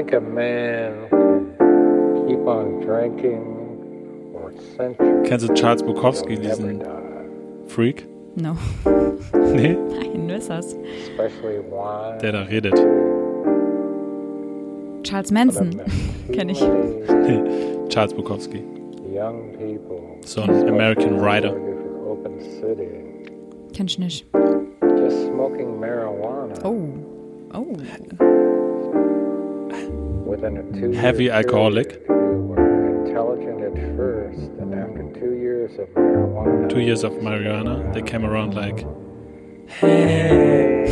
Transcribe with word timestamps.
Think 0.00 0.14
a 0.14 0.20
man 0.20 1.10
can 1.10 2.26
keep 2.26 2.46
on 2.46 2.80
drinking 2.80 4.32
or 4.32 4.50
centuries 4.74 5.28
Kennst 5.28 5.46
du 5.46 5.52
Charles 5.52 5.82
Bukowski, 5.82 6.38
diesen 6.38 6.78
die. 6.78 6.86
Freak? 7.66 8.06
No. 8.34 8.56
Nee, 9.52 9.76
Nein, 9.76 10.22
wer 10.26 10.36
ist 10.38 10.48
das? 10.48 10.74
Der 12.22 12.32
da 12.32 12.42
redet. 12.44 12.76
Charles 15.02 15.30
Manson. 15.32 15.82
Kenn 16.32 16.48
ich. 16.48 16.62
Nee, 16.62 17.42
Charles 17.90 18.14
Bukowski. 18.14 18.62
Young 19.06 19.52
people. 19.58 20.00
So 20.24 20.40
ein 20.40 20.66
American 20.66 21.20
Writer. 21.20 21.50
For 21.50 22.12
open 22.12 22.40
city. 22.40 22.88
Kenn 23.74 23.86
ich 23.86 23.98
nicht. 23.98 24.26
Just 24.96 25.26
smoking 25.26 25.78
marijuana. 25.78 26.54
Oh. 26.64 26.88
Oh. 27.52 28.49
Within 30.40 30.56
a 30.56 30.62
two 30.72 30.92
Heavy 30.92 31.30
alcoholic. 31.30 32.00
You 32.08 32.14
were 32.14 33.04
intelligent 33.04 33.60
at 33.60 33.74
first, 33.94 34.50
and 34.58 34.72
after 34.72 35.02
two 35.12 35.34
years 35.34 35.72
of 35.78 35.86
marijuana. 35.90 36.68
Two 36.70 36.80
years 36.80 37.04
of 37.04 37.12
marijuana, 37.20 37.92
they 37.92 38.00
came 38.00 38.24
around 38.24 38.54
like, 38.54 38.86
hey, 39.66 40.86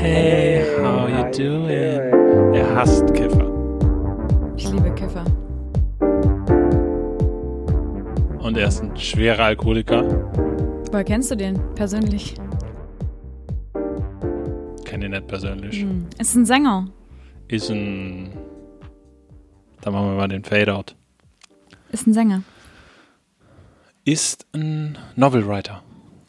hey, 0.00 0.76
how 0.82 1.06
you 1.06 1.32
doing? 1.32 1.72
Er 2.54 2.74
hasst 2.74 3.06
Kiffer. 3.14 3.50
Ich 4.58 4.70
liebe 4.70 4.90
Kiffer. 4.94 5.24
Und 8.40 8.58
er 8.58 8.68
ist 8.68 8.82
ein 8.82 8.94
schwerer 8.98 9.44
Alkoholiker. 9.44 10.02
Woher 10.90 11.04
kennst 11.04 11.30
du 11.30 11.36
den 11.36 11.58
persönlich? 11.74 12.34
Kenne 14.84 15.06
ihn 15.06 15.12
nicht 15.12 15.26
persönlich. 15.26 15.80
Hm. 15.80 16.04
Ist 16.18 16.34
ein 16.36 16.44
Sänger. 16.44 16.88
Ist 17.48 17.70
ein. 17.70 18.28
Da 19.84 19.90
machen 19.90 20.06
wir 20.06 20.14
mal 20.16 20.28
den 20.28 20.42
Fade-Out. 20.44 20.96
Ist 21.92 22.06
ein 22.06 22.14
Sänger. 22.14 22.42
Ist 24.04 24.46
ein 24.54 24.96
Novelwriter. 25.14 25.82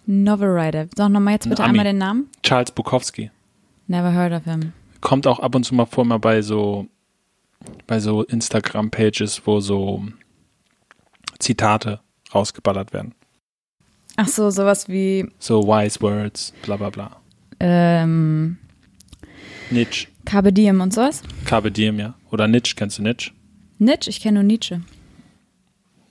Novelwriter. 0.06 0.88
Sag 0.94 1.10
nochmal 1.10 1.36
jetzt 1.36 1.46
Ein 1.46 1.52
bitte 1.52 1.64
Ami. 1.64 1.70
einmal 1.72 1.86
den 1.86 1.98
Namen. 1.98 2.30
Charles 2.44 2.72
Bukowski. 2.72 3.32
Never 3.88 4.12
heard 4.14 4.34
of 4.34 4.44
him. 4.44 4.74
Kommt 5.00 5.26
auch 5.26 5.40
ab 5.40 5.56
und 5.56 5.64
zu 5.64 5.74
mal 5.74 5.86
vor, 5.86 6.04
mal 6.04 6.20
bei 6.20 6.42
so, 6.42 6.88
bei 7.88 8.00
so 8.02 8.24
Instagram-Pages, 8.24 9.42
wo 9.46 9.62
so 9.62 10.04
Zitate 11.40 12.02
rausgeballert 12.34 12.92
werden. 12.92 13.16
Ach 14.18 14.28
so, 14.28 14.50
sowas 14.50 14.90
wie 14.90 15.30
So 15.40 15.64
wise 15.64 16.02
words, 16.02 16.54
bla 16.64 16.76
bla 16.78 16.90
bla. 16.90 17.22
ähm, 17.62 18.58
Nietzsche. 19.72 20.08
Carpe 20.26 20.52
Diem 20.52 20.82
und 20.82 20.94
sowas. 20.94 21.22
Carpe 21.46 21.72
Diem, 21.72 22.00
ja. 22.00 22.16
Oder 22.32 22.48
Nietzsche, 22.50 22.76
kennst 22.76 22.98
du 22.98 23.04
Nietzsche? 23.04 23.32
Nietzsche, 23.78 24.10
ich 24.10 24.22
kenne 24.22 24.40
nur 24.40 24.44
Nietzsche. 24.44 24.82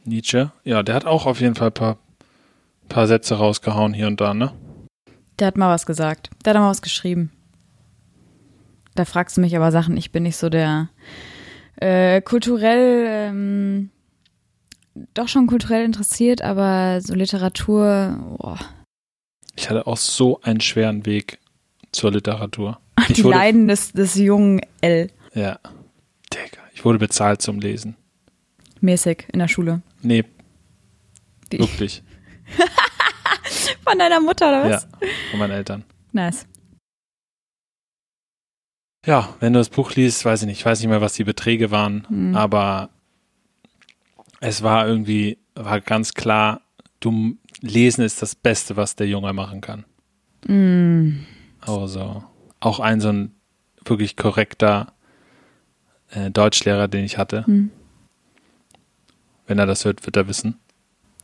Nietzsche? 0.04 0.52
Ja, 0.64 0.82
der 0.82 0.94
hat 0.94 1.06
auch 1.06 1.26
auf 1.26 1.40
jeden 1.40 1.54
Fall 1.54 1.68
ein 1.68 1.74
paar, 1.74 1.98
paar 2.88 3.06
Sätze 3.06 3.36
rausgehauen 3.36 3.94
hier 3.94 4.06
und 4.06 4.20
da, 4.20 4.34
ne? 4.34 4.52
Der 5.38 5.48
hat 5.48 5.56
mal 5.56 5.70
was 5.70 5.86
gesagt. 5.86 6.30
Der 6.44 6.54
hat 6.54 6.60
mal 6.60 6.70
was 6.70 6.82
geschrieben. 6.82 7.30
Da 8.94 9.04
fragst 9.04 9.36
du 9.36 9.40
mich 9.40 9.56
aber 9.56 9.72
Sachen. 9.72 9.96
Ich 9.96 10.12
bin 10.12 10.22
nicht 10.22 10.36
so 10.36 10.48
der 10.48 10.88
äh, 11.76 12.20
kulturell, 12.20 13.06
ähm, 13.08 13.90
doch 15.14 15.28
schon 15.28 15.46
kulturell 15.46 15.84
interessiert, 15.84 16.42
aber 16.42 17.00
so 17.00 17.14
Literatur, 17.14 18.16
boah. 18.38 18.58
Ich 19.56 19.68
hatte 19.68 19.86
auch 19.86 19.96
so 19.96 20.40
einen 20.42 20.60
schweren 20.60 21.06
Weg 21.06 21.38
zur 21.92 22.12
Literatur. 22.12 22.78
Die 23.08 23.22
Leiden 23.22 23.68
des, 23.68 23.92
des 23.92 24.14
jungen 24.14 24.60
L. 24.80 25.10
Ja. 25.34 25.58
Digga, 26.32 26.62
ich 26.74 26.84
wurde 26.84 26.98
bezahlt 26.98 27.40
zum 27.40 27.60
Lesen. 27.60 27.96
Mäßig 28.80 29.26
in 29.32 29.38
der 29.38 29.48
Schule. 29.48 29.80
Nee, 30.02 30.24
Wie? 31.50 31.58
wirklich. 31.60 32.02
Von 33.84 33.98
deiner 33.98 34.20
Mutter, 34.20 34.48
oder 34.48 34.68
Ja, 34.68 34.74
was? 34.76 34.88
von 35.30 35.38
meinen 35.38 35.52
Eltern. 35.52 35.84
Nice. 36.12 36.46
Ja, 39.06 39.34
wenn 39.40 39.52
du 39.52 39.58
das 39.60 39.68
Buch 39.68 39.92
liest, 39.94 40.24
weiß 40.24 40.42
ich 40.42 40.46
nicht, 40.48 40.58
ich 40.60 40.66
weiß 40.66 40.80
nicht 40.80 40.88
mehr, 40.88 41.00
was 41.00 41.12
die 41.14 41.24
Beträge 41.24 41.70
waren, 41.70 42.06
Hm. 42.08 42.34
aber 42.34 42.90
es 44.40 44.62
war 44.62 44.86
irgendwie, 44.86 45.38
war 45.54 45.80
ganz 45.80 46.14
klar, 46.14 46.62
du, 47.00 47.36
Lesen 47.60 48.02
ist 48.04 48.22
das 48.22 48.34
Beste, 48.34 48.76
was 48.76 48.96
der 48.96 49.06
Junge 49.08 49.32
machen 49.32 49.60
kann. 49.60 49.84
Mm. 50.46 51.24
Also, 51.60 52.24
auch 52.60 52.80
ein 52.80 53.00
so 53.00 53.08
ein 53.08 53.34
wirklich 53.86 54.16
korrekter 54.16 54.92
äh, 56.14 56.30
Deutschlehrer, 56.30 56.88
den 56.88 57.04
ich 57.04 57.18
hatte. 57.18 57.46
Hm. 57.46 57.70
Wenn 59.46 59.58
er 59.58 59.66
das 59.66 59.84
hört, 59.84 60.04
wird 60.06 60.16
er 60.16 60.26
wissen. 60.28 60.58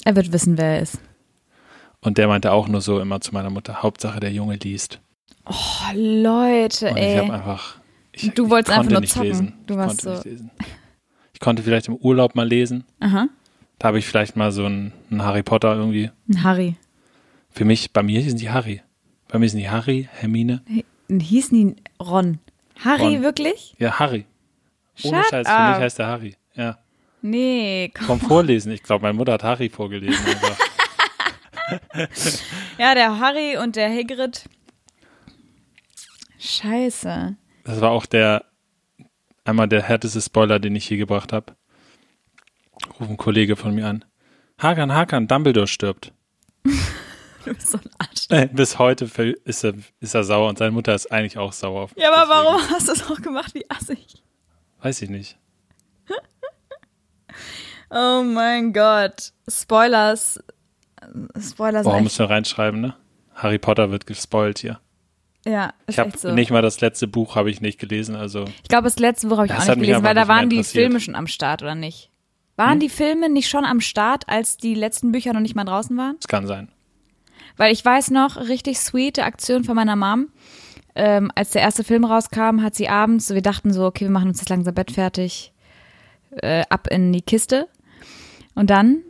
Er 0.04 0.16
wird 0.16 0.32
wissen, 0.32 0.58
wer 0.58 0.76
er 0.76 0.80
ist. 0.80 0.98
Und 2.00 2.18
der 2.18 2.28
meinte 2.28 2.52
auch 2.52 2.68
nur 2.68 2.80
so 2.80 3.00
immer 3.00 3.20
zu 3.20 3.32
meiner 3.32 3.50
Mutter, 3.50 3.82
Hauptsache 3.82 4.20
der 4.20 4.32
Junge 4.32 4.56
liest. 4.56 5.00
Oh, 5.46 5.54
Leute, 5.94 6.90
Und 6.90 6.96
ich 6.96 7.02
ey. 7.02 7.16
habe 7.18 7.32
einfach, 7.34 7.76
ich, 8.12 8.30
Du 8.34 8.44
ich 8.44 8.50
wolltest 8.50 8.76
einfach 8.78 8.90
nur 8.90 9.00
nicht 9.00 9.12
zocken. 9.12 9.28
lesen. 9.28 9.52
Du 9.66 9.74
ich 9.74 9.78
warst 9.80 10.00
so- 10.02 10.10
nicht 10.10 10.24
lesen. 10.24 10.50
Ich 11.34 11.40
konnte 11.40 11.62
vielleicht 11.62 11.88
im 11.88 11.96
Urlaub 11.96 12.34
mal 12.34 12.46
lesen. 12.46 12.84
Aha. 13.00 13.28
Da 13.78 13.88
habe 13.88 13.98
ich 13.98 14.06
vielleicht 14.06 14.36
mal 14.36 14.52
so 14.52 14.66
einen, 14.66 14.92
einen 15.10 15.22
Harry 15.22 15.42
Potter 15.42 15.74
irgendwie. 15.74 16.10
Ein 16.28 16.42
Harry. 16.44 16.76
Für 17.48 17.64
mich, 17.64 17.92
bei 17.92 18.02
mir 18.02 18.22
sind 18.22 18.40
die 18.40 18.50
Harry. 18.50 18.82
Bei 19.28 19.38
mir 19.38 19.48
sind 19.48 19.60
die 19.60 19.70
Harry, 19.70 20.08
Hermine. 20.12 20.62
Hießen 21.10 21.56
die 21.56 21.76
Ron? 21.98 22.38
Harry, 22.84 23.14
Ron. 23.16 23.22
wirklich? 23.22 23.74
Ja, 23.78 23.98
Harry. 23.98 24.26
Ohne 25.04 25.22
Shut 25.22 25.30
Scheiß, 25.30 25.46
für 25.48 25.52
up. 25.54 25.70
mich 25.76 25.82
heißt 25.84 25.98
der 25.98 26.06
Harry. 26.06 26.36
Ja. 26.54 26.78
Nee, 27.22 27.92
komm. 27.94 28.06
Vom 28.06 28.20
Vorlesen. 28.20 28.72
Ich 28.72 28.82
glaube, 28.82 29.02
meine 29.02 29.14
Mutter 29.14 29.32
hat 29.34 29.42
Harry 29.42 29.68
vorgelesen. 29.68 30.24
einfach. 30.26 30.56
Ja, 32.78 32.94
der 32.96 33.20
Harry 33.20 33.56
und 33.58 33.76
der 33.76 33.88
Hagrid. 33.90 34.44
Scheiße. 36.38 37.36
Das 37.64 37.80
war 37.80 37.90
auch 37.90 38.06
der, 38.06 38.44
einmal 39.44 39.68
der 39.68 39.82
härteste 39.82 40.20
Spoiler, 40.20 40.58
den 40.58 40.74
ich 40.74 40.88
je 40.90 40.96
gebracht 40.96 41.32
habe. 41.32 41.54
Ruft 42.98 43.10
ein 43.10 43.16
Kollege 43.16 43.54
von 43.56 43.74
mir 43.74 43.86
an. 43.86 44.04
Hakan, 44.58 44.92
Hakan, 44.92 45.28
Dumbledore 45.28 45.66
stirbt. 45.66 46.12
Du 47.46 47.54
bist 47.54 47.70
so 47.70 47.78
ein 47.78 47.90
Arsch. 47.98 48.26
Äh, 48.28 48.48
Bis 48.52 48.78
heute 48.78 49.06
ist 49.46 49.64
er, 49.64 49.72
ist 50.00 50.14
er 50.14 50.24
sauer 50.24 50.50
und 50.50 50.58
seine 50.58 50.72
Mutter 50.72 50.94
ist 50.94 51.10
eigentlich 51.10 51.38
auch 51.38 51.54
sauer. 51.54 51.88
Ja, 51.96 52.12
aber 52.12 52.26
Deswegen. 52.30 52.46
warum 52.46 52.70
hast 52.70 52.88
du 52.88 52.92
es 52.92 53.10
auch 53.10 53.22
gemacht? 53.22 53.54
Wie 53.54 53.64
assig. 53.70 54.22
Weiß 54.82 55.02
ich 55.02 55.10
nicht. 55.10 55.36
Oh 57.92 58.22
mein 58.22 58.72
Gott. 58.72 59.32
Spoilers. 59.48 60.38
Spoilers 61.40 61.84
Warum 61.86 62.04
müssen 62.04 62.20
wir 62.20 62.30
reinschreiben, 62.30 62.80
ne? 62.80 62.94
Harry 63.34 63.58
Potter 63.58 63.90
wird 63.90 64.06
gespoilt 64.06 64.60
hier. 64.60 64.78
Ja, 65.44 65.72
ist 65.86 65.94
Ich 65.94 65.98
habe 65.98 66.16
so. 66.16 66.30
nicht 66.32 66.50
mal 66.50 66.62
das 66.62 66.80
letzte 66.80 67.08
Buch 67.08 67.34
habe 67.34 67.50
ich 67.50 67.60
nicht 67.60 67.80
gelesen, 67.80 68.14
also 68.14 68.44
ich 68.44 68.68
glaube, 68.68 68.84
das 68.84 68.98
letzte 68.98 69.26
Buch 69.28 69.38
habe 69.38 69.46
ich 69.46 69.52
Das 69.52 69.62
auch 69.68 69.74
nicht 69.74 69.80
gelesen, 69.86 70.04
weil 70.04 70.14
da 70.14 70.28
waren 70.28 70.50
die. 70.50 70.62
Filme 70.62 71.00
schon 71.00 71.14
am 71.16 71.26
Start, 71.26 71.62
oder 71.62 71.74
nicht? 71.74 72.10
Waren 72.56 72.74
Hm? 72.74 72.80
die 72.80 72.88
Filme 72.90 73.28
nicht 73.30 73.48
schon 73.48 73.64
am 73.64 73.80
Start, 73.80 74.28
als 74.28 74.58
die 74.58 74.74
letzten 74.74 75.10
Bücher 75.12 75.32
noch 75.32 75.40
nicht 75.40 75.56
mal 75.56 75.64
draußen 75.64 75.96
waren? 75.96 76.16
es 76.20 76.28
kann 76.28 76.46
sein. 76.46 76.70
Weil 77.56 77.72
ich 77.72 77.84
weiß 77.84 78.10
noch, 78.10 78.36
richtig 78.36 78.78
sweete 78.78 79.24
Aktion 79.24 79.64
von 79.64 79.74
meiner 79.74 79.96
Mom. 79.96 80.28
Ähm, 80.94 81.30
als 81.34 81.50
der 81.50 81.62
erste 81.62 81.84
Film 81.84 82.04
rauskam, 82.04 82.62
hat 82.62 82.74
sie 82.74 82.88
abends, 82.88 83.28
so 83.28 83.34
wir 83.34 83.42
dachten 83.42 83.72
so, 83.72 83.84
okay, 83.84 84.04
wir 84.04 84.10
machen 84.10 84.28
uns 84.28 84.40
jetzt 84.40 84.48
langsam 84.48 84.74
Bett 84.74 84.90
fertig, 84.90 85.52
äh, 86.42 86.64
ab 86.68 86.88
in 86.90 87.12
die 87.12 87.22
Kiste. 87.22 87.68
Und 88.54 88.70
dann 88.70 89.02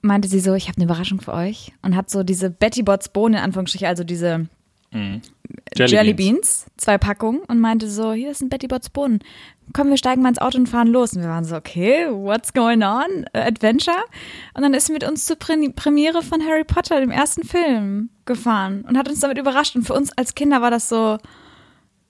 meinte 0.00 0.28
sie 0.28 0.40
so, 0.40 0.54
ich 0.54 0.68
habe 0.68 0.76
eine 0.76 0.84
Überraschung 0.84 1.20
für 1.20 1.34
euch 1.34 1.72
und 1.82 1.96
hat 1.96 2.10
so 2.10 2.22
diese 2.22 2.50
Betty 2.50 2.82
Bots 2.82 3.08
Bohnen, 3.08 3.34
in 3.34 3.40
Anführungsstrichen, 3.40 3.88
also 3.88 4.04
diese 4.04 4.48
Mhm. 4.96 5.22
Jelly, 5.76 6.14
Beans, 6.14 6.66
zwei 6.76 6.98
Packungen 6.98 7.40
und 7.46 7.60
meinte 7.60 7.88
so, 7.88 8.12
hier 8.12 8.30
ist 8.30 8.40
ein 8.40 8.48
Betty 8.48 8.66
Bots 8.66 8.88
Bohnen. 8.88 9.20
Komm, 9.72 9.90
wir 9.90 9.96
steigen 9.96 10.22
mal 10.22 10.30
ins 10.30 10.38
Auto 10.38 10.58
und 10.58 10.68
fahren 10.68 10.88
los. 10.88 11.12
Und 11.12 11.22
wir 11.22 11.28
waren 11.28 11.44
so, 11.44 11.56
okay, 11.56 12.06
what's 12.10 12.52
going 12.52 12.82
on? 12.82 13.26
Adventure? 13.32 13.96
Und 14.54 14.62
dann 14.62 14.74
ist 14.74 14.86
sie 14.86 14.92
mit 14.92 15.04
uns 15.04 15.26
zur 15.26 15.36
Pre 15.36 15.56
Premiere 15.74 16.22
von 16.22 16.42
Harry 16.42 16.64
Potter, 16.64 17.00
dem 17.00 17.10
ersten 17.10 17.44
Film, 17.44 18.10
gefahren 18.24 18.84
und 18.88 18.96
hat 18.96 19.08
uns 19.08 19.20
damit 19.20 19.38
überrascht. 19.38 19.76
Und 19.76 19.86
für 19.86 19.94
uns 19.94 20.12
als 20.16 20.34
Kinder 20.34 20.62
war 20.62 20.70
das 20.70 20.88
so, 20.88 21.18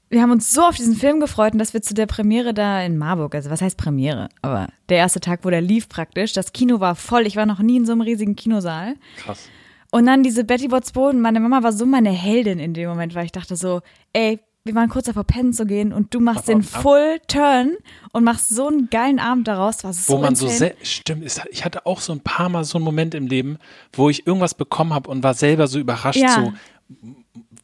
wir 0.09 0.23
haben 0.23 0.31
uns 0.31 0.53
so 0.53 0.63
auf 0.63 0.77
diesen 0.77 0.95
Film 0.95 1.19
gefreut 1.19 1.53
und 1.53 1.59
dass 1.59 1.75
wir 1.75 1.83
zu 1.83 1.95
der 1.95 2.07
Premiere 2.07 2.55
da 2.55 2.81
in 2.83 2.97
Marburg, 2.97 3.35
also 3.35 3.51
was 3.51 3.61
heißt 3.61 3.77
Premiere? 3.77 4.29
Aber 4.43 4.69
der 4.89 4.99
erste 4.99 5.21
Tag, 5.21 5.41
wo 5.43 5.51
der 5.51 5.61
lief 5.61 5.89
praktisch, 5.89 6.33
das 6.33 6.53
Kino 6.53 6.81
war 6.81 6.95
voll. 6.95 7.27
Ich 7.27 7.37
war 7.37 7.47
noch 7.47 7.59
nie 7.59 7.77
in 7.77 7.87
so 7.87 7.93
einem 7.93 8.03
riesigen 8.03 8.37
Kinosaal. 8.37 8.95
Krass. 9.17 9.49
Und 9.97 10.05
dann 10.05 10.23
diese 10.23 10.45
Betty 10.45 10.69
Bots 10.69 10.93
Boden. 10.93 11.23
Meine 11.23 11.41
Mama 11.41 11.63
war 11.63 11.73
so 11.73 11.87
meine 11.87 12.11
Heldin 12.11 12.59
in 12.59 12.75
dem 12.75 12.87
Moment, 12.91 13.15
weil 13.15 13.25
ich 13.25 13.33
dachte 13.33 13.57
so, 13.57 13.81
ey, 14.13 14.41
wir 14.65 14.75
waren 14.75 14.91
kurz 14.91 15.07
davor, 15.07 15.25
pennen 15.25 15.55
zu 15.55 15.65
gehen 15.65 15.91
und 15.93 16.13
du 16.13 16.21
machst 16.21 16.49
den. 16.49 16.63
Full 16.63 17.19
Turn 17.29 17.77
und 18.13 18.23
machst 18.23 18.51
so 18.51 18.69
einen 18.69 18.91
geilen 18.91 19.19
Abend 19.19 19.49
daraus. 19.49 19.85
War 19.85 19.95
so 19.95 20.13
Wo 20.13 20.19
man 20.19 20.35
so 20.35 20.49
sehr, 20.49 20.75
stimmt, 20.83 21.25
ich 21.51 21.65
hatte 21.65 21.87
auch 21.87 22.01
so 22.01 22.13
ein 22.13 22.21
paar 22.21 22.51
Mal 22.51 22.65
so 22.65 22.77
einen 22.77 22.85
Moment 22.85 23.15
im 23.15 23.27
Leben, 23.27 23.57
wo 23.95 24.11
ich 24.11 24.27
irgendwas 24.27 24.53
bekommen 24.53 24.93
habe 24.93 25.09
und 25.09 25.23
war 25.23 25.33
selber 25.33 25.67
so 25.67 25.79
überrascht, 25.79 26.21
Ja. 26.21 26.35
so, 26.35 26.53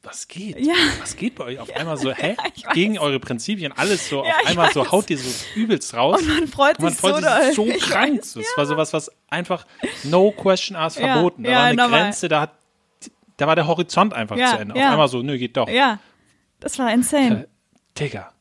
was 0.02 0.26
geht? 0.28 0.58
Ja. 0.58 0.74
Was 1.00 1.16
geht 1.16 1.36
bei 1.36 1.44
euch? 1.44 1.58
Auf 1.60 1.74
einmal 1.76 1.96
so, 1.96 2.12
hä? 2.14 2.36
Gegen 2.74 2.98
eure 2.98 3.20
Prinzipien, 3.20 3.72
alles 3.72 4.08
so, 4.08 4.24
Ja, 4.24 4.30
auf 4.40 4.46
einmal 4.46 4.72
so 4.72 4.80
weiß. 4.80 4.92
haut 4.92 5.10
ihr 5.10 5.18
so 5.18 5.28
übelst 5.54 5.94
raus. 5.94 6.20
Und 6.20 6.28
man 6.28 6.48
freut 6.48 6.78
Und 6.78 6.84
man 6.84 6.92
sich 6.92 7.00
freut 7.00 7.22
so 7.54 7.64
sich 7.66 7.84
so 7.84 7.88
krank. 7.90 8.18
weiß, 8.20 8.32
Das 8.34 8.46
war 8.56 8.66
sowas, 8.66 8.92
was 8.92 9.10
einfach 9.28 9.64
no 10.04 10.30
question 10.32 10.76
asked 10.76 11.00
Ja, 11.02 11.14
verboten. 11.14 11.44
Da 11.44 11.50
ja, 11.50 11.56
war 11.58 11.64
eine 11.64 11.76
normal. 11.76 12.00
Grenze, 12.02 12.28
da 12.28 12.40
hat, 12.42 12.50
da 13.36 13.46
war 13.46 13.54
der 13.54 13.66
Horizont 13.66 14.12
einfach 14.12 14.36
Ja, 14.36 14.48
zu 14.50 14.58
Ende. 14.58 14.76
ja. 14.78 14.86
Auf 14.86 14.92
einmal 14.92 15.08
so, 15.08 15.22
nö, 15.22 15.38
geht 15.38 15.56
doch. 15.56 15.68
Ja, 15.68 15.98
das 16.60 16.78
war 16.78 16.92
insane. 16.92 17.48
Digga. 17.98 18.31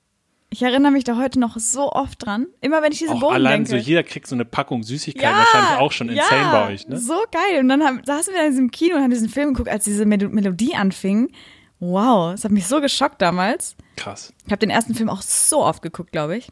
Ich 0.53 0.62
erinnere 0.63 0.92
mich 0.92 1.06
da 1.06 1.15
heute 1.18 1.39
noch 1.39 1.57
so 1.57 1.92
oft 1.94 2.25
dran. 2.25 2.45
Immer 2.59 2.81
wenn 2.81 2.92
ich 2.92 3.00
diesen 3.00 3.15
Auch 3.15 3.19
Boden 3.21 3.36
allein 3.36 3.63
denke. 3.63 3.69
so, 3.69 3.75
jeder 3.77 4.03
kriegt 4.03 4.27
so 4.27 4.36
eine 4.36 4.44
Packung 4.44 4.83
Süßigkeiten, 4.83 5.38
wahrscheinlich 5.38 5.80
auch 5.80 5.92
schon 5.94 6.09
insane 6.09 6.42
ja, 6.42 6.51
bei 6.51 6.74
euch, 6.74 6.88
ne? 6.89 6.98
So 6.98 7.15
geil. 7.31 7.62
Und 7.62 7.69
dann 7.69 7.81
haben, 7.83 8.01
saßen 8.03 8.33
wir 8.33 8.44
in 8.44 8.51
diesem 8.51 8.69
Kino 8.71 8.98
und 8.98 9.01
haben 9.01 9.12
diesen 9.12 9.30
Film 9.30 9.53
geguckt, 9.53 9.69
als 9.69 9.86
diese 9.86 10.06
Mel 10.06 10.27
Melodie 10.27 10.75
anfing. 10.75 11.31
Wow, 11.80 12.31
das 12.33 12.44
hat 12.44 12.51
mich 12.51 12.68
so 12.68 12.81
geschockt 12.81 13.21
damals. 13.21 13.75
Krass. 13.95 14.33
Ich 14.45 14.51
habe 14.51 14.59
den 14.59 14.69
ersten 14.69 14.94
Film 14.94 15.09
auch 15.09 15.21
so 15.21 15.63
oft 15.63 15.81
geguckt, 15.81 16.12
glaube 16.12 16.36
ich. 16.38 16.50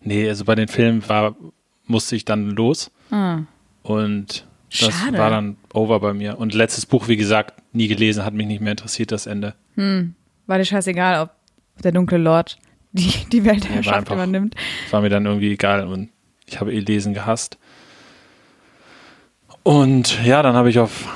Nee, 0.00 0.28
also 0.28 0.44
bei 0.44 0.54
den 0.54 0.68
Filmen 0.68 1.06
war, 1.08 1.34
musste 1.86 2.14
ich 2.16 2.24
dann 2.24 2.50
los 2.50 2.90
Ah. 3.10 3.40
und 3.82 4.46
das 4.70 4.94
Schade. 4.94 5.18
war 5.18 5.30
dann 5.30 5.56
over 5.74 5.98
bei 6.00 6.14
mir. 6.14 6.38
Und 6.38 6.54
letztes 6.54 6.86
Buch, 6.86 7.08
wie 7.08 7.16
gesagt, 7.16 7.60
nie 7.72 7.88
gelesen, 7.88 8.24
hat 8.24 8.34
mich 8.34 8.46
nicht 8.46 8.60
mehr 8.60 8.70
interessiert, 8.72 9.10
das 9.12 9.26
Ende. 9.26 9.54
War 10.46 10.58
dir 10.58 10.64
scheißegal, 10.64 11.22
ob 11.22 11.30
der 11.82 11.92
dunkle 11.92 12.18
Lord 12.18 12.58
die, 12.92 13.12
die 13.30 13.44
Weltherrschaft 13.44 14.10
übernimmt. 14.10 14.54
War 14.90 15.02
mir 15.02 15.10
dann 15.10 15.26
irgendwie 15.26 15.52
egal 15.52 15.86
und 15.86 16.10
ich 16.46 16.60
habe 16.60 16.72
eh 16.72 16.80
Lesen 16.80 17.12
gehasst. 17.12 17.58
Und 19.62 20.24
ja, 20.24 20.42
dann 20.42 20.54
habe 20.54 20.70
ich 20.70 20.78
auf 20.78 21.06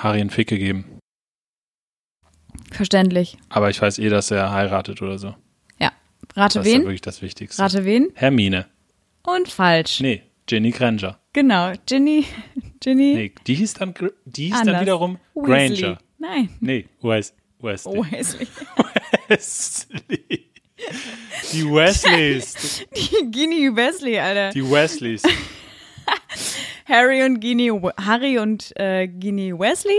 Harry 0.00 0.20
einen 0.20 0.30
Fick 0.30 0.48
gegeben. 0.48 0.84
Verständlich. 2.70 3.38
Aber 3.48 3.70
ich 3.70 3.80
weiß 3.80 3.98
eh, 3.98 4.08
dass 4.08 4.30
er 4.30 4.52
heiratet 4.52 5.00
oder 5.00 5.18
so. 5.18 5.34
Rate 6.36 6.58
Das 6.58 6.66
ist 6.66 6.72
ja 6.72 6.78
wen? 6.78 6.84
wirklich 6.84 7.00
das 7.00 7.22
Wichtigste. 7.22 7.62
Rate 7.62 7.84
wen? 7.84 8.08
Hermine. 8.14 8.66
Und 9.22 9.48
falsch. 9.48 10.00
Nee, 10.00 10.22
Ginny 10.46 10.70
Granger. 10.70 11.18
Genau. 11.32 11.72
Ginny. 11.86 12.26
Ginny. 12.80 13.14
Nee, 13.14 13.32
die 13.46 13.54
hieß 13.54 13.74
dann, 13.74 13.94
die 14.24 14.46
hieß 14.46 14.62
dann 14.62 14.80
wiederum 14.80 15.18
Weasley. 15.34 15.80
Granger. 15.80 15.98
Nein. 16.18 16.50
Nee, 16.60 16.86
Wes 17.00 17.34
Wesley. 17.66 17.98
Wesley. 18.10 18.48
Wesley. 19.28 20.50
Die 21.52 21.64
Wesleys. 21.64 22.84
Die 22.96 23.30
Ginny 23.30 23.74
Wesley, 23.74 24.18
Alter. 24.18 24.50
Die 24.50 24.62
Wesleys. 24.70 25.22
Harry 26.88 27.24
und 27.24 27.40
Ginny, 27.40 27.70
Harry 28.00 28.38
und 28.38 28.72
äh, 28.78 29.08
Ginny 29.08 29.52
Wesley 29.58 29.98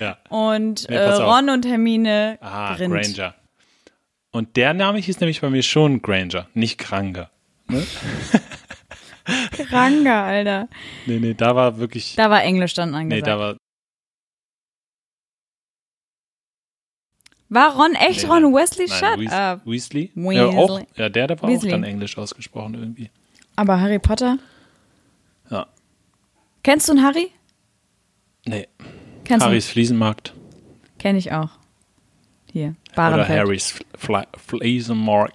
Ja. 0.00 0.18
und 0.28 0.88
Nee, 0.88 0.96
äh, 0.96 1.06
auf. 1.10 1.20
Ron 1.20 1.48
und 1.50 1.64
Hermine 1.66 2.38
Aha, 2.40 2.74
Grind. 2.76 2.92
Granger. 3.16 3.34
Und 4.32 4.56
der 4.56 4.74
Name 4.74 4.98
hieß 4.98 5.20
nämlich 5.20 5.40
bei 5.40 5.50
mir 5.50 5.62
schon 5.62 6.02
Granger, 6.02 6.48
nicht 6.54 6.78
Granger. 6.78 7.30
Kranger, 9.68 10.22
Alter. 10.24 10.68
Nee, 11.06 11.18
nee, 11.20 11.34
da 11.34 11.54
war 11.54 11.78
wirklich. 11.78 12.14
Da 12.16 12.28
war 12.30 12.42
Englisch 12.42 12.74
dann 12.74 12.90
nee, 12.90 12.96
angesagt. 12.96 13.26
da 13.28 13.38
war. 13.38 13.56
War 17.54 17.74
Ron 17.76 17.94
echt 17.94 18.22
Nee, 18.24 18.28
Ron 18.28 18.42
nein. 18.42 18.54
Wesley? 18.54 18.86
Nein, 18.88 18.98
Shut 18.98 19.18
Weas- 19.20 19.32
up. 19.32 19.66
Weasley? 19.66 20.10
Weasley. 20.14 20.36
Ja, 20.36 20.46
auch, 20.46 20.80
ja, 20.96 21.08
der, 21.08 21.26
der 21.28 21.42
war 21.42 21.48
Weasley. 21.48 21.70
auch 21.70 21.74
dann 21.74 21.84
englisch 21.84 22.18
ausgesprochen 22.18 22.74
irgendwie. 22.74 23.10
Aber 23.56 23.80
Harry 23.80 23.98
Potter? 23.98 24.38
Ja. 25.50 25.66
Kennst 26.62 26.88
du 26.88 26.92
einen 26.92 27.02
Harry? 27.04 27.30
Nee, 28.46 28.68
Kennst 29.24 29.46
Harrys 29.46 29.68
Fliesenmarkt. 29.68 30.34
Kenn 30.98 31.16
ich 31.16 31.32
auch. 31.32 31.50
Hier, 32.52 32.74
Oder 32.92 32.94
Bahrenfeld. 32.96 33.38
Harrys 33.40 33.80
Fl 33.96 34.22
Fliesenmarkt. 34.36 35.34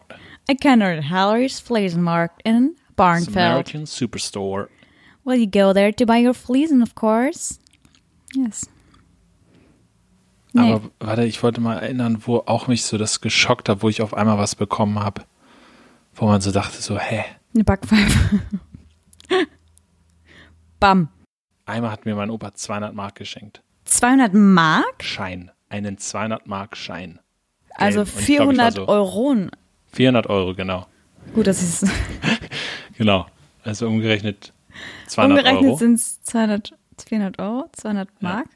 I 0.50 0.56
kenne 0.56 1.08
Harry's 1.10 1.60
Fliesenmarkt 1.60 2.42
in 2.44 2.76
Barnfeld. 2.96 3.36
American 3.38 3.86
Superstore. 3.86 4.68
Well, 5.24 5.38
you 5.38 5.48
go 5.48 5.74
there 5.74 5.94
to 5.94 6.06
buy 6.06 6.26
your 6.26 6.34
Fliesen, 6.34 6.82
of 6.82 6.96
course. 6.96 7.60
Yes. 8.36 8.70
Nee. 10.54 10.74
Aber 10.74 10.90
warte, 11.00 11.26
ich 11.26 11.42
wollte 11.44 11.62
mal 11.62 11.78
erinnern, 11.78 12.24
wo 12.26 12.38
auch 12.46 12.68
mich 12.68 12.84
so 12.84 12.98
das 12.98 13.22
geschockt 13.22 13.70
hat, 13.70 13.84
wo 13.84 13.90
ich 13.90 14.02
auf 14.02 14.14
einmal 14.16 14.38
was 14.38 14.56
bekommen 14.56 15.00
habe. 15.00 15.24
Wo 16.16 16.26
man 16.26 16.42
so 16.42 16.52
dachte, 16.52 16.82
so, 16.82 16.98
hä? 17.00 17.24
Eine 17.54 17.64
Backpfeife. 17.64 18.42
Bam. 20.80 21.10
Einmal 21.66 21.92
hat 21.92 22.06
mir 22.06 22.16
mein 22.16 22.30
Opa 22.30 22.54
200 22.54 22.94
Mark 22.94 23.16
geschenkt. 23.16 23.62
200 23.86 24.34
Mark? 24.34 25.04
Schein. 25.04 25.52
Einen 25.70 25.98
200 25.98 26.48
Mark 26.48 26.76
Schein. 26.78 27.20
Also 27.76 28.02
Und 28.02 28.08
ich 28.08 28.14
glaub, 28.14 28.22
ich 28.24 28.58
war 28.58 28.72
400 28.72 28.74
so- 28.74 28.88
Euro. 28.88 29.36
400 29.92 30.28
Euro, 30.28 30.56
genau. 30.56 30.88
Gut, 31.34 31.48
das 31.48 31.62
ist 31.62 31.86
Genau. 32.98 33.28
Also 33.64 33.88
umgerechnet 33.88 34.54
200 35.08 35.38
umgerechnet 35.40 35.64
Euro. 35.70 35.78
sind 35.78 35.94
es 35.96 36.22
200, 36.24 36.74
400 37.08 37.40
Euro, 37.40 37.70
200 37.74 38.22
Mark. 38.22 38.48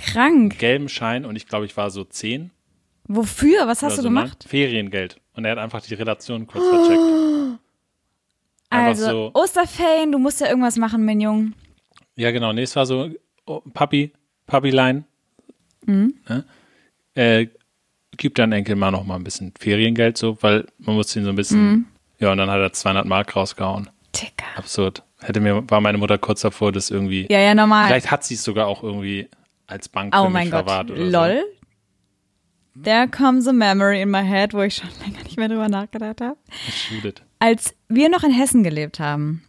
Krank. 0.00 0.58
Gelben 0.58 0.88
Schein 0.88 1.24
und 1.24 1.36
ich 1.36 1.46
glaube, 1.46 1.64
ich 1.66 1.76
war 1.76 1.90
so 1.90 2.04
10. 2.04 2.50
Wofür? 3.04 3.66
Was 3.66 3.82
hast 3.82 3.98
du 3.98 4.02
so, 4.02 4.08
ne? 4.08 4.20
gemacht? 4.20 4.44
Feriengeld. 4.48 5.20
Und 5.34 5.44
er 5.44 5.52
hat 5.52 5.58
einfach 5.58 5.80
die 5.82 5.94
Relation 5.94 6.46
kurz 6.46 6.64
vercheckt. 6.68 7.00
Einfach 8.70 8.88
Also, 8.88 9.10
so. 9.10 9.30
Osterferien, 9.34 10.12
du 10.12 10.18
musst 10.18 10.40
ja 10.40 10.48
irgendwas 10.48 10.76
machen, 10.76 11.04
mein 11.04 11.20
Junge. 11.20 11.52
Ja, 12.16 12.30
genau. 12.30 12.52
Nee, 12.52 12.62
es 12.62 12.76
war 12.76 12.86
so, 12.86 13.10
oh, 13.46 13.60
Papi, 13.72 14.12
Papilein, 14.46 15.04
Mhm. 15.86 16.14
ne? 16.28 16.44
äh, 17.14 17.46
gib 18.16 18.34
deinem 18.36 18.52
Enkel 18.52 18.76
mal 18.76 18.90
noch 18.90 19.04
mal 19.04 19.16
ein 19.16 19.24
bisschen 19.24 19.52
Feriengeld, 19.58 20.16
so, 20.18 20.36
weil 20.42 20.66
man 20.78 20.94
muss 20.94 21.14
ihn 21.16 21.24
so 21.24 21.30
ein 21.30 21.36
bisschen, 21.36 21.70
Mhm. 21.70 21.84
ja, 22.18 22.30
und 22.32 22.38
dann 22.38 22.50
hat 22.50 22.60
er 22.60 22.72
200 22.72 23.06
Mark 23.06 23.34
rausgehauen. 23.34 23.88
Dicker. 24.14 24.46
Absurd. 24.56 25.02
Hätte 25.20 25.40
mir, 25.40 25.68
war 25.70 25.80
meine 25.80 25.98
Mutter 25.98 26.18
kurz 26.18 26.42
davor, 26.42 26.70
das 26.72 26.90
irgendwie, 26.90 27.26
Ja, 27.30 27.40
ja, 27.40 27.54
normal. 27.54 27.86
vielleicht 27.88 28.10
hat 28.10 28.24
sie 28.24 28.34
es 28.34 28.44
sogar 28.44 28.66
auch 28.68 28.82
irgendwie 28.82 29.28
als 29.70 29.88
Bank 29.88 30.14
oh 30.16 30.28
mein 30.28 30.50
Gott. 30.50 30.88
Lol. 30.88 31.44
There 32.80 33.08
comes 33.08 33.46
a 33.46 33.52
memory 33.52 34.00
in 34.00 34.10
my 34.10 34.22
head, 34.22 34.54
wo 34.54 34.62
ich 34.62 34.76
schon 34.76 34.90
länger 35.04 35.22
nicht 35.24 35.36
mehr 35.36 35.48
drüber 35.48 35.68
nachgedacht 35.68 36.20
habe. 36.20 36.38
so. 37.02 37.10
Als 37.38 37.74
wir 37.88 38.08
noch 38.08 38.22
in 38.22 38.32
Hessen 38.32 38.62
gelebt 38.62 39.00
haben, 39.00 39.42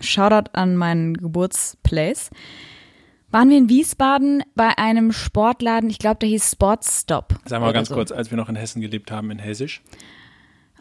Shoutout 0.00 0.50
an 0.52 0.76
meinen 0.76 1.14
Geburtsplace, 1.14 2.30
waren 3.30 3.50
wir 3.50 3.58
in 3.58 3.68
Wiesbaden 3.68 4.42
bei 4.54 4.78
einem 4.78 5.12
Sportladen, 5.12 5.90
ich 5.90 5.98
glaube, 5.98 6.18
der 6.20 6.28
hieß 6.28 6.52
Sportstop. 6.52 7.34
Sag 7.44 7.60
mal 7.60 7.72
ganz 7.72 7.88
so. 7.88 7.94
kurz, 7.94 8.12
als 8.12 8.30
wir 8.30 8.36
noch 8.36 8.48
in 8.48 8.56
Hessen 8.56 8.80
gelebt 8.80 9.10
haben, 9.10 9.30
in 9.30 9.38
Hessisch. 9.38 9.82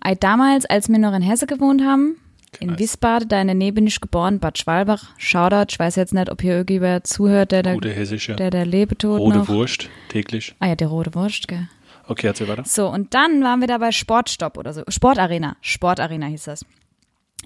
Äh, 0.04 0.16
Damals, 0.16 0.66
als 0.66 0.90
wir 0.90 1.00
noch 1.00 1.14
in 1.14 1.22
Hesse 1.22 1.48
gewohnt 1.48 1.82
haben, 1.82 2.18
in 2.60 2.70
Nice. 2.70 2.80
Wiesbaden, 2.80 3.30
da 3.30 3.42
in 3.42 3.48
der 3.48 3.56
Nähe 3.56 3.74
bin 3.74 3.88
ich 3.88 4.00
geboren, 4.02 4.40
Bad 4.40 4.58
Schwalbach, 4.58 5.10
Shoutout, 5.18 5.68
ich 5.72 5.80
weiß 5.80 5.96
jetzt 5.96 6.14
nicht, 6.14 6.32
ob 6.32 6.42
hier 6.42 6.54
irgendwer 6.54 7.04
zuhört, 7.04 7.52
der 7.52 7.64
Hessische. 7.64 8.36
der, 8.36 8.50
der 8.50 8.66
Lebetod 8.66 9.20
Rote 9.20 9.38
noch. 9.40 9.50
Wurst, 9.50 9.90
täglich. 10.10 10.56
Ah 10.60 10.68
ja, 10.68 10.76
der 10.76 10.88
rote 10.88 11.14
Wurst, 11.16 11.48
gell. 11.48 11.68
Okay, 12.08 12.28
erzähl 12.28 12.48
weiter. 12.48 12.64
So, 12.66 12.88
und 12.88 13.14
dann 13.14 13.44
waren 13.44 13.62
wir 13.62 13.68
da 13.68 13.78
bei 13.80 13.92
Sportstopp 13.92 14.58
oder 14.58 14.74
so. 14.74 14.84
Sportarena. 14.88 15.58
Sportarena 15.62 16.28
hieß 16.28 16.44
das. 16.46 16.66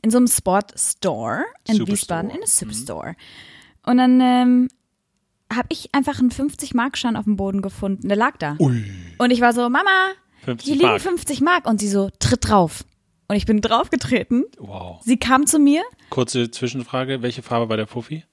In 0.02 0.12
so 0.12 0.18
einem 0.18 0.28
Sportstore 0.28 1.46
in 1.68 1.76
Superstore. 1.76 1.88
Wiesbaden, 1.88 2.30
in 2.30 2.36
einem 2.38 2.46
Superstore. 2.46 3.16
Und 3.84 3.98
dann 3.98 4.20
ähm, 4.22 4.68
habe 5.52 5.68
ich 5.70 5.94
einfach 5.94 6.20
einen 6.20 6.32
50-Mark-Schein 6.32 7.16
auf 7.16 7.24
dem 7.26 7.38
Boden 7.38 7.62
gefunden. 7.62 8.08
Der 8.08 8.18
lag 8.18 8.38
da. 8.38 8.56
Und 8.60 9.32
ich 9.32 9.42
war 9.42 9.54
so, 9.54 9.62
Mama, 9.70 9.90
50 10.44 10.66
hier 10.66 10.76
liegen 10.76 10.88
Mark. 10.88 11.02
50 11.02 11.42
Mark. 11.42 11.66
Und 11.66 11.80
sie 11.80 11.90
so, 11.90 12.10
tritt 12.20 12.50
drauf. 12.50 12.84
Und 13.30 13.36
ich 13.36 13.46
bin 13.46 13.62
draufgetreten. 13.62 14.44
Wow. 14.58 15.02
Sie 15.06 15.18
kam 15.18 15.46
zu 15.46 15.60
mir. 15.60 15.84
Kurze 16.10 16.52
Zwischenfrage, 16.52 17.22
welche 17.22 17.42
Farbe 17.44 17.70
war 17.70 17.78
der 17.78 17.88
Fuffi? 17.88 18.26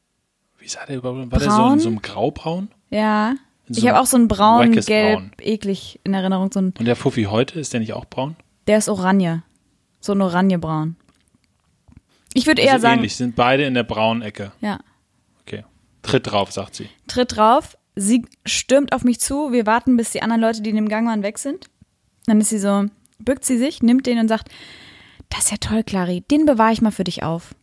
Wie 0.58 0.66
sah 0.68 0.84
der 0.86 0.96
überhaupt? 0.96 1.30
War 1.30 1.38
der 1.38 1.50
so 1.50 1.56
Braun? 1.56 1.72
in 1.74 1.78
so 1.80 1.88
einem 1.90 2.02
Graubraun? 2.02 2.68
Ja. 2.90 3.34
So 3.68 3.78
ich 3.80 3.88
habe 3.88 4.00
auch 4.00 4.06
so 4.06 4.16
einen 4.16 4.26
braun, 4.28 4.72
gelb, 4.72 5.18
Braun. 5.18 5.30
eklig 5.40 6.00
in 6.04 6.14
Erinnerung. 6.14 6.50
So 6.50 6.60
ein, 6.60 6.72
Und 6.78 6.84
der 6.86 6.96
Fuffi 6.96 7.24
heute, 7.24 7.60
ist 7.60 7.72
der 7.72 7.80
nicht 7.80 7.92
auch 7.92 8.06
braun? 8.06 8.36
der 8.66 8.78
ist 8.78 8.88
oranje. 8.88 9.42
So 10.00 10.12
ein 10.12 10.20
oranjebraun. 10.20 10.96
Ich 12.34 12.46
würde 12.46 12.62
eher 12.62 12.72
also 12.74 12.82
sagen, 12.82 12.98
ähnlich, 12.98 13.16
sind 13.16 13.36
beide 13.36 13.64
in 13.64 13.74
der 13.74 13.84
braunen 13.84 14.22
Ecke. 14.22 14.52
ja. 14.60 14.80
Okay. 15.42 15.64
Tritt 16.02 16.30
drauf, 16.30 16.50
sagt 16.52 16.74
sie. 16.74 16.88
tritt 17.06 17.36
drauf, 17.36 17.76
sie 17.94 18.24
stürmt 18.44 18.92
auf 18.92 19.04
mich 19.04 19.20
zu, 19.20 19.52
wir 19.52 19.66
warten, 19.66 19.96
bis 19.96 20.10
die 20.10 20.22
anderen 20.22 20.40
Leute, 20.40 20.62
die 20.62 20.70
in 20.70 20.76
dem 20.76 20.88
Gang 20.88 21.06
waren, 21.06 21.22
weg 21.22 21.38
sind. 21.38 21.66
Dann 22.26 22.40
ist 22.40 22.48
sie 22.50 22.58
so, 22.58 22.86
bückt 23.20 23.44
sie 23.44 23.56
sich, 23.58 23.82
nimmt 23.82 24.06
den 24.06 24.18
und 24.18 24.28
sagt, 24.28 24.48
das 25.28 25.44
ist 25.44 25.50
ja 25.50 25.56
toll, 25.58 25.82
Clary, 25.82 26.22
den 26.30 26.46
bewahre 26.46 26.72
ich 26.72 26.82
mal 26.82 26.90
für 26.92 27.04
dich 27.04 27.22
auf. 27.22 27.54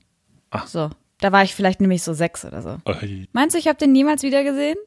Ach. 0.51 0.67
So, 0.67 0.89
da 1.19 1.31
war 1.31 1.43
ich 1.43 1.55
vielleicht 1.55 1.81
nämlich 1.81 2.03
so 2.03 2.13
sechs 2.13 2.45
oder 2.45 2.61
so. 2.61 2.77
Ui. 2.87 3.27
Meinst 3.33 3.55
du, 3.55 3.59
ich 3.59 3.67
habe 3.67 3.77
den 3.77 3.91
niemals 3.91 4.23
wieder 4.23 4.43
gesehen? 4.43 4.77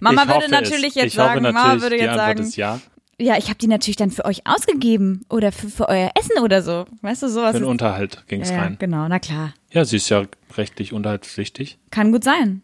Mama 0.00 0.22
Ich 0.22 0.28
würde 0.28 0.50
natürlich 0.50 0.88
es. 0.88 0.94
jetzt 0.96 1.06
ich 1.06 1.14
sagen, 1.14 1.44
hoffe 1.44 1.52
Mama 1.52 1.74
natürlich, 1.74 1.82
würde 1.82 1.96
jetzt 1.96 2.14
sagen, 2.16 2.50
ja. 2.56 2.80
ja, 3.18 3.36
ich 3.38 3.46
habe 3.48 3.58
die 3.58 3.68
natürlich 3.68 3.96
dann 3.96 4.10
für 4.10 4.24
euch 4.24 4.46
ausgegeben 4.46 5.24
oder 5.28 5.52
für, 5.52 5.68
für 5.68 5.88
euer 5.88 6.10
Essen 6.14 6.42
oder 6.42 6.62
so. 6.62 6.86
Weißt 7.02 7.22
du, 7.22 7.28
sowas 7.28 7.52
Für 7.52 7.60
den 7.60 7.68
Unterhalt 7.68 8.24
ging 8.26 8.42
es 8.42 8.50
ja, 8.50 8.58
rein. 8.60 8.76
genau, 8.78 9.06
na 9.08 9.18
klar. 9.18 9.54
Ja, 9.70 9.84
sie 9.84 9.96
ist 9.96 10.08
ja 10.08 10.24
rechtlich 10.56 10.92
unterhaltspflichtig. 10.92 11.78
Kann 11.90 12.12
gut 12.12 12.24
sein. 12.24 12.62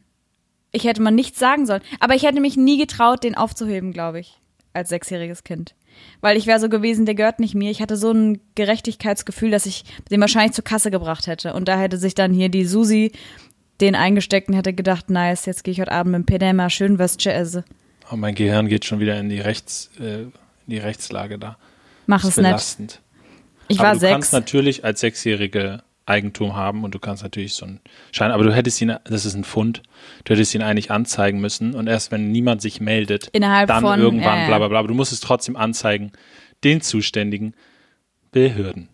Ich 0.73 0.85
hätte 0.85 1.03
mal 1.03 1.13
nichts 1.13 1.39
sagen 1.39 1.67
sollen. 1.67 1.83
Aber 2.01 2.15
ich 2.15 2.25
hätte 2.25 2.41
mich 2.41 2.57
nie 2.57 2.79
getraut, 2.79 3.23
den 3.23 3.37
aufzuheben, 3.37 3.93
glaube 3.93 4.19
ich, 4.19 4.41
als 4.73 4.89
sechsjähriges 4.89 5.45
Kind. 5.45 5.75
Weil 6.21 6.37
ich 6.37 6.47
wäre 6.47 6.61
so 6.61 6.69
gewesen, 6.69 7.07
der 7.07 7.15
gehört 7.15 7.41
nicht 7.41 7.55
mir. 7.55 7.71
Ich 7.71 7.81
hatte 7.83 7.97
so 7.97 8.11
ein 8.11 8.41
Gerechtigkeitsgefühl, 8.55 9.51
dass 9.51 9.67
ich 9.67 9.85
den 10.11 10.21
wahrscheinlich 10.21 10.53
zur 10.53 10.65
Kasse 10.65 10.91
gebracht 10.91 11.27
hätte. 11.27 11.55
Und 11.55 11.69
da 11.69 11.79
hätte 11.79 11.99
sich 11.99 12.15
dann 12.15 12.33
hier 12.33 12.49
die 12.49 12.65
Susi 12.65 13.13
den 13.81 13.95
eingesteckt 13.95 14.49
und 14.49 14.55
hätte 14.55 14.73
gedacht, 14.73 15.11
nice, 15.11 15.47
jetzt 15.47 15.65
gehe 15.65 15.73
ich 15.73 15.81
heute 15.81 15.93
Abend 15.93 16.13
mit 16.13 16.21
dem 16.21 16.27
Pedema 16.27 16.71
schön 16.71 16.99
Würstchen 16.99 17.33
essen. 17.33 17.65
Oh, 18.11 18.17
mein 18.17 18.35
Gehirn 18.35 18.69
geht 18.69 18.85
schon 18.85 19.01
wieder 19.01 19.19
in 19.19 19.29
die 19.29 19.41
Rechts, 19.41 19.91
äh, 19.99 20.23
in 20.23 20.33
die 20.67 20.79
Rechtslage 20.79 21.39
da. 21.39 21.57
Mach 22.07 22.23
es 22.23 22.31
ist 22.31 22.37
nicht. 22.37 22.47
belastend. 22.47 23.01
Ich 23.69 23.79
aber 23.81 23.89
war 23.89 23.95
du 23.95 24.01
sechs. 24.01 24.13
kannst 24.13 24.33
natürlich 24.33 24.85
als 24.85 25.01
Sechsjährige 25.01 25.83
Eigentum 26.07 26.55
haben 26.55 26.85
und 26.85 26.95
du 26.95 26.99
kannst 26.99 27.23
natürlich 27.23 27.55
so 27.55 27.65
einen 27.65 27.81
Schein, 28.13 28.31
aber 28.31 28.45
du 28.45 28.55
hättest 28.55 28.81
ihn, 28.81 28.95
das 29.05 29.25
ist 29.25 29.35
ein 29.35 29.45
Fund, 29.45 29.83
du 30.25 30.35
hättest 30.35 30.55
ihn 30.55 30.63
eigentlich 30.63 30.91
anzeigen 30.91 31.41
müssen 31.41 31.75
und 31.75 31.87
erst 31.87 32.13
wenn 32.13 32.31
niemand 32.31 32.61
sich 32.61 32.81
meldet, 32.81 33.29
Innerhalb 33.33 33.69
dann 33.69 33.83
von, 33.83 34.01
irgendwann 34.01 34.41
ja. 34.41 34.47
bla 34.47 34.59
bla 34.59 34.69
bla, 34.69 34.79
aber 34.81 34.89
du 34.89 34.95
musst 34.95 35.13
es 35.13 35.21
trotzdem 35.21 35.57
anzeigen, 35.57 36.13
den 36.63 36.81
zuständigen 36.83 37.55
Behörden. 38.33 38.89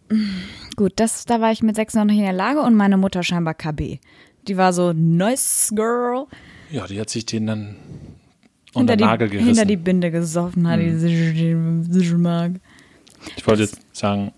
Gut, 0.77 0.93
das, 0.97 1.25
da 1.25 1.41
war 1.41 1.51
ich 1.51 1.63
mit 1.63 1.75
sechs 1.75 1.95
noch 1.95 2.05
nicht 2.05 2.19
in 2.19 2.25
der 2.25 2.33
Lage 2.33 2.61
und 2.61 2.75
meine 2.75 2.97
Mutter 2.97 3.23
scheinbar 3.23 3.55
KB. 3.55 3.99
Die 4.47 4.57
war 4.57 4.73
so, 4.73 4.93
nice 4.93 5.73
girl. 5.75 6.27
Ja, 6.71 6.87
die 6.87 7.01
hat 7.01 7.11
sich 7.11 7.27
den 7.27 7.47
dann 7.47 7.77
Hinter 8.73 8.81
unter 8.81 8.97
die, 8.97 9.05
Nagel 9.05 9.29
gerissen. 9.29 9.45
Mhm. 9.45 9.49
hinter 9.49 9.65
die 9.65 9.77
Binde 9.77 10.11
gesoffen 10.11 10.69
hat, 10.69 10.79
die 10.79 10.95
sich, 10.95 11.35
die 11.35 12.15
mag. 12.15 12.53
ich 13.37 13.47
wollte 13.47 13.63
jetzt 13.63 13.81
sagen, 13.93 14.33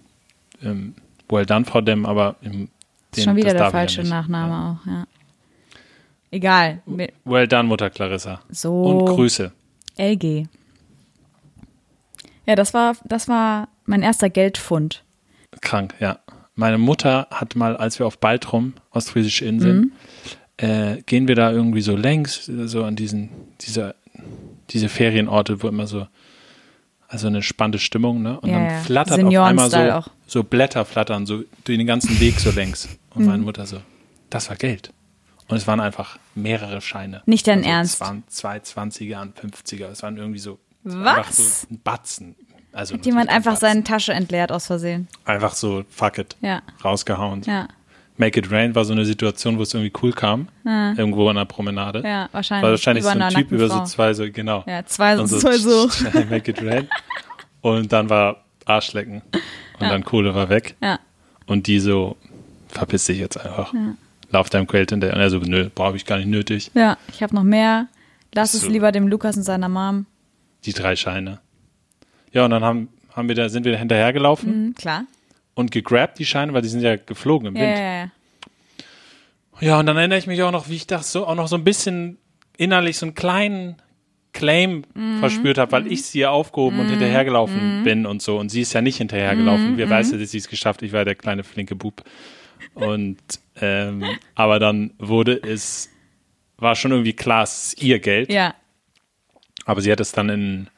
ähm, 0.63 0.95
well 1.29 1.47
done, 1.47 1.65
Frau 1.65 1.81
Demm, 1.81 2.07
aber 2.07 2.37
im, 2.43 2.69
den, 3.17 3.25
Schon 3.25 3.37
wieder 3.37 3.53
der 3.53 3.71
falsche 3.71 4.03
ja. 4.03 4.09
Nachname 4.09 4.79
auch, 4.81 4.87
ja. 4.87 5.05
Egal. 6.31 6.81
Ja. 6.87 7.07
Well 7.25 7.47
done, 7.47 7.65
Mutter 7.65 7.91
Clarissa. 7.91 8.41
So. 8.51 8.83
Und 8.83 9.07
Grüße. 9.15 9.53
LG. 9.99 10.47
Ja, 12.47 12.57
das 12.57 12.75
war, 12.75 12.97
das 13.05 13.29
war 13.29 13.69
mein 13.85 14.03
erster 14.03 14.31
Geldfund. 14.31 15.05
Krank, 15.61 15.95
ja. 16.01 16.19
Meine 16.55 16.79
Mutter 16.79 17.29
hat 17.31 17.55
mal, 17.57 17.77
als 17.77 17.99
wir 17.99 18.07
auf 18.07 18.19
Baltrum, 18.19 18.75
ostfriesische 18.91 19.45
Inseln, 19.45 19.79
Mhm. 19.79 20.67
äh, 20.67 21.03
gehen 21.03 21.29
wir 21.29 21.35
da 21.35 21.51
irgendwie 21.53 21.81
so 21.83 21.97
längs, 21.97 22.45
so 22.47 22.85
an 22.85 22.97
diesen, 22.97 23.31
dieser, 23.61 23.95
diese 24.71 24.89
Ferienorte, 24.89 25.63
wo 25.63 25.69
immer 25.69 25.87
so, 25.87 26.07
also 27.09 27.27
eine 27.27 27.43
spannende 27.43 27.79
Stimmung, 27.79 28.23
ne? 28.23 28.41
Und 28.41 28.49
Ja, 28.51 28.59
dann 28.59 28.65
ja. 28.71 28.81
flattert 28.81 29.23
auf 29.25 29.35
einmal 29.39 29.71
so, 29.71 29.77
auch. 29.77 30.09
So 30.33 30.43
Blätter 30.43 30.85
flattern, 30.87 31.27
so 31.27 31.45
den 31.69 31.87
ganzen 31.87 32.19
Weg 32.21 32.41
so 32.41 32.51
längs. 32.51 32.89
Und 33.15 33.23
Mhm. 33.23 33.29
meine 33.29 33.43
Mutter 33.43 33.67
so, 33.67 33.81
das 34.31 34.49
war 34.49 34.57
Geld. 34.57 34.93
Und 35.49 35.59
es 35.59 35.67
waren 35.67 35.81
einfach 35.81 36.19
mehrere 36.35 36.81
Scheine. 36.81 37.23
Nicht 37.27 37.47
dein 37.47 37.59
also 37.59 37.71
Ernst? 37.71 37.99
Zwan- 38.03 38.23
Zwei 38.29 38.57
20er 38.61 39.21
und 39.21 39.37
50er. 39.39 39.89
Es 39.91 40.03
waren 40.03 40.17
irgendwie 40.17 40.39
so 40.39 40.59
Was? 40.85 41.37
so 41.63 41.67
ein 41.71 41.81
Batzen. 41.85 42.35
Also 42.73 42.95
Hat 42.95 43.05
jemand 43.05 43.29
einfach 43.29 43.53
Batzen. 43.53 43.69
seine 43.69 43.85
Tasche 43.85 44.15
entleert 44.15 44.51
aus 44.51 44.67
Versehen. 44.67 45.09
Einfach 45.27 45.55
so, 45.55 45.85
fuck 45.91 46.17
it, 46.17 46.37
Ja. 46.41 46.63
rausgehauen. 46.83 47.43
Ja. 47.43 47.69
Make 48.17 48.39
It 48.39 48.51
Rain 48.51 48.75
war 48.75 48.85
so 48.87 48.93
eine 48.95 49.05
Situation, 49.05 49.59
wo 49.59 49.63
es 49.63 49.75
irgendwie 49.75 49.93
cool 50.03 50.13
kam. 50.13 50.49
Irgendwo 50.65 51.29
an 51.29 51.37
der 51.37 51.45
Promenade. 51.45 52.03
Ja, 52.05 52.29
wahrscheinlich. 52.33 52.63
War 52.65 52.71
wahrscheinlich 52.71 53.05
über 53.05 53.13
so 53.13 53.19
ein 53.19 53.35
Typ 53.35 53.53
über 53.53 53.69
so 53.69 53.85
zwei, 53.85 54.15
so, 54.15 54.25
genau. 54.31 54.65
Ja, 54.67 54.85
zwei, 54.87 55.19
Und 55.19 55.29
zwei 55.29 55.59
so. 55.59 55.89
Make 56.31 56.51
It 56.53 56.63
Rain. 56.63 56.89
Und 57.61 57.93
dann 57.93 58.09
war 58.09 58.45
Arschlecken. 58.65 59.23
Und 59.81 59.89
dann 59.89 60.05
Kohle 60.05 60.35
war 60.35 60.49
weg. 60.49 60.77
Ja. 60.83 60.99
Und 61.47 61.67
die 61.67 61.81
so, 61.81 62.17
verpiss 62.69 63.07
dich 63.07 63.19
jetzt 63.19 63.37
einfach. 63.39 63.73
Lauf 64.31 64.49
deinem 64.51 64.67
Geld 64.67 64.91
hinterher. 64.91 65.15
Und 65.17 65.21
er 65.23 65.31
so, 65.31 65.39
nö, 65.39 65.69
brauche 65.75 65.97
ich 65.97 66.07
gar 66.07 66.17
nicht 66.19 66.29
nötig. 66.29 66.71
Ja, 66.75 66.97
ich 67.13 67.23
habe 67.23 67.35
noch 67.35 67.43
mehr. 67.43 67.89
Lass 68.35 68.55
es 68.55 68.63
So. 68.63 68.69
lieber 68.69 68.93
dem 68.93 69.09
Lukas 69.09 69.37
und 69.37 69.43
seiner 69.43 69.69
Mom. 69.69 70.07
Die 70.65 70.73
drei 70.73 70.97
Scheine. 70.97 71.41
Ja, 72.33 72.45
und 72.47 72.51
dann 72.53 72.65
haben, 72.65 72.89
haben 73.15 73.29
wir 73.29 73.35
da, 73.35 73.49
sind 73.49 73.65
wir 73.65 73.73
da 73.73 73.79
hinterhergelaufen 73.79 74.67
Mhm, 74.69 74.75
klar. 74.75 75.05
und 75.55 75.71
gegrabt 75.71 76.19
die 76.19 76.25
Scheine, 76.25 76.55
weil 76.55 76.63
die 76.63 76.69
sind 76.69 76.81
ja 76.81 76.97
geflogen 76.97 77.49
im 77.49 77.57
Ja, 77.57 77.63
Wind. 77.63 77.79
ja, 77.79 77.93
ja. 78.05 78.11
Ja, 79.61 79.79
und 79.79 79.87
dann 79.87 79.97
erinnere 79.97 80.19
ich 80.19 80.27
mich 80.27 80.43
auch 80.43 80.51
noch, 80.51 80.69
wie 80.69 80.77
ich 80.77 80.87
das 80.87 81.13
so 81.13 81.27
auch 81.27 81.35
noch 81.35 81.47
so 81.49 81.57
ein 81.57 81.65
bisschen 81.65 82.17
innerlich 82.57 82.97
so 82.99 83.07
einen 83.07 83.15
kleinen 83.15 83.77
Claim 84.33 84.85
Mhm. 84.95 85.19
verspürt 85.21 85.59
habe, 85.59 85.73
weil 85.73 85.91
ich 85.93 86.05
sie 86.05 86.21
ja 86.21 86.31
aufgehoben 86.31 86.81
und 86.81 86.89
hinterhergelaufen 86.89 87.83
bin 87.85 88.07
und 88.07 88.23
so. 88.23 88.39
Und 88.39 88.49
sie 88.51 88.63
ist 88.63 88.73
ja 88.73 88.81
nicht 88.81 88.97
hinterhergelaufen. 88.99 89.73
Mhm. 89.73 89.77
Wir 89.77 89.91
weiß 89.91 90.13
ja, 90.13 90.19
dass 90.19 90.31
sie 90.31 90.39
es 90.39 90.49
geschafft. 90.49 90.83
Ich 90.83 90.93
war 90.93 91.05
der 91.05 91.15
kleine 91.15 91.45
flinke 91.45 91.75
Bub. 91.77 92.03
Und 92.75 93.19
ähm, 93.61 94.05
aber 94.35 94.59
dann 94.59 94.93
wurde 94.99 95.35
es, 95.43 95.91
war 96.57 96.75
schon 96.77 96.93
irgendwie 96.93 97.13
klar, 97.13 97.43
es 97.43 97.75
ist 97.75 97.83
ihr 97.83 97.99
Geld. 97.99 98.33
Ja, 98.33 98.55
Aber 99.67 99.81
sie 99.83 99.93
hat 99.93 100.01
es 100.01 100.13
dann 100.13 100.29
in, 100.31 100.69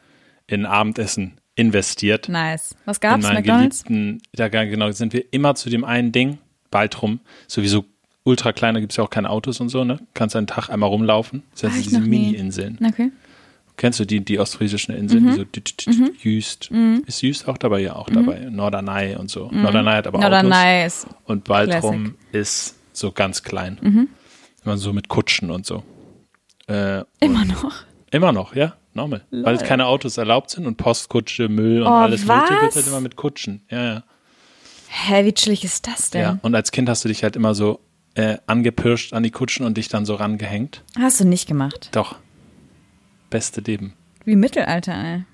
in 0.48 0.66
Abendessen 0.66 1.34
investiert. 1.54 2.28
nice. 2.28 2.74
Was 2.84 2.96
in 2.96 3.00
gab's? 3.00 3.22
meinen 3.22 3.34
McDonalds? 3.36 3.84
geliebten, 3.84 4.22
da 4.32 4.48
genau, 4.48 4.90
sind 4.90 5.12
wir 5.12 5.24
immer 5.32 5.54
zu 5.54 5.70
dem 5.70 5.84
einen 5.84 6.10
Ding, 6.10 6.38
bald 6.70 7.00
rum, 7.00 7.20
sowieso 7.46 7.84
ultra 8.24 8.52
klein, 8.52 8.74
da 8.74 8.80
gibt 8.80 8.92
es 8.92 8.96
ja 8.96 9.04
auch 9.04 9.10
keine 9.10 9.30
Autos 9.30 9.60
und 9.60 9.68
so, 9.68 9.84
ne? 9.84 10.00
Kannst 10.14 10.34
einen 10.34 10.46
Tag 10.48 10.70
einmal 10.70 10.88
rumlaufen. 10.88 11.42
Das 11.52 11.64
heißt, 11.64 11.76
ich 11.78 11.84
diese. 11.88 12.00
Mini-Inseln. 12.00 12.78
Okay. 12.84 13.10
Kennst 13.76 13.98
du 13.98 14.04
die, 14.04 14.24
die 14.24 14.38
ostfriesischen 14.38 14.94
Inseln? 14.94 15.24
Mhm. 15.24 15.30
Die 15.30 15.36
so 15.36 15.42
tü- 15.42 16.12
Jüst. 16.22 16.70
Ist 17.06 17.22
Jüst 17.22 17.48
auch 17.48 17.58
dabei? 17.58 17.80
Ja, 17.80 17.96
auch 17.96 18.08
dabei. 18.08 18.38
Norderney 18.50 19.16
und 19.16 19.30
so. 19.30 19.50
Norderney 19.50 19.90
hat 19.92 20.06
aber 20.06 20.18
Mhm. 20.18 20.24
Oder 20.24 20.38
Autos. 20.38 20.50
nice. 20.50 21.06
Und 21.24 21.44
Baltrum 21.44 22.14
ist 22.32 22.76
so 22.92 23.10
ganz 23.10 23.42
klein. 23.42 23.78
Mhm. 23.82 24.08
Immer 24.64 24.78
so 24.78 24.92
mit 24.92 25.08
Kutschen 25.08 25.50
und 25.50 25.66
so. 25.66 25.82
Äh, 26.68 27.02
Immer 27.20 27.44
noch. 27.44 27.72
Immer 28.12 28.32
noch, 28.32 28.54
ja, 28.54 28.76
normal. 28.94 29.24
Weil 29.32 29.56
Lol. 29.56 29.64
keine 29.66 29.86
Autos 29.86 30.16
erlaubt 30.18 30.50
sind 30.50 30.66
und 30.66 30.76
Postkutsche, 30.76 31.48
Müll 31.48 31.82
und 31.82 31.88
Oh, 31.88 31.90
alles 31.90 32.24
Mögliche 32.24 32.50
wird 32.52 32.62
was? 32.62 32.76
halt 32.76 32.86
immer 32.86 33.00
mit 33.00 33.16
Kutschen. 33.16 33.62
Ja, 33.68 33.84
ja. 33.84 34.02
Hä, 34.88 35.24
wie 35.24 35.32
chillig 35.32 35.64
ist 35.64 35.88
das 35.88 36.10
denn? 36.10 36.20
Ja, 36.22 36.38
und 36.42 36.54
als 36.54 36.70
Kind 36.70 36.88
hast 36.88 37.04
du 37.04 37.08
dich 37.08 37.24
halt 37.24 37.34
immer 37.34 37.54
so 37.56 37.80
äh, 38.14 38.38
angepirscht 38.46 39.12
an 39.12 39.24
die 39.24 39.32
Kutschen 39.32 39.66
und 39.66 39.76
dich 39.76 39.88
dann 39.88 40.06
so 40.06 40.14
rangehängt. 40.14 40.84
Hast 40.96 41.18
du 41.20 41.24
nicht 41.24 41.48
gemacht. 41.48 41.88
Doch. 41.90 42.14
Beste 43.34 43.60
Leben. 43.62 43.94
Wie 44.24 44.36
Mittelalter, 44.36 44.94
ey. 44.94 45.24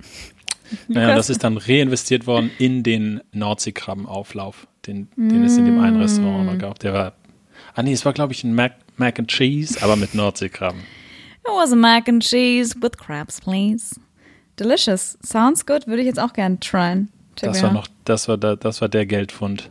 Naja, 0.88 1.14
das 1.14 1.30
ist 1.30 1.44
dann 1.44 1.58
reinvestiert 1.58 2.26
worden 2.26 2.50
in 2.58 2.82
den 2.82 3.20
Nordseekrabbenauflauf, 3.30 4.66
den, 4.84 5.06
den 5.14 5.44
es 5.44 5.56
in 5.56 5.64
dem 5.64 5.78
einen 5.78 6.00
Restaurant 6.02 6.42
Mm. 6.42 6.46
noch 6.46 6.58
gab. 6.58 6.80
Der 6.80 6.92
war, 6.92 7.12
ah 7.76 7.84
nee, 7.84 7.92
es 7.92 8.04
war 8.04 8.12
glaube 8.12 8.32
ich 8.32 8.42
ein 8.42 8.52
Mac, 8.52 8.72
Mac 8.96 9.20
and 9.20 9.28
Cheese, 9.28 9.80
aber 9.80 9.94
mit 9.94 10.12
Nordseekrabben. 10.12 10.80
It 10.80 11.52
was 11.54 11.70
a 11.72 11.76
mac 11.76 12.08
and 12.08 12.20
cheese 12.20 12.74
with 12.82 12.96
crabs, 12.98 13.40
please. 13.40 13.94
Delicious. 14.58 15.16
Sounds 15.24 15.64
good. 15.64 15.86
Würde 15.86 16.00
ich 16.00 16.06
jetzt 16.06 16.18
auch 16.18 16.32
gerne 16.32 16.58
tryen. 16.58 17.10
Das 17.36 17.62
war 17.62 17.72
noch, 17.72 17.86
das 18.04 18.26
war, 18.26 18.38
da, 18.38 18.56
das 18.56 18.80
war 18.80 18.88
der 18.88 19.06
Geldfund. 19.06 19.70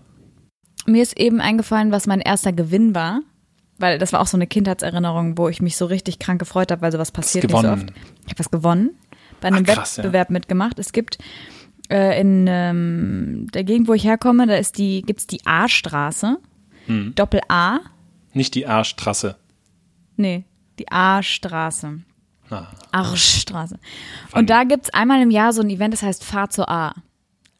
Mir 0.86 1.03
ist 1.03 1.20
eben 1.20 1.41
eingefallen, 1.41 1.91
was 1.91 2.08
mein 2.08 2.22
erster 2.22 2.53
Gewinn 2.53 2.96
war. 2.96 3.20
Weil 3.77 3.98
das 3.98 4.13
war 4.13 4.22
auch 4.22 4.27
so 4.27 4.38
eine 4.38 4.48
Kindheitserinnerung, 4.48 5.38
wo 5.38 5.50
ich 5.50 5.62
mich 5.62 5.75
so 5.75 5.86
richtig 5.86 6.20
krank 6.20 6.39
gefreut 6.39 6.72
habe, 6.72 6.82
weil 6.82 6.91
sowas 6.91 7.12
passiert 7.12 7.44
nicht 7.46 7.62
so 7.62 7.67
oft. 7.67 7.91
Ich 8.25 8.32
habe 8.32 8.39
was 8.39 8.51
gewonnen. 8.51 8.91
Bei 9.41 9.50
einem 9.50 9.65
Ach, 9.67 9.74
krass, 9.74 9.98
ja. 9.98 10.03
Wettbewerb 10.03 10.29
mitgemacht. 10.29 10.79
Es 10.79 10.94
gibt 10.94 11.17
äh, 11.89 12.20
in 12.20 12.46
ähm, 12.48 13.48
der 13.53 13.63
Gegend, 13.63 13.88
wo 13.88 13.94
ich 13.94 14.05
herkomme, 14.05 14.48
da 14.48 14.55
ist 14.55 14.77
die, 14.77 15.01
gibt's 15.01 15.27
die 15.27 15.46
A-Straße. 15.46 16.38
Hm. 16.88 17.13
Doppel 17.15 17.41
A. 17.50 17.79
Nicht 18.34 18.55
die 18.55 18.67
Arschtrasse. 18.67 19.36
Nee, 20.15 20.46
die 20.79 20.91
A-Straße. 20.91 22.00
Ah, 22.50 22.67
Arschstraße. 22.91 23.79
Und 24.34 24.50
da 24.50 24.63
gibt's 24.63 24.89
einmal 24.91 25.22
im 25.22 25.32
Jahr 25.32 25.51
so 25.51 25.62
ein 25.62 25.70
Event, 25.70 25.94
das 25.94 26.03
heißt 26.03 26.24
Fahr 26.24 26.50
zur 26.50 26.70
A. 26.70 26.94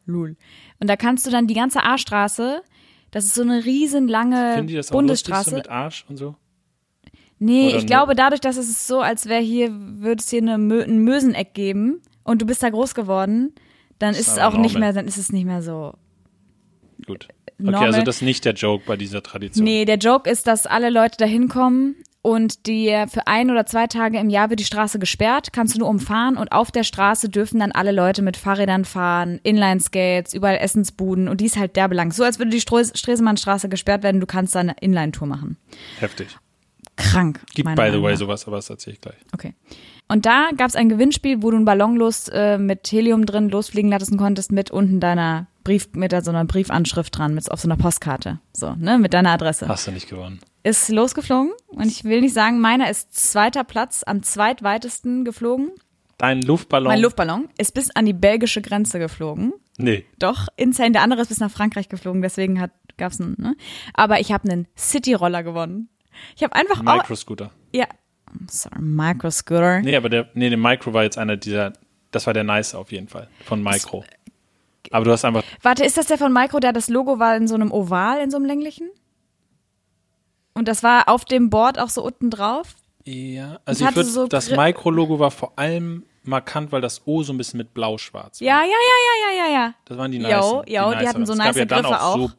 Lul. 0.06 0.36
Und 0.78 0.88
da 0.88 0.96
kannst 0.96 1.26
du 1.26 1.30
dann 1.30 1.46
die 1.46 1.54
ganze 1.54 1.82
A-Straße, 1.82 2.62
das 3.16 3.24
ist 3.24 3.34
so 3.34 3.40
eine 3.42 3.64
riesenlange 3.64 4.52
Finden 4.56 4.66
die 4.66 4.74
das 4.74 4.88
auch 4.92 5.00
lustig, 5.00 5.30
Bundesstraße. 5.32 5.50
so 5.50 5.56
mit 5.56 5.70
Arsch 5.70 6.04
und 6.08 6.16
so? 6.18 6.34
Nee, 7.38 7.68
Oder 7.68 7.76
ich 7.76 7.82
nur- 7.82 7.86
glaube, 7.86 8.14
dadurch, 8.14 8.40
dass 8.42 8.58
es 8.58 8.68
ist 8.68 8.86
so, 8.86 9.00
als 9.00 9.26
wäre 9.26 9.42
hier, 9.42 9.70
würde 9.72 10.20
es 10.20 10.28
hier 10.28 10.42
eine 10.42 10.58
Mö 10.58 10.82
ein 10.82 10.98
Möseneck 11.02 11.54
geben 11.54 12.02
und 12.24 12.42
du 12.42 12.46
bist 12.46 12.62
da 12.62 12.68
groß 12.68 12.94
geworden, 12.94 13.54
dann 13.98 14.10
ist, 14.12 14.20
Ist 14.20 14.28
es 14.32 14.38
auch 14.38 14.58
nicht 14.58 14.74
normal. 14.74 14.88
mehr, 14.88 14.92
dann 14.92 15.06
ist 15.06 15.16
es 15.16 15.32
nicht 15.32 15.46
mehr 15.46 15.62
so. 15.62 15.94
Gut. 17.06 17.28
Okay, 17.58 17.70
Normal. 17.70 17.84
also 17.86 18.02
das 18.02 18.16
ist 18.16 18.22
nicht 18.22 18.44
der 18.44 18.52
Joke 18.52 18.84
bei 18.86 18.96
dieser 18.98 19.22
Tradition. 19.22 19.64
Nee, 19.64 19.86
der 19.86 19.96
Joke 19.96 20.28
ist, 20.28 20.46
dass 20.46 20.66
alle 20.66 20.90
Leute 20.90 21.16
da 21.18 21.24
hinkommen 21.24 21.96
und 22.26 22.66
die 22.66 22.88
für 23.06 23.28
ein 23.28 23.52
oder 23.52 23.66
zwei 23.66 23.86
Tage 23.86 24.18
im 24.18 24.30
Jahr 24.30 24.50
wird 24.50 24.58
die 24.58 24.64
Straße 24.64 24.98
gesperrt, 24.98 25.52
kannst 25.52 25.76
du 25.76 25.78
nur 25.78 25.88
umfahren 25.88 26.36
und 26.36 26.50
auf 26.50 26.72
der 26.72 26.82
Straße 26.82 27.28
dürfen 27.28 27.60
dann 27.60 27.70
alle 27.70 27.92
Leute 27.92 28.20
mit 28.20 28.36
Fahrrädern 28.36 28.84
fahren, 28.84 29.38
Inline-Skates, 29.44 30.34
überall 30.34 30.56
Essensbuden 30.56 31.28
und 31.28 31.40
die 31.40 31.44
ist 31.44 31.56
halt 31.56 31.76
derbelang. 31.76 32.10
So 32.10 32.24
als 32.24 32.40
würde 32.40 32.50
die 32.50 32.60
Stresemannstraße 32.60 33.68
gesperrt 33.68 34.02
werden, 34.02 34.20
du 34.20 34.26
kannst 34.26 34.56
da 34.56 34.58
eine 34.58 34.74
Inline-Tour 34.80 35.28
machen. 35.28 35.56
Heftig. 36.00 36.36
Krank. 36.96 37.42
Gibt 37.54 37.72
by 37.76 37.90
the 37.92 38.02
way 38.02 38.16
sowas, 38.16 38.44
aber 38.48 38.56
das 38.56 38.70
erzähle 38.70 38.94
ich 38.94 39.00
gleich. 39.02 39.18
Okay. 39.32 39.54
Und 40.08 40.26
da 40.26 40.48
gab 40.56 40.66
es 40.66 40.74
ein 40.74 40.88
Gewinnspiel, 40.88 41.44
wo 41.44 41.52
du 41.52 41.56
einen 41.58 41.64
Ballon 41.64 41.94
los 41.94 42.26
äh, 42.26 42.58
mit 42.58 42.90
Helium 42.90 43.24
drin 43.24 43.50
losfliegen 43.50 43.92
lassen 43.92 44.16
konntest 44.16 44.50
mit 44.50 44.72
unten 44.72 44.98
deiner 44.98 45.46
Brief, 45.62 45.90
mit 45.92 46.10
so 46.24 46.30
einer 46.30 46.44
Briefanschrift 46.44 47.16
dran, 47.16 47.34
mit 47.34 47.48
auf 47.52 47.60
so 47.60 47.68
einer 47.68 47.76
Postkarte. 47.76 48.40
So, 48.52 48.74
ne, 48.74 48.98
mit 48.98 49.14
deiner 49.14 49.30
Adresse. 49.30 49.68
Hast 49.68 49.86
du 49.86 49.92
nicht 49.92 50.08
gewonnen. 50.08 50.40
Ist 50.66 50.88
losgeflogen 50.88 51.52
und 51.68 51.86
ich 51.86 52.02
will 52.02 52.22
nicht 52.22 52.34
sagen, 52.34 52.58
meiner 52.58 52.90
ist 52.90 53.14
zweiter 53.14 53.62
Platz 53.62 54.02
am 54.04 54.24
zweitweitesten 54.24 55.24
geflogen. 55.24 55.70
Dein 56.18 56.42
Luftballon. 56.42 56.88
Mein 56.88 57.00
Luftballon 57.00 57.48
ist 57.56 57.72
bis 57.72 57.94
an 57.94 58.04
die 58.04 58.12
belgische 58.12 58.62
Grenze 58.62 58.98
geflogen. 58.98 59.52
Nee. 59.78 60.06
Doch, 60.18 60.48
insane. 60.56 60.90
Der 60.90 61.02
andere 61.02 61.20
ist 61.22 61.28
bis 61.28 61.38
nach 61.38 61.52
Frankreich 61.52 61.88
geflogen, 61.88 62.20
deswegen 62.20 62.60
hat, 62.60 62.72
gab's 62.96 63.20
einen, 63.20 63.36
ne? 63.38 63.54
Aber 63.94 64.18
ich 64.18 64.32
habe 64.32 64.50
einen 64.50 64.66
City-Roller 64.76 65.44
gewonnen. 65.44 65.88
Ich 66.34 66.42
habe 66.42 66.56
einfach 66.56 66.80
auch, 66.80 66.96
Microscooter. 66.96 67.52
ja, 67.72 67.86
sorry, 68.48 68.80
Microscooter. 68.80 69.82
Nee, 69.82 69.94
aber 69.94 70.08
der, 70.08 70.30
nee, 70.34 70.48
der 70.48 70.58
Micro 70.58 70.92
war 70.92 71.04
jetzt 71.04 71.16
einer 71.16 71.36
dieser, 71.36 71.74
das 72.10 72.26
war 72.26 72.34
der 72.34 72.44
Nice 72.44 72.74
auf 72.74 72.90
jeden 72.90 73.06
Fall, 73.06 73.28
von 73.44 73.62
Micro. 73.62 74.04
Aber 74.90 75.04
du 75.04 75.12
hast 75.12 75.24
einfach, 75.24 75.44
Warte, 75.62 75.84
ist 75.84 75.96
das 75.96 76.06
der 76.06 76.18
von 76.18 76.32
Micro, 76.32 76.58
der 76.58 76.72
das 76.72 76.88
Logo 76.88 77.20
war 77.20 77.36
in 77.36 77.46
so 77.46 77.54
einem 77.54 77.70
Oval, 77.70 78.20
in 78.20 78.32
so 78.32 78.36
einem 78.38 78.46
länglichen? 78.46 78.88
Und 80.56 80.68
das 80.68 80.82
war 80.82 81.08
auf 81.08 81.24
dem 81.26 81.50
Board 81.50 81.78
auch 81.78 81.90
so 81.90 82.02
unten 82.02 82.30
drauf? 82.30 82.74
ja, 83.04 83.60
also 83.66 83.86
ich 83.86 83.94
würde, 83.94 84.08
so 84.08 84.26
das 84.26 84.50
Micro-Logo 84.50 85.18
war 85.20 85.30
vor 85.30 85.52
allem 85.56 86.04
markant, 86.24 86.72
weil 86.72 86.80
das 86.80 87.02
O 87.06 87.22
so 87.22 87.32
ein 87.32 87.36
bisschen 87.38 87.58
mit 87.58 87.72
blau-schwarz 87.74 88.40
war. 88.40 88.46
Ja, 88.46 88.62
ja, 88.62 88.64
ja, 88.64 88.66
ja, 88.70 89.30
ja, 89.36 89.44
ja, 89.46 89.52
ja. 89.66 89.74
Das 89.84 89.98
waren 89.98 90.10
die 90.10 90.18
Jo, 90.18 90.22
nice. 90.22 90.42
jo, 90.66 90.94
die 90.98 91.08
hatten 91.08 91.26
so 91.26 91.34
nice 91.34 91.56
ja 91.56 91.64
Griffe 91.66 92.00
auch, 92.00 92.16
So, 92.16 92.24
auch. 92.24 92.30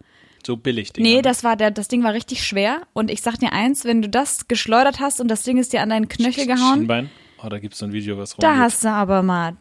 so 0.46 0.58
billig 0.58 0.92
Dinger. 0.94 1.08
Nee, 1.08 1.16
ne? 1.18 1.22
das 1.22 1.44
war 1.44 1.56
der, 1.56 1.72
das 1.72 1.88
Ding 1.88 2.04
war 2.04 2.14
richtig 2.14 2.44
schwer. 2.44 2.82
Und 2.94 3.12
ich 3.12 3.22
sag 3.22 3.38
dir 3.38 3.54
eins, 3.54 3.86
wenn 3.86 4.02
du 4.02 4.10
das 4.10 4.48
geschleudert 4.48 5.00
hast 5.00 5.22
und 5.22 5.28
das 5.30 5.44
Ding 5.44 5.58
ist 5.58 5.72
dir 5.74 5.82
an 5.82 5.90
deinen 5.90 6.10
Knöchel 6.10 6.48
gehauen, 6.48 6.80
Schienbein. 6.80 7.10
Oh, 7.44 7.50
da 7.50 7.60
gibt 7.60 7.74
es 7.76 7.80
so 7.80 7.86
ein 7.86 7.94
Video, 7.94 8.18
was 8.18 8.36
da 8.36 8.48
rumgeht. 8.48 8.64
hast 8.64 8.84
du 8.84 8.90
aber 8.90 9.22
mal 9.24 9.56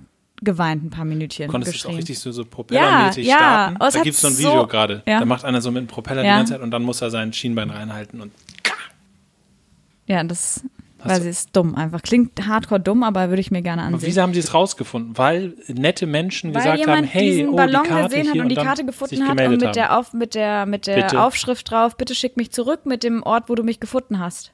geweint 0.46 0.82
ein 0.82 0.88
paar 0.90 1.04
Minütchen. 1.04 1.48
Konntest 1.48 1.74
du 1.74 1.76
es 1.76 1.86
auch 1.86 1.98
richtig 1.98 2.18
so, 2.18 2.32
so 2.32 2.46
propellermäßig 2.46 3.26
Ja, 3.26 3.32
ja. 3.32 3.38
starten? 3.38 3.76
Oh, 3.80 3.84
es 3.86 3.94
da 3.94 4.00
gibt 4.02 4.14
es 4.14 4.20
so 4.22 4.28
ein 4.28 4.32
so- 4.32 4.38
Video 4.48 4.66
gerade. 4.66 5.02
ja. 5.06 5.18
Da 5.20 5.26
macht 5.26 5.44
einer 5.44 5.60
so 5.60 5.70
mit 5.70 5.82
dem 5.82 5.86
Propeller 5.88 6.24
Ja. 6.24 6.32
die 6.32 6.38
ganze 6.38 6.52
Zeit 6.54 6.62
und 6.62 6.70
dann 6.70 6.82
muss 6.82 7.02
er 7.02 7.10
sein 7.10 7.34
Schienbein 7.34 7.68
reinhalten 7.68 8.22
und 8.22 8.32
Ja, 10.06 10.22
das, 10.22 10.62
weil 11.02 11.20
sie 11.20 11.28
ist 11.28 11.50
dumm 11.56 11.74
einfach. 11.74 12.00
Klingt 12.02 12.46
hardcore 12.46 12.80
dumm, 12.80 13.02
aber 13.02 13.28
würde 13.28 13.40
ich 13.40 13.50
mir 13.50 13.62
gerne 13.62 13.82
Aber 13.82 13.94
ansehen. 13.94 14.08
wieso 14.08 14.22
haben 14.22 14.32
sie 14.34 14.40
es 14.40 14.54
rausgefunden? 14.54 15.18
Weil 15.18 15.54
nette 15.68 16.06
Menschen 16.06 16.54
Weil 16.54 16.62
gesagt 16.76 16.86
haben, 16.86 17.04
hey, 17.04 17.30
diesen 17.30 17.48
oh, 17.50 17.56
Ballon 17.56 17.82
die 17.82 17.88
Karte 17.88 18.16
gesehen 18.16 18.28
hat 18.30 18.38
und 18.38 18.48
die 18.48 18.54
Karte 18.54 18.84
gefunden 18.84 19.28
hat 19.28 19.40
und 19.40 19.60
mit 19.60 19.74
der, 19.76 19.98
Auf, 19.98 20.12
mit 20.12 20.34
der, 20.34 20.64
mit 20.66 20.86
der 20.86 20.94
Bitte. 21.02 21.22
Aufschrift 21.22 21.70
drauf, 21.70 21.96
bitte 21.96 22.14
schick 22.14 22.36
mich 22.36 22.52
zurück 22.52 22.86
mit 22.86 23.02
dem 23.02 23.22
Ort, 23.24 23.48
wo 23.48 23.54
du 23.56 23.62
mich 23.64 23.80
gefunden 23.80 24.18
hast. 24.20 24.52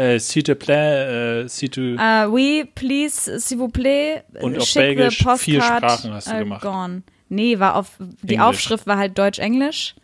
Äh, 0.00 0.18
s'il 0.18 0.42
te 0.44 0.54
plaît, 0.54 1.42
äh, 1.44 1.48
si 1.48 1.68
tu, 1.68 1.94
Uh, 1.96 2.26
oui, 2.30 2.64
please, 2.74 3.38
s'il 3.38 3.58
vous 3.58 3.68
plaît, 3.68 4.22
Und 4.40 4.56
auf 4.58 4.72
Belgisch 4.72 5.22
vier 5.36 5.60
Sprachen 5.60 6.14
hast 6.14 6.28
du 6.28 6.34
äh, 6.36 6.38
gemacht. 6.38 6.62
Gone. 6.62 7.02
Nee, 7.28 7.58
war 7.58 7.76
auf, 7.76 7.98
die 7.98 8.34
Englisch. 8.34 8.40
Aufschrift 8.40 8.86
war 8.86 8.96
halt 8.96 9.18
Deutsch-Englisch. 9.18 9.94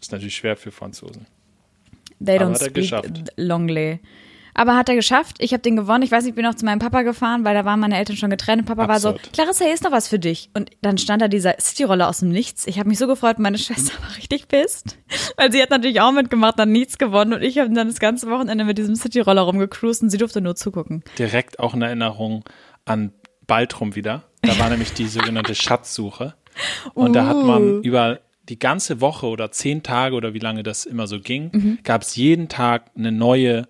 ist 0.00 0.12
natürlich 0.12 0.36
schwer 0.36 0.56
für 0.56 0.70
Franzosen. 0.70 1.26
They 2.24 2.36
Aber 2.38 2.44
don't 2.46 2.54
hat 2.54 2.60
er 2.60 2.64
speak 2.66 2.74
geschafft. 2.74 3.32
Longley. 3.36 3.98
Aber 4.60 4.76
hat 4.76 4.90
er 4.90 4.94
geschafft. 4.94 5.36
Ich 5.38 5.52
habe 5.54 5.62
den 5.62 5.74
gewonnen. 5.76 6.02
Ich 6.02 6.10
weiß 6.10 6.24
nicht, 6.24 6.30
ich 6.32 6.34
bin 6.34 6.44
noch 6.44 6.54
zu 6.54 6.66
meinem 6.66 6.80
Papa 6.80 7.00
gefahren, 7.00 7.44
weil 7.44 7.54
da 7.54 7.64
waren 7.64 7.80
meine 7.80 7.96
Eltern 7.96 8.16
schon 8.16 8.28
getrennt. 8.28 8.60
Und 8.60 8.66
Papa 8.66 8.88
war 8.88 9.00
so, 9.00 9.10
Absurd. 9.10 9.32
Clarissa, 9.32 9.64
hier 9.64 9.72
ist 9.72 9.84
noch 9.84 9.90
was 9.92 10.06
für 10.08 10.18
dich. 10.18 10.50
Und 10.52 10.70
dann 10.82 10.98
stand 10.98 11.22
da 11.22 11.28
dieser 11.28 11.54
City-Roller 11.58 12.06
aus 12.08 12.18
dem 12.18 12.28
Nichts. 12.28 12.66
Ich 12.66 12.78
habe 12.78 12.86
mich 12.88 12.98
so 12.98 13.06
gefreut, 13.06 13.38
meine 13.38 13.56
Schwester 13.56 13.92
war 14.02 14.14
richtig 14.18 14.48
pisst. 14.48 14.98
Weil 15.38 15.50
sie 15.50 15.62
hat 15.62 15.70
natürlich 15.70 16.02
auch 16.02 16.12
mitgemacht, 16.12 16.58
dann 16.58 16.72
nichts 16.72 16.98
gewonnen. 16.98 17.32
Und 17.32 17.42
ich 17.42 17.58
habe 17.58 17.72
dann 17.72 17.88
das 17.88 18.00
ganze 18.00 18.28
Wochenende 18.30 18.64
mit 18.64 18.76
diesem 18.76 18.96
City-Roller 18.96 19.40
rumgecruised 19.42 20.02
und 20.02 20.10
sie 20.10 20.18
durfte 20.18 20.42
nur 20.42 20.56
zugucken. 20.56 21.02
Direkt 21.18 21.58
auch 21.58 21.72
eine 21.72 21.86
Erinnerung 21.86 22.44
an 22.84 23.12
Baltrum 23.46 23.94
wieder. 23.96 24.24
Da 24.42 24.58
war 24.58 24.68
nämlich 24.68 24.92
die 24.92 25.06
sogenannte 25.06 25.54
Schatzsuche. 25.56 26.34
Und 26.92 27.14
da 27.14 27.26
hat 27.26 27.36
Uh. 27.36 27.44
man 27.44 27.82
über 27.82 28.20
die 28.50 28.58
ganze 28.58 29.00
Woche 29.00 29.26
oder 29.26 29.50
zehn 29.52 29.82
Tage 29.82 30.14
oder 30.16 30.34
wie 30.34 30.38
lange 30.38 30.62
das 30.62 30.84
immer 30.84 31.06
so 31.06 31.18
ging, 31.18 31.50
Mhm. 31.52 31.78
gab 31.82 32.02
es 32.02 32.14
jeden 32.16 32.48
Tag 32.48 32.90
eine 32.94 33.10
neue 33.12 33.66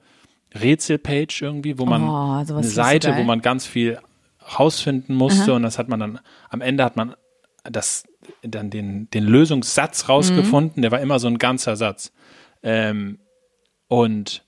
Rätselpage 0.54 1.42
irgendwie, 1.42 1.78
wo 1.78 1.86
man 1.86 2.02
Oh, 2.02 2.32
eine 2.32 2.46
so 2.46 2.60
Seite, 2.62 3.16
wo 3.16 3.22
man 3.22 3.40
ganz 3.42 3.66
viel 3.66 3.98
rausfinden 4.58 5.14
musste 5.14 5.54
und 5.54 5.62
das 5.62 5.78
hat 5.78 5.88
man 5.88 6.00
dann, 6.00 6.20
am 6.48 6.60
Ende 6.60 6.84
hat 6.84 6.96
man 6.96 7.14
das, 7.64 8.04
dann 8.42 8.70
den, 8.70 9.08
den 9.10 9.24
Lösungssatz 9.24 10.08
rausgefunden, 10.08 10.82
der 10.82 10.90
war 10.90 11.00
immer 11.00 11.18
so 11.18 11.28
ein 11.28 11.38
ganzer 11.38 11.76
Satz. 11.76 12.12
Ähm, 12.62 13.18
und 13.88 14.42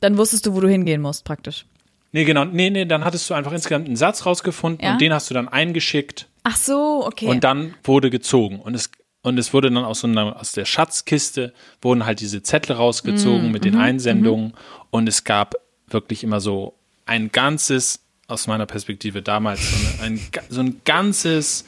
Dann 0.00 0.16
wusstest 0.18 0.46
du, 0.46 0.54
wo 0.54 0.60
du 0.60 0.68
hingehen 0.68 1.00
musst, 1.00 1.24
praktisch. 1.24 1.66
Nee, 2.12 2.24
genau. 2.24 2.44
Nee, 2.46 2.70
nee, 2.70 2.84
dann 2.86 3.04
hattest 3.04 3.28
du 3.28 3.34
einfach 3.34 3.52
insgesamt 3.52 3.86
einen 3.86 3.96
Satz 3.96 4.24
rausgefunden 4.24 4.84
Ja? 4.84 4.92
und 4.92 5.00
den 5.00 5.12
hast 5.12 5.30
du 5.30 5.34
dann 5.34 5.48
eingeschickt 5.48 6.28
Ach 6.42 6.56
so, 6.56 7.04
okay. 7.06 7.26
und 7.26 7.44
dann 7.44 7.74
wurde 7.84 8.08
gezogen. 8.10 8.60
Und 8.60 8.74
es, 8.74 8.90
und 9.22 9.38
es 9.38 9.52
wurde 9.52 9.70
dann 9.70 9.84
aus, 9.84 10.00
so 10.00 10.06
einer, 10.06 10.40
aus 10.40 10.52
der 10.52 10.64
Schatzkiste 10.64 11.52
wurden 11.82 12.06
halt 12.06 12.20
diese 12.20 12.42
Zettel 12.42 12.76
rausgezogen 12.76 13.50
mit 13.50 13.64
den 13.64 13.76
Einsendungen 13.76 14.54
und 14.90 15.08
es 15.08 15.24
gab 15.24 15.54
wirklich 15.88 16.24
immer 16.24 16.40
so 16.40 16.74
ein 17.06 17.32
ganzes, 17.32 18.00
aus 18.26 18.46
meiner 18.46 18.66
Perspektive 18.66 19.22
damals, 19.22 19.60
so, 19.70 20.02
eine, 20.02 20.16
ein, 20.16 20.20
so 20.50 20.60
ein 20.60 20.80
ganzes, 20.84 21.64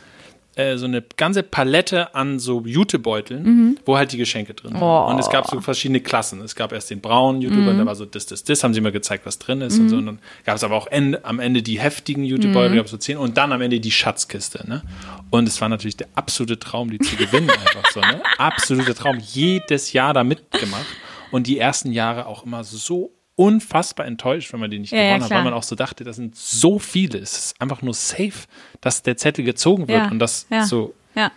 äh, 0.57 0.77
so 0.77 0.85
eine 0.85 1.03
ganze 1.17 1.43
Palette 1.43 2.15
an 2.15 2.39
so 2.39 2.63
Jutebeuteln, 2.67 3.79
wo 3.87 3.97
halt 3.97 4.13
die 4.13 4.19
Geschenke 4.19 4.53
drin 4.53 4.73
sind. 4.73 4.83
Oh. 4.83 5.07
Und 5.09 5.19
es 5.19 5.31
gab 5.31 5.47
so 5.47 5.61
verschiedene 5.61 6.01
Klassen. 6.01 6.43
Es 6.43 6.55
gab 6.55 6.73
erst 6.73 6.91
den 6.91 7.01
braunen 7.01 7.41
Jutebeutel, 7.41 7.79
da 7.79 7.87
war 7.87 7.95
so 7.95 8.05
das, 8.05 8.27
das, 8.27 8.45
das, 8.45 8.63
haben 8.63 8.75
sie 8.75 8.83
mir 8.83 8.93
gezeigt, 8.93 9.25
was 9.25 9.39
drin 9.39 9.63
ist 9.63 9.79
und 9.79 9.89
so. 9.89 9.97
Und 9.97 10.07
dann 10.07 10.19
gab 10.45 10.57
es 10.57 10.65
aber 10.65 10.75
auch 10.75 10.87
Ende, 10.89 11.25
am 11.25 11.41
Ende 11.41 11.63
die 11.63 11.81
heftigen 11.81 12.25
Jutebeutel, 12.25 12.77
gab 12.77 12.87
es 12.87 12.91
so 12.91 12.99
zehn 12.99 13.17
und 13.17 13.39
dann 13.39 13.53
am 13.53 13.63
Ende 13.63 13.81
die 13.81 13.91
Schatzkiste. 13.91 14.69
Ne? 14.69 14.83
Und 15.31 15.49
es 15.49 15.61
war 15.61 15.69
natürlich 15.71 15.97
der 15.97 16.09
absolute 16.15 16.59
Traum, 16.59 16.91
die 16.91 16.99
zu 16.99 17.17
gewinnen, 17.17 17.49
einfach 17.51 17.91
so. 17.93 18.01
Ne? 18.01 18.21
Absoluter 18.37 18.95
Traum. 18.95 19.19
Jedes 19.19 19.93
Jahr 19.93 20.13
da 20.13 20.25
mitgemacht 20.25 20.87
und 21.31 21.47
die 21.47 21.59
ersten 21.59 21.93
Jahre 21.93 22.27
auch 22.27 22.45
immer 22.45 22.65
so 22.65 23.13
unfassbar 23.37 24.07
enttäuscht, 24.07 24.53
wenn 24.53 24.61
man 24.61 24.71
die 24.71 24.79
nicht 24.79 24.93
Ja, 24.93 24.99
ja, 24.99 25.05
gewonnen 25.07 25.23
hat, 25.23 25.29
klar. 25.29 25.39
weil 25.39 25.45
man 25.45 25.55
auch 25.55 25.63
so 25.63 25.75
dachte, 25.75 26.05
das 26.05 26.17
sind 26.17 26.37
so 26.37 26.79
viele. 26.79 27.19
Es 27.19 27.33
ist 27.39 27.61
einfach 27.61 27.81
nur 27.83 27.95
safe, 27.95 28.47
dass 28.83 29.03
der 29.03 29.17
Zettel 29.17 29.45
gezogen 29.45 29.89
wird 29.89 30.05
ja, 30.05 30.11
und 30.11 30.19
das 30.19 30.47
ja, 30.51 30.65
so 30.67 30.95
Ja. 31.15 31.33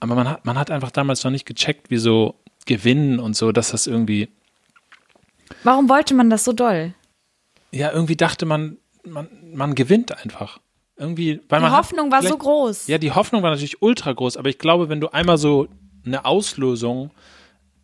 aber 0.00 0.14
man 0.14 0.28
hat, 0.28 0.44
man 0.46 0.58
hat 0.58 0.70
einfach 0.70 0.90
damals 0.90 1.22
noch 1.24 1.30
nicht 1.30 1.44
gecheckt, 1.44 1.90
wie 1.90 1.98
so 1.98 2.36
Gewinnen 2.66 3.20
und 3.20 3.36
so, 3.36 3.52
dass 3.52 3.70
das 3.72 3.86
irgendwie, 3.86 4.28
Warum 5.62 5.88
wollte 5.88 6.14
man 6.14 6.30
das 6.30 6.44
so 6.44 6.52
doll? 6.52 6.94
ja, 7.70 7.90
irgendwie 7.92 8.16
dachte 8.16 8.46
man, 8.46 8.78
man, 9.04 9.28
man 9.52 9.74
gewinnt 9.74 10.16
einfach. 10.16 10.60
Irgendwie, 10.96 11.40
weil 11.48 11.58
Die 11.58 11.64
man 11.64 11.72
hat 11.72 11.78
Hoffnung 11.86 12.12
war 12.12 12.22
so 12.22 12.38
groß. 12.38 12.86
Ja, 12.86 12.98
die 12.98 13.10
Hoffnung 13.12 13.42
war 13.42 13.50
natürlich 13.50 13.82
ultra 13.82 14.12
groß, 14.12 14.36
aber 14.36 14.48
ich 14.48 14.58
glaube, 14.58 14.88
wenn 14.88 15.00
du 15.00 15.08
einmal 15.08 15.38
so 15.38 15.66
eine 16.06 16.24
Auslosung, 16.24 17.10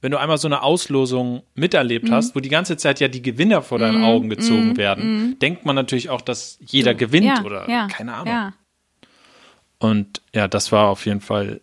wenn 0.02 0.10
du 0.12 0.18
einmal 0.18 0.38
so 0.38 0.48
eine 0.48 0.62
Auslosung 0.62 1.42
miterlebt 1.54 2.08
Mhm. 2.08 2.12
hast, 2.12 2.34
wo 2.34 2.40
die 2.40 2.48
ganze 2.48 2.76
Zeit 2.76 3.00
ja 3.00 3.08
die 3.08 3.22
Gewinner 3.22 3.62
vor 3.62 3.78
deinen 3.78 4.02
Augen 4.02 4.30
gezogen 4.30 4.76
werden, 4.76 5.38
denkt 5.40 5.66
man 5.66 5.76
natürlich 5.76 6.08
auch, 6.10 6.20
dass 6.22 6.58
jeder 6.64 6.94
gewinnt 6.94 7.26
ja, 7.26 7.44
oder 7.44 7.68
ja, 7.68 7.86
keine 7.88 8.14
Ahnung. 8.14 8.32
Ja. 8.34 8.52
Und 9.78 10.20
ja, 10.34 10.48
das 10.48 10.72
war 10.72 10.88
auf 10.88 11.06
jeden 11.06 11.20
Fall 11.20 11.60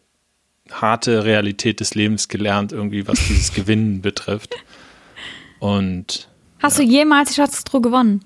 harte 0.72 1.24
Realität 1.24 1.80
des 1.80 1.96
Lebens 1.96 2.28
gelernt, 2.28 2.72
irgendwie, 2.72 3.08
was 3.08 3.26
dieses 3.28 3.54
Gewinnen 3.56 4.02
betrifft. 4.02 4.56
Und 5.60 6.28
Hast 6.62 6.80
du 6.80 6.84
jemals 6.84 7.30
die 7.30 7.36
Schatztruhe 7.36 7.82
gewonnen? 7.82 8.24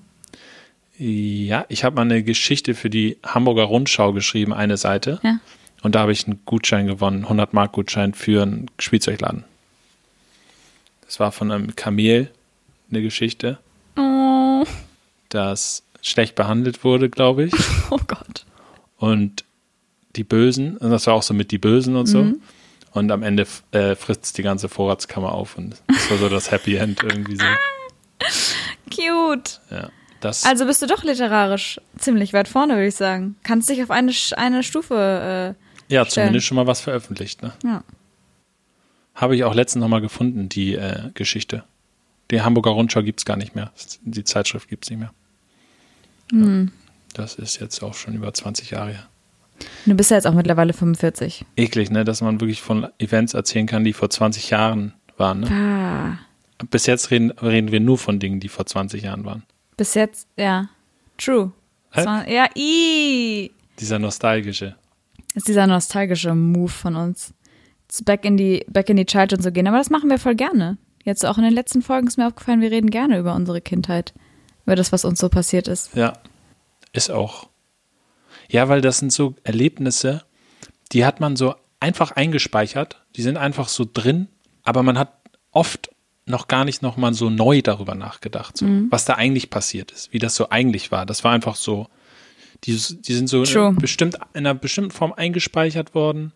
ja, 0.98 1.64
ich 1.68 1.82
habe 1.84 1.96
mal 1.96 2.02
eine 2.02 2.22
Geschichte 2.22 2.74
für 2.74 2.88
die 2.90 3.18
Hamburger 3.24 3.64
Rundschau 3.64 4.12
geschrieben, 4.12 4.52
eine 4.52 4.76
Seite. 4.76 5.18
Ja. 5.24 5.40
Und 5.82 5.94
da 5.96 6.00
habe 6.00 6.12
ich 6.12 6.26
einen 6.26 6.40
Gutschein 6.44 6.86
gewonnen, 6.86 7.24
100 7.24 7.54
Mark 7.54 7.72
Gutschein 7.72 8.14
für 8.14 8.42
einen 8.42 8.66
Spielzeugladen. 8.78 9.44
Das 11.12 11.20
war 11.20 11.30
von 11.30 11.50
einem 11.52 11.76
Kamel 11.76 12.30
eine 12.90 13.02
Geschichte, 13.02 13.58
Oh, 13.98 14.64
das 15.28 15.82
schlecht 16.00 16.34
behandelt 16.36 16.84
wurde, 16.84 17.10
glaube 17.10 17.44
ich. 17.44 17.52
oh 17.90 17.98
Gott. 18.06 18.46
und 18.96 19.44
die 20.16 20.24
Bösen, 20.24 20.78
und 20.78 20.90
das 20.90 21.06
war 21.06 21.12
auch 21.12 21.22
so 21.22 21.34
mit 21.34 21.50
die 21.50 21.58
Bösen 21.58 21.96
und 21.96 22.06
so. 22.06 22.22
Mhm. 22.22 22.40
Und 22.92 23.12
am 23.12 23.22
Ende 23.22 23.46
äh, 23.72 23.94
frisst 23.94 24.38
die 24.38 24.42
ganze 24.42 24.70
Vorratskammer 24.70 25.32
auf 25.32 25.58
und 25.58 25.82
das 25.86 26.10
war 26.10 26.16
so 26.16 26.30
das 26.30 26.50
Happy 26.50 26.76
End 26.76 27.02
irgendwie 27.02 27.36
so. 27.36 27.44
Cute. 28.96 29.60
Ja, 29.70 29.90
das, 30.20 30.46
Also 30.46 30.64
bist 30.64 30.80
du 30.80 30.86
doch 30.86 31.04
literarisch 31.04 31.78
ziemlich 31.98 32.32
weit 32.32 32.48
vorne, 32.48 32.72
würde 32.76 32.86
ich 32.86 32.94
sagen. 32.94 33.36
Kannst 33.42 33.68
dich 33.68 33.82
auf 33.82 33.90
eine, 33.90 34.14
eine 34.38 34.62
Stufe. 34.62 35.54
ja, 35.88 36.06
stellen. 36.06 36.28
zumindest 36.28 36.46
schon 36.46 36.56
mal 36.56 36.66
was 36.66 36.80
veröffentlicht. 36.80 37.42
Ne? 37.42 37.52
Äh, 37.64 37.68
ja. 37.68 37.84
Habe 39.14 39.36
ich 39.36 39.44
auch 39.44 39.54
letztens 39.54 39.82
noch 39.82 39.88
mal 39.88 40.00
gefunden, 40.00 40.48
die 40.48 40.74
äh, 40.74 41.10
Geschichte. 41.14 41.64
Die 42.30 42.40
Hamburger 42.40 42.70
Rundschau 42.70 43.02
gibt 43.02 43.20
es 43.20 43.24
gar 43.24 43.36
nicht 43.36 43.54
mehr. 43.54 43.72
Die 44.02 44.24
Zeitschrift 44.24 44.68
gibt 44.68 44.84
es 44.84 44.90
nicht 44.90 45.00
mehr. 45.00 45.12
Hm. 46.30 46.72
Das 47.12 47.34
ist 47.34 47.60
jetzt 47.60 47.82
auch 47.82 47.94
schon 47.94 48.14
über 48.14 48.32
20 48.32 48.70
Jahre 48.70 48.92
her. 48.92 49.08
Du 49.84 49.94
bist 49.94 50.10
ja 50.10 50.16
jetzt 50.16 50.26
auch 50.26 50.34
mittlerweile 50.34 50.72
45. 50.72 51.44
Eklig, 51.56 51.90
ne, 51.90 52.04
dass 52.04 52.20
man 52.20 52.40
wirklich 52.40 52.62
von 52.62 52.88
Events 52.98 53.34
erzählen 53.34 53.66
kann, 53.66 53.84
die 53.84 53.92
vor 53.92 54.10
20 54.10 54.50
Jahren 54.50 54.94
waren. 55.16 55.40
Ne? 55.40 55.50
Ah. 55.50 56.66
Bis 56.70 56.86
jetzt 56.86 57.10
reden, 57.10 57.30
reden 57.32 57.70
wir 57.70 57.80
nur 57.80 57.98
von 57.98 58.18
Dingen, 58.18 58.40
die 58.40 58.48
vor 58.48 58.66
20 58.66 59.02
Jahren 59.02 59.24
waren. 59.24 59.42
Bis 59.76 59.94
jetzt, 59.94 60.26
ja. 60.36 60.68
True. 61.18 61.52
Das 61.92 62.06
war, 62.06 62.28
ja, 62.28 62.46
i. 62.56 63.50
Dieser 63.78 63.98
nostalgische. 63.98 64.76
Ist 65.34 65.48
dieser 65.48 65.66
nostalgische 65.66 66.34
Move 66.34 66.70
von 66.70 66.96
uns. 66.96 67.34
Back 68.04 68.24
in 68.24 68.36
die, 68.36 68.64
back 68.68 68.88
in 68.88 68.96
die 68.96 69.06
Childhood 69.06 69.42
zu 69.42 69.52
gehen. 69.52 69.66
Aber 69.66 69.78
das 69.78 69.90
machen 69.90 70.08
wir 70.10 70.18
voll 70.18 70.34
gerne. 70.34 70.78
Jetzt 71.04 71.26
auch 71.26 71.36
in 71.36 71.44
den 71.44 71.52
letzten 71.52 71.82
Folgen 71.82 72.06
ist 72.06 72.16
mir 72.16 72.26
aufgefallen, 72.26 72.60
wir 72.60 72.70
reden 72.70 72.90
gerne 72.90 73.18
über 73.18 73.34
unsere 73.34 73.60
Kindheit. 73.60 74.14
Über 74.64 74.76
das, 74.76 74.92
was 74.92 75.04
uns 75.04 75.18
so 75.18 75.28
passiert 75.28 75.66
ist. 75.68 75.94
Ja, 75.94 76.12
ist 76.92 77.10
auch. 77.10 77.48
Ja, 78.48 78.68
weil 78.68 78.80
das 78.80 78.98
sind 78.98 79.12
so 79.12 79.34
Erlebnisse, 79.44 80.22
die 80.92 81.04
hat 81.04 81.20
man 81.20 81.36
so 81.36 81.54
einfach 81.80 82.12
eingespeichert. 82.12 83.02
Die 83.16 83.22
sind 83.22 83.36
einfach 83.36 83.68
so 83.68 83.86
drin, 83.92 84.28
aber 84.62 84.82
man 84.82 84.98
hat 84.98 85.12
oft 85.50 85.90
noch 86.24 86.46
gar 86.46 86.64
nicht 86.64 86.82
noch 86.82 86.96
mal 86.96 87.12
so 87.14 87.30
neu 87.30 87.62
darüber 87.62 87.96
nachgedacht, 87.96 88.56
so, 88.56 88.64
Mhm. 88.64 88.86
was 88.90 89.04
da 89.04 89.14
eigentlich 89.14 89.50
passiert 89.50 89.90
ist, 89.90 90.12
wie 90.12 90.20
das 90.20 90.36
so 90.36 90.50
eigentlich 90.50 90.92
war. 90.92 91.04
Das 91.04 91.24
war 91.24 91.32
einfach 91.32 91.56
so, 91.56 91.88
die, 92.64 92.72
die 92.72 93.12
sind 93.14 93.28
so 93.28 93.42
in, 93.42 93.74
bestimmt, 93.76 94.14
in 94.34 94.46
einer 94.46 94.54
bestimmten 94.54 94.92
Form 94.92 95.12
eingespeichert 95.12 95.96
worden, 95.96 96.32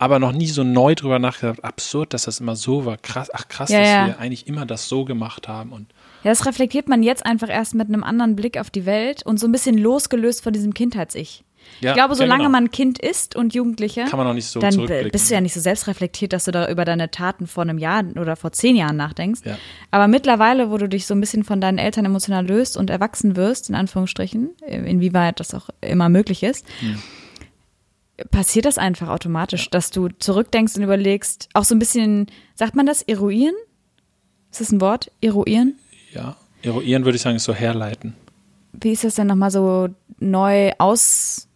aber 0.00 0.18
noch 0.18 0.32
nie 0.32 0.46
so 0.46 0.64
neu 0.64 0.94
drüber 0.94 1.18
nachgedacht. 1.18 1.62
Absurd, 1.62 2.14
dass 2.14 2.22
das 2.22 2.40
immer 2.40 2.56
so 2.56 2.86
war. 2.86 2.96
Krass, 2.96 3.30
ach 3.34 3.48
krass, 3.48 3.68
Ja, 3.70 3.78
dass 3.80 3.88
ja. 3.88 4.06
wir 4.06 4.18
eigentlich 4.18 4.46
immer 4.46 4.64
das 4.64 4.88
so 4.88 5.04
gemacht 5.04 5.46
haben 5.46 5.72
und 5.72 5.92
Ja, 6.24 6.30
das 6.30 6.46
reflektiert 6.46 6.88
man 6.88 7.02
jetzt 7.02 7.24
einfach 7.26 7.50
erst 7.50 7.74
mit 7.74 7.88
einem 7.88 8.02
anderen 8.02 8.34
Blick 8.34 8.58
auf 8.58 8.70
die 8.70 8.86
Welt 8.86 9.24
und 9.24 9.38
so 9.38 9.46
ein 9.46 9.52
bisschen 9.52 9.76
losgelöst 9.76 10.42
von 10.42 10.54
diesem 10.54 10.72
Kindheits-Ich. 10.72 11.44
ja, 11.82 11.90
ich 11.90 11.94
glaube, 11.96 12.14
solange 12.14 12.44
genau. 12.44 12.52
man 12.52 12.70
Kind 12.70 12.98
ist 12.98 13.36
und 13.36 13.52
Jugendlicher, 13.52 14.06
kann 14.06 14.18
man 14.18 14.26
auch 14.26 14.32
nicht 14.32 14.46
so 14.46 14.58
dann 14.58 14.74
bist 15.12 15.28
du 15.28 15.34
ja 15.34 15.42
nicht 15.42 15.52
so 15.52 15.60
selbstreflektiert, 15.60 16.32
dass 16.32 16.44
du 16.46 16.50
da 16.50 16.66
über 16.70 16.86
deine 16.86 17.10
Taten 17.10 17.46
vor 17.46 17.62
einem 17.64 17.76
Jahr 17.76 18.02
oder 18.18 18.36
vor 18.36 18.52
zehn 18.52 18.76
Jahren 18.76 18.96
nachdenkst. 18.96 19.42
Ja. 19.44 19.58
Aber 19.90 20.08
mittlerweile, 20.08 20.70
wo 20.70 20.78
du 20.78 20.88
dich 20.88 21.04
so 21.06 21.12
ein 21.12 21.20
bisschen 21.20 21.44
von 21.44 21.60
deinen 21.60 21.76
Eltern 21.76 22.06
emotional 22.06 22.46
löst 22.46 22.78
und 22.78 22.88
erwachsen 22.88 23.36
wirst, 23.36 23.68
in 23.68 23.74
Anführungsstrichen, 23.74 24.50
inwieweit 24.66 25.40
das 25.40 25.52
auch 25.52 25.68
immer 25.82 26.08
möglich 26.08 26.42
ist, 26.42 26.64
Hm. 26.80 26.96
Passiert 28.30 28.64
das 28.64 28.78
einfach 28.78 29.08
automatisch, 29.08 29.70
dass 29.70 29.90
du 29.90 30.08
zurückdenkst 30.08 30.76
und 30.76 30.82
überlegst, 30.82 31.48
auch 31.54 31.64
so 31.64 31.74
ein 31.74 31.78
bisschen, 31.78 32.26
sagt 32.54 32.74
man 32.74 32.86
das, 32.86 33.02
eruieren? 33.02 33.54
Ist 34.50 34.60
das 34.60 34.72
ein 34.72 34.80
Wort? 34.80 35.10
Eruieren? 35.20 35.74
Ja, 36.12 36.36
eruieren 36.62 37.04
würde 37.04 37.16
ich 37.16 37.22
sagen, 37.22 37.36
ist 37.36 37.44
so 37.44 37.54
herleiten. 37.54 38.14
Wie 38.72 38.92
ist 38.92 39.04
das 39.04 39.14
denn 39.16 39.26
nochmal 39.26 39.50
so 39.50 39.88
neu 40.18 40.72
aus, 40.78 41.48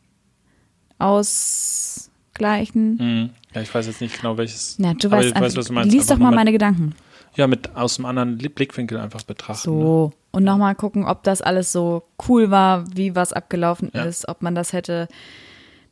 ausgleichen? 0.98 2.96
Mhm. 2.96 3.30
Ja, 3.54 3.60
ich 3.62 3.72
weiß 3.74 3.86
jetzt 3.86 4.00
nicht 4.00 4.16
genau 4.20 4.36
welches. 4.36 4.76
Na, 4.78 4.94
du 4.94 5.10
weißt 5.10 5.28
ich 5.28 5.40
weiß, 5.40 5.56
was 5.56 5.66
du 5.66 5.72
meinst. 5.72 5.92
lies 5.92 6.06
doch 6.06 6.18
mal 6.18 6.30
nur 6.30 6.36
meine 6.36 6.52
Gedanken. 6.52 6.94
Ja, 7.36 7.46
mit 7.46 7.74
aus 7.74 7.98
einem 7.98 8.06
anderen 8.06 8.38
Li- 8.38 8.48
Blickwinkel 8.48 8.98
einfach 8.98 9.22
betrachten. 9.22 9.76
Ne? 9.76 9.82
So. 9.84 10.12
Und 10.30 10.44
nochmal 10.44 10.74
gucken, 10.74 11.04
ob 11.04 11.22
das 11.24 11.40
alles 11.42 11.72
so 11.72 12.04
cool 12.28 12.50
war, 12.50 12.84
wie 12.96 13.14
was 13.14 13.32
abgelaufen 13.32 13.90
Ja. 13.94 14.04
ist, 14.04 14.28
ob 14.28 14.42
man 14.42 14.54
das 14.54 14.72
hätte, 14.72 15.08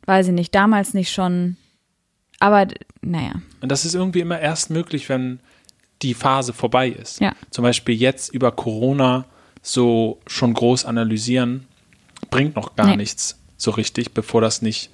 weiß 0.05 0.27
ich 0.27 0.33
nicht, 0.33 0.53
damals 0.55 0.93
nicht 0.93 1.11
schon. 1.11 1.57
Aber 2.39 2.67
naja, 3.01 3.33
Und 3.61 3.69
das 3.71 3.85
ist 3.85 3.95
irgendwie 3.95 4.19
immer 4.19 4.39
erst 4.39 4.69
möglich, 4.69 5.07
wenn 5.09 5.39
die 6.01 6.13
Phase 6.13 6.51
vorbei 6.53 6.89
ist. 6.89 7.21
Ja. 7.21 7.33
Zum 7.51 7.63
Beispiel 7.63 7.95
jetzt 7.95 8.33
über 8.33 8.51
Corona 8.51 9.25
so 9.61 10.19
schon 10.27 10.53
groß 10.53 10.83
analysieren, 10.85 11.65
bringt 12.29 12.55
noch 12.57 12.75
gar 12.75 12.87
Nee. 12.87 12.97
nichts 12.97 13.39
so 13.55 13.71
richtig, 13.71 14.13
bevor 14.13 14.41
das 14.41 14.61
nicht, 14.61 14.89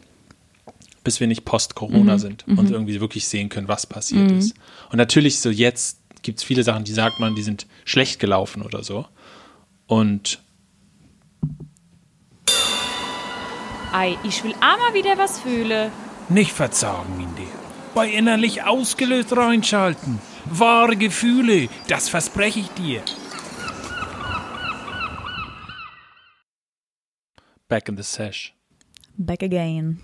bis 1.04 1.20
wir 1.20 1.26
nicht 1.26 1.46
post-Corona 1.46 2.14
Mhm. 2.16 2.20
sind 2.20 2.48
und 2.48 2.70
irgendwie 2.70 3.02
wirklich 3.02 3.28
sehen 3.28 3.50
können, 3.50 3.68
was 3.68 3.88
passiert 3.88 4.30
ist. 4.32 4.54
Und 4.92 4.98
natürlich 4.98 5.40
so 5.40 5.50
jetzt 5.50 5.98
gibt 6.22 6.38
es 6.40 6.44
viele 6.44 6.64
Sachen, 6.64 6.84
die 6.84 6.92
sagt 6.94 7.20
man, 7.20 7.34
die 7.34 7.42
sind 7.42 7.66
schlecht 7.86 8.20
gelaufen 8.20 8.62
oder 8.62 8.84
so. 8.84 9.08
Und 9.88 10.40
Ei, 13.92 14.18
ich 14.24 14.44
will 14.44 14.54
einmal 14.60 14.94
wieder 14.94 15.18
was 15.18 15.40
fühlen. 15.40 15.92
Nicht 16.30 16.52
verzagen 16.52 17.20
in 17.20 17.36
dir. 17.36 17.52
Bei 17.96 18.08
innerlich 18.08 18.64
ausgelöst 18.64 19.36
reinschalten. 19.36 20.20
Wahre 20.46 20.96
Gefühle, 20.96 21.70
das 21.88 22.10
verspreche 22.10 22.60
ich 22.60 22.70
dir. 22.70 23.02
back 27.70 27.88
in 27.88 27.96
the 27.96 28.04
sesh. 28.04 28.54
Back 29.16 29.44
again. 29.44 30.00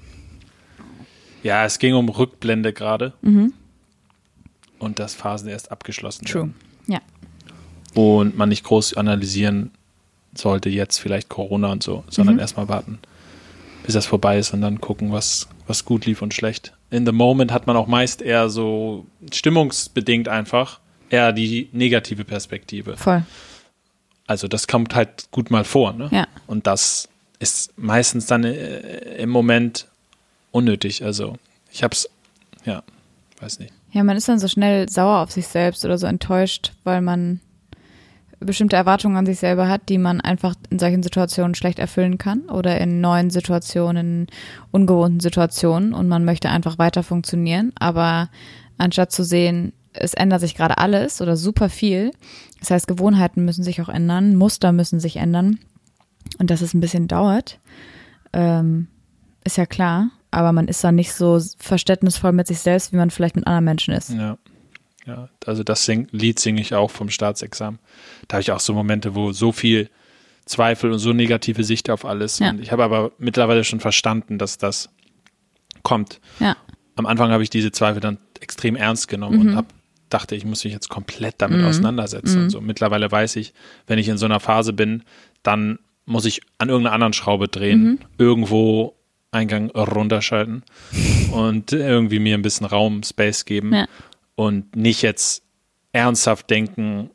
Ja, 1.43 1.65
es 1.65 1.77
ging 1.79 1.93
um 1.95 2.07
Rückblende 2.07 2.71
gerade. 2.71 3.13
Und 4.79 4.99
dass 4.99 5.13
Phasen 5.13 5.49
erst 5.49 5.71
abgeschlossen 5.71 6.25
True. 6.25 6.41
werden. 6.43 6.55
Ja. 6.87 7.01
Und 7.93 8.37
man 8.37 8.49
nicht 8.49 8.63
groß 8.63 8.95
analysieren 8.95 9.71
sollte, 10.33 10.69
jetzt 10.69 10.99
vielleicht 10.99 11.29
Corona 11.29 11.71
und 11.71 11.83
so, 11.83 12.03
sondern 12.09 12.39
erstmal 12.39 12.67
warten, 12.67 12.99
bis 13.85 13.93
das 13.93 14.05
vorbei 14.05 14.37
ist 14.39 14.53
und 14.53 14.61
dann 14.61 14.81
gucken, 14.81 15.11
was, 15.11 15.47
was 15.67 15.85
gut 15.85 16.05
lief 16.05 16.21
und 16.21 16.33
schlecht. 16.33 16.73
In 16.89 17.05
the 17.05 17.11
moment 17.11 17.51
hat 17.51 17.67
man 17.67 17.77
auch 17.77 17.87
meist 17.87 18.21
eher 18.21 18.49
so 18.49 19.05
stimmungsbedingt 19.31 20.27
einfach 20.27 20.79
eher 21.09 21.31
die 21.31 21.69
negative 21.71 22.25
Perspektive. 22.25 22.97
Voll. 22.97 23.23
Also 24.27 24.47
das 24.47 24.67
kommt 24.67 24.95
halt 24.95 25.27
gut 25.31 25.51
mal 25.51 25.63
vor, 25.63 25.93
ne? 25.93 26.09
Ja. 26.11 26.27
Und 26.47 26.65
das 26.65 27.09
ist 27.39 27.77
meistens 27.77 28.25
dann 28.25 28.43
äh, 28.43 29.17
im 29.17 29.29
Moment 29.29 29.87
unnötig. 30.51 31.03
Also 31.03 31.35
ich 31.71 31.83
hab's, 31.83 32.09
ja, 32.65 32.81
weiß 33.39 33.59
nicht. 33.59 33.73
Ja, 33.91 34.03
man 34.03 34.17
ist 34.17 34.27
dann 34.27 34.39
so 34.39 34.47
schnell 34.47 34.89
sauer 34.89 35.19
auf 35.19 35.31
sich 35.31 35.47
selbst 35.47 35.85
oder 35.85 35.97
so 35.97 36.07
enttäuscht, 36.07 36.73
weil 36.83 37.01
man 37.01 37.39
bestimmte 38.39 38.75
Erwartungen 38.75 39.17
an 39.17 39.25
sich 39.25 39.39
selber 39.39 39.67
hat, 39.67 39.89
die 39.89 39.97
man 39.97 40.21
einfach 40.21 40.55
in 40.69 40.79
solchen 40.79 41.03
Situationen 41.03 41.55
schlecht 41.55 41.79
erfüllen 41.79 42.17
kann 42.17 42.41
oder 42.41 42.79
in 42.79 43.01
neuen 43.01 43.29
Situationen, 43.29 44.27
ungewohnten 44.71 45.19
Situationen 45.19 45.93
und 45.93 46.07
man 46.07 46.25
möchte 46.25 46.49
einfach 46.49 46.77
weiter 46.77 47.03
funktionieren, 47.03 47.71
aber 47.79 48.29
anstatt 48.77 49.11
zu 49.11 49.23
sehen, 49.23 49.73
es 49.93 50.13
ändert 50.13 50.41
sich 50.41 50.55
gerade 50.55 50.77
alles 50.77 51.21
oder 51.21 51.37
super 51.37 51.69
viel, 51.69 52.11
das 52.59 52.71
heißt, 52.71 52.87
Gewohnheiten 52.87 53.45
müssen 53.45 53.63
sich 53.63 53.81
auch 53.81 53.89
ändern, 53.89 54.35
Muster 54.35 54.71
müssen 54.71 54.99
sich 54.99 55.17
ändern 55.17 55.59
und 56.39 56.49
dass 56.49 56.61
es 56.61 56.73
ein 56.73 56.81
bisschen 56.81 57.07
dauert, 57.07 57.59
ähm, 58.33 58.87
ist 59.43 59.57
ja 59.57 59.65
klar, 59.65 60.09
aber 60.31 60.51
man 60.51 60.67
ist 60.67 60.83
dann 60.83 60.95
nicht 60.95 61.13
so 61.13 61.39
verständnisvoll 61.59 62.33
mit 62.33 62.47
sich 62.47 62.59
selbst, 62.59 62.91
wie 62.91 62.97
man 62.97 63.09
vielleicht 63.09 63.37
mit 63.37 63.47
anderen 63.47 63.65
Menschen 63.65 63.93
ist. 63.93 64.09
Ja. 64.09 64.37
Ja, 65.05 65.29
also 65.45 65.63
das 65.63 65.85
sing 65.85 66.07
Lied 66.11 66.39
singe 66.39 66.61
ich 66.61 66.73
auch 66.73 66.89
vom 66.91 67.09
Staatsexamen. 67.09 67.79
Da 68.27 68.35
habe 68.35 68.41
ich 68.41 68.51
auch 68.51 68.59
so 68.59 68.73
Momente, 68.73 69.13
wo 69.15 69.31
so 69.31 69.51
viel 69.51 69.89
Zweifel 70.45 70.91
und 70.91 70.99
so 70.99 71.13
negative 71.13 71.63
Sicht 71.63 71.89
auf 71.89 72.05
alles. 72.05 72.39
Ja. 72.39 72.49
Und 72.49 72.59
ich 72.61 72.71
habe 72.71 72.83
aber 72.83 73.11
mittlerweile 73.17 73.63
schon 73.63 73.79
verstanden, 73.79 74.37
dass 74.37 74.57
das 74.57 74.89
kommt. 75.83 76.19
Ja. 76.39 76.55
Am 76.95 77.05
Anfang 77.05 77.31
habe 77.31 77.43
ich 77.43 77.49
diese 77.49 77.71
Zweifel 77.71 77.99
dann 77.99 78.17
extrem 78.39 78.75
ernst 78.75 79.07
genommen 79.07 79.39
Mhm. 79.39 79.49
und 79.49 79.55
hab, 79.55 79.65
dachte, 80.09 80.35
ich 80.35 80.45
muss 80.45 80.63
mich 80.63 80.73
jetzt 80.73 80.89
komplett 80.89 81.35
damit 81.39 81.63
auseinandersetzen. 81.63 82.37
Mhm. 82.37 82.43
Und 82.45 82.49
so. 82.51 82.61
Mittlerweile 82.61 83.11
weiß 83.11 83.35
ich, 83.37 83.53
wenn 83.87 83.99
ich 83.99 84.07
in 84.07 84.17
so 84.17 84.25
einer 84.25 84.39
Phase 84.39 84.71
bin, 84.73 85.03
dann 85.43 85.79
muss 86.05 86.25
ich 86.25 86.41
an 86.59 86.69
irgendeiner 86.69 86.93
anderen 86.93 87.13
Schraube 87.13 87.47
drehen, 87.47 87.83
Mhm. 87.83 87.99
irgendwo 88.17 88.95
Eingang 89.31 89.71
runterschalten 89.71 90.63
und 91.31 91.73
irgendwie 91.73 92.19
mir 92.19 92.35
ein 92.35 92.41
bisschen 92.43 92.65
Raum, 92.65 93.03
Space 93.03 93.45
geben 93.45 93.73
Ja. 93.73 93.87
Und 94.35 94.75
nicht 94.75 95.01
jetzt 95.01 95.43
ernsthaft 95.91 96.49
denken, 96.49 97.09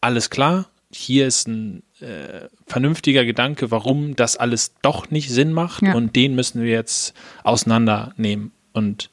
alles 0.00 0.30
klar, 0.30 0.66
hier 0.92 1.26
ist 1.26 1.48
ein 1.48 1.82
äh, 2.00 2.48
vernünftiger 2.66 3.24
Gedanke, 3.24 3.70
warum 3.70 4.14
das 4.16 4.36
alles 4.36 4.74
doch 4.82 5.10
nicht 5.10 5.30
Sinn 5.30 5.52
macht 5.52 5.82
Ja. 5.82 5.94
und 5.94 6.14
den 6.16 6.34
müssen 6.34 6.62
wir 6.62 6.70
jetzt 6.70 7.14
auseinandernehmen 7.44 8.52
und 8.72 9.10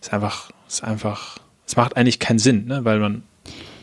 es 0.00 0.08
ist 0.08 0.12
einfach, 0.14 0.50
es 0.68 0.74
ist 0.74 0.84
einfach, 0.84 1.38
es 1.66 1.76
macht 1.76 1.96
eigentlich 1.96 2.18
keinen 2.20 2.38
Sinn, 2.38 2.66
ne? 2.66 2.84
weil 2.84 2.98
man, 3.00 3.22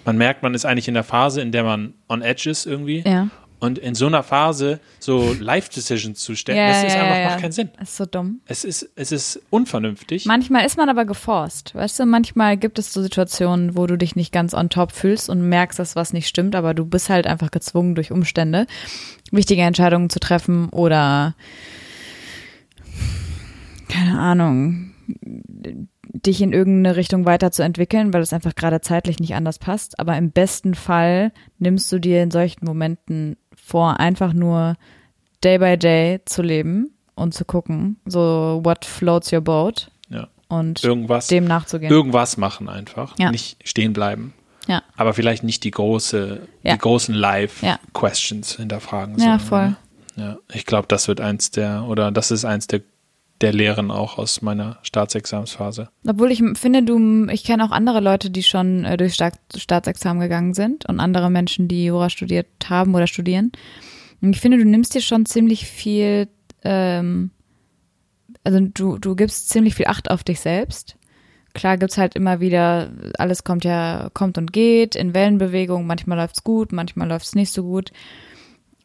man 0.06 0.17
merkt, 0.17 0.41
man 0.43 0.54
ist 0.54 0.65
eigentlich 0.65 0.88
in 0.88 0.93
der 0.93 1.04
Phase, 1.04 1.41
in 1.41 1.52
der 1.52 1.63
man 1.63 1.93
on 2.08 2.21
edge 2.21 2.49
ist 2.49 2.65
irgendwie 2.65 3.04
Ja. 3.06 3.30
Und 3.63 3.80
in 3.80 3.95
so 3.95 4.08
einer 4.08 4.23
Phase 4.23 4.82
so 4.99 5.34
Life-Decisions 5.39 6.19
zu 6.19 6.36
stellen, 6.36 6.58
Ja, 6.58 6.67
das 6.67 6.84
ist 6.84 6.95
ja, 6.95 7.04
einfach, 7.04 7.17
ja, 7.17 7.30
macht 7.30 7.39
keinen 7.39 7.52
Sinn. 7.54 7.69
Das 7.80 7.91
ist 7.91 7.95
so 7.95 8.06
dumm. 8.06 8.41
Es 8.45 8.65
ist, 8.65 8.89
es 8.95 9.13
ist 9.13 9.41
unvernünftig. 9.52 10.26
Manchmal 10.26 10.65
ist 10.65 10.76
man 10.76 10.89
aber 10.89 11.06
geforst, 11.06 11.73
weißt 11.73 11.99
du? 11.99 12.06
Manchmal 12.06 12.58
gibt 12.58 12.78
es 12.78 12.91
so 12.91 13.02
Situationen, 13.02 13.78
wo 13.78 13.88
du 13.88 13.97
dich 13.97 14.17
nicht 14.17 14.34
ganz 14.34 14.54
on 14.54 14.69
top 14.69 14.91
fühlst 14.91 15.30
und 15.30 15.47
merkst, 15.47 15.80
dass 15.80 15.95
was 15.95 16.12
nicht 16.12 16.28
stimmt, 16.28 16.56
aber 16.56 16.73
du 16.73 16.86
bist 16.86 17.10
halt 17.10 17.26
einfach 17.26 17.52
gezwungen 17.52 17.95
durch 17.95 18.12
Umstände, 18.12 18.67
wichtige 19.32 19.62
Entscheidungen 19.62 20.10
zu 20.10 20.19
treffen 20.19 20.67
oder 20.67 21.34
keine 23.88 24.19
Ahnung, 24.19 24.91
dich 26.13 26.41
in 26.41 26.54
irgendeine 26.54 26.95
Richtung 26.95 27.26
weiterzuentwickeln, 27.26 28.13
weil 28.13 28.21
es 28.21 28.34
einfach 28.34 28.56
gerade 28.56 28.82
zeitlich 28.82 29.19
nicht 29.19 29.36
anders 29.36 29.60
passt. 29.60 29.99
Aber 29.99 30.17
im 30.17 30.32
besten 30.32 30.76
Fall 30.76 31.32
nimmst 31.60 31.91
du 31.91 31.99
dir 31.99 32.21
in 32.21 32.32
solchen 32.32 32.65
Momenten 32.65 33.36
vor, 33.63 33.99
einfach 33.99 34.34
nur 34.34 34.76
day 35.43 35.58
by 35.58 35.78
day 35.78 36.19
zu 36.26 36.41
leben 36.41 36.91
und 37.15 37.34
zu 37.34 37.45
gucken, 37.45 37.97
so 38.06 38.62
what 38.63 38.86
floats 38.86 39.32
your 39.32 39.41
boat 39.41 39.89
ja. 40.10 40.28
und 40.49 40.84
Irgendwas, 40.84 41.28
dem 41.28 41.45
nachzugehen. 41.45 41.91
irgendwas 41.91 42.38
machen 42.38 42.69
einfach, 42.69 43.15
Ja. 43.17 43.32
nicht 43.32 43.58
stehen 43.67 43.93
bleiben. 43.93 44.34
ja. 44.67 44.82
Aber 44.97 45.13
vielleicht 45.13 45.43
nicht 45.43 45.63
die 45.63 45.71
große, 45.71 46.41
die 46.63 46.78
großen. 46.78 47.13
Live-Questions 47.13 48.56
hinterfragen. 48.56 49.17
Ja, 49.19 49.39
voll. 49.39 49.76
Ja, 50.15 50.38
ich 50.52 50.65
glaube, 50.65 50.88
das 50.88 51.08
wird 51.08 51.21
eins 51.21 51.52
der, 51.52 51.86
oder 51.88 52.12
das 52.12 52.32
ist 52.32 52.45
eins 52.45 52.67
der, 52.67 52.82
der 53.43 53.53
Lehren 53.53 53.91
auch 53.91 54.17
aus 54.17 54.41
meiner 54.41 54.79
Staatsexamensphase. 54.84 55.89
Obwohl 56.08 56.32
ich 56.32 56.41
finde, 56.56 56.82
du, 56.82 57.27
ich 57.29 57.43
kenne 57.43 57.65
auch 57.65 57.71
andere 57.71 57.99
Leute, 57.99 58.29
die 58.29 58.41
schon 58.41 58.86
äh, 58.86 58.95
durch 58.95 59.13
Staat, 59.13 59.38
Staatsexamen 59.56 60.21
gegangen 60.21 60.53
sind 60.53 60.88
und 60.88 60.99
andere 60.99 61.29
Menschen, 61.29 61.67
die 61.67 61.86
Jura 61.86 62.10
studiert 62.10 62.47
haben 62.69 62.95
oder 62.95 63.06
studieren. 63.06 63.51
Und 64.21 64.34
ich 64.34 64.41
finde, 64.41 64.58
du 64.58 64.65
nimmst 64.65 64.95
dir 64.95 65.01
schon 65.01 65.25
ziemlich 65.25 65.67
viel, 65.67 66.29
ähm, 66.63 67.32
also 68.45 68.60
du, 68.62 68.97
du 68.97 69.15
gibst 69.15 69.49
ziemlich 69.49 69.75
viel 69.75 69.88
Acht 69.88 70.10
auf 70.10 70.23
dich 70.23 70.39
selbst. 70.39 70.95
Klar 71.53 71.77
gibt's 71.77 71.97
halt 71.97 72.15
immer 72.15 72.39
wieder, 72.39 72.91
alles 73.17 73.43
kommt 73.43 73.65
ja, 73.65 74.10
kommt 74.13 74.38
und 74.38 74.53
geht, 74.53 74.95
in 74.95 75.13
Wellenbewegung, 75.13 75.86
manchmal 75.86 76.17
läuft's 76.17 76.43
gut, 76.43 76.71
manchmal 76.71 77.10
läuft's 77.10 77.36
nicht 77.36 77.51
so 77.51 77.63
gut. 77.63 77.91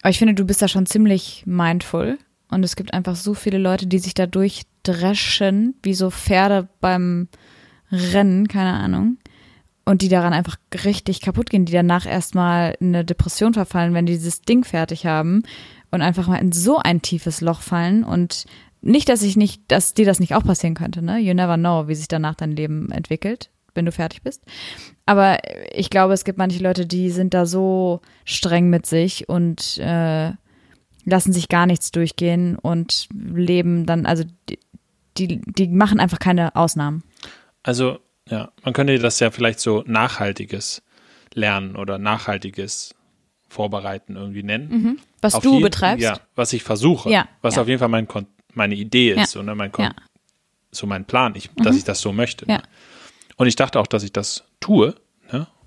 Aber 0.02 0.10
ich 0.10 0.18
finde, 0.18 0.34
du 0.34 0.44
bist 0.44 0.60
da 0.60 0.68
schon 0.68 0.86
ziemlich 0.86 1.44
mindful. 1.46 2.18
Und 2.50 2.64
es 2.64 2.76
gibt 2.76 2.94
einfach 2.94 3.16
so 3.16 3.34
viele 3.34 3.58
Leute, 3.58 3.86
die 3.86 3.98
sich 3.98 4.14
da 4.14 4.26
durchdreschen, 4.26 5.74
wie 5.82 5.94
so 5.94 6.10
Pferde 6.10 6.68
beim 6.80 7.28
Rennen, 7.90 8.48
keine 8.48 8.72
Ahnung. 8.72 9.18
Und 9.84 10.02
die 10.02 10.08
daran 10.08 10.34
einfach 10.34 10.56
richtig 10.84 11.20
kaputt 11.22 11.48
gehen, 11.48 11.64
die 11.64 11.72
danach 11.72 12.06
erstmal 12.06 12.76
in 12.80 12.88
eine 12.88 13.04
Depression 13.04 13.54
verfallen, 13.54 13.94
wenn 13.94 14.06
die 14.06 14.14
dieses 14.14 14.42
Ding 14.42 14.64
fertig 14.64 15.06
haben 15.06 15.42
und 15.90 16.02
einfach 16.02 16.26
mal 16.26 16.36
in 16.36 16.52
so 16.52 16.78
ein 16.78 17.00
tiefes 17.00 17.40
Loch 17.40 17.62
fallen. 17.62 18.04
Und 18.04 18.44
nicht, 18.82 19.08
dass 19.08 19.22
ich 19.22 19.36
nicht, 19.36 19.62
dass 19.68 19.94
dir 19.94 20.04
das 20.04 20.20
nicht 20.20 20.34
auch 20.34 20.44
passieren 20.44 20.74
könnte, 20.74 21.02
ne? 21.02 21.18
You 21.18 21.34
never 21.34 21.56
know, 21.56 21.88
wie 21.88 21.94
sich 21.94 22.08
danach 22.08 22.34
dein 22.34 22.52
Leben 22.52 22.90
entwickelt, 22.90 23.50
wenn 23.74 23.86
du 23.86 23.92
fertig 23.92 24.22
bist. 24.22 24.42
Aber 25.06 25.38
ich 25.72 25.88
glaube, 25.88 26.12
es 26.12 26.24
gibt 26.24 26.38
manche 26.38 26.62
Leute, 26.62 26.86
die 26.86 27.10
sind 27.10 27.32
da 27.32 27.46
so 27.46 28.00
streng 28.24 28.68
mit 28.68 28.84
sich 28.84 29.28
und 29.28 29.78
äh, 29.78 30.32
lassen 31.08 31.32
sich 31.32 31.48
gar 31.48 31.66
nichts 31.66 31.90
durchgehen 31.90 32.56
und 32.56 33.08
leben 33.12 33.86
dann, 33.86 34.06
also 34.06 34.24
die, 34.48 34.58
die, 35.16 35.40
die 35.40 35.68
machen 35.68 36.00
einfach 36.00 36.18
keine 36.18 36.54
Ausnahmen. 36.56 37.02
Also, 37.62 37.98
ja, 38.28 38.50
man 38.62 38.74
könnte 38.74 38.98
das 38.98 39.20
ja 39.20 39.30
vielleicht 39.30 39.60
so 39.60 39.82
nachhaltiges 39.86 40.82
Lernen 41.34 41.76
oder 41.76 41.98
nachhaltiges 41.98 42.94
Vorbereiten 43.48 44.16
irgendwie 44.16 44.42
nennen. 44.42 45.00
Was 45.20 45.34
Auf 45.34 45.42
du 45.42 45.52
jeden- 45.52 45.62
betreibst. 45.62 46.02
Ja, 46.04 46.20
was 46.34 46.52
ich 46.52 46.62
versuche. 46.62 47.10
Ja, 47.10 47.28
was 47.42 47.56
ja. 47.56 47.62
auf 47.62 47.68
jeden 47.68 47.78
Fall 47.78 47.88
mein 47.88 48.06
Kon 48.08 48.26
meine 48.54 48.74
Idee 48.74 49.12
ist 49.12 49.34
Ja, 49.34 49.40
und 49.40 49.56
mein 49.56 49.70
Kon 49.72 49.84
ja. 49.86 49.94
so 50.72 50.86
mein 50.86 51.04
Plan, 51.04 51.34
ich, 51.36 51.48
dass 51.56 51.76
ich 51.76 51.84
das 51.84 52.00
so 52.00 52.12
möchte. 52.12 52.44
Ja. 52.48 52.60
Und 53.36 53.46
ich 53.46 53.56
dachte 53.56 53.78
auch, 53.78 53.86
dass 53.86 54.02
ich 54.02 54.12
das 54.12 54.44
tue. 54.60 54.94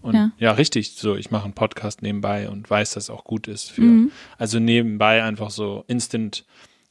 Und 0.02 0.16
Ja. 0.16 0.32
ja. 0.38 0.52
richtig, 0.54 0.92
so 0.94 1.16
ich 1.16 1.32
mache 1.32 1.46
einen 1.46 1.54
Podcast 1.54 2.02
nebenbei 2.02 2.50
und 2.50 2.70
weiß, 2.70 2.94
dass 2.94 3.04
es 3.06 3.10
auch 3.10 3.24
gut 3.24 3.48
ist 3.48 3.72
für, 3.72 3.82
Mhm. 3.82 4.12
also 4.38 4.60
nebenbei 4.60 5.24
einfach 5.24 5.50
so 5.52 5.84
Instant 5.88 6.46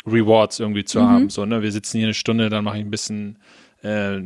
Rewards 0.06 0.60
irgendwie 0.60 0.80
Mhm. 0.80 0.86
zu 0.86 1.02
haben. 1.02 1.30
So, 1.30 1.44
ne? 1.44 1.62
Wir 1.62 1.72
sitzen 1.72 1.98
hier 1.98 2.06
eine 2.06 2.14
Stunde, 2.14 2.48
dann 2.48 2.64
mache 2.64 2.78
ich 2.78 2.84
ein 2.84 2.90
bisschen 2.90 3.38
äh, 3.82 4.20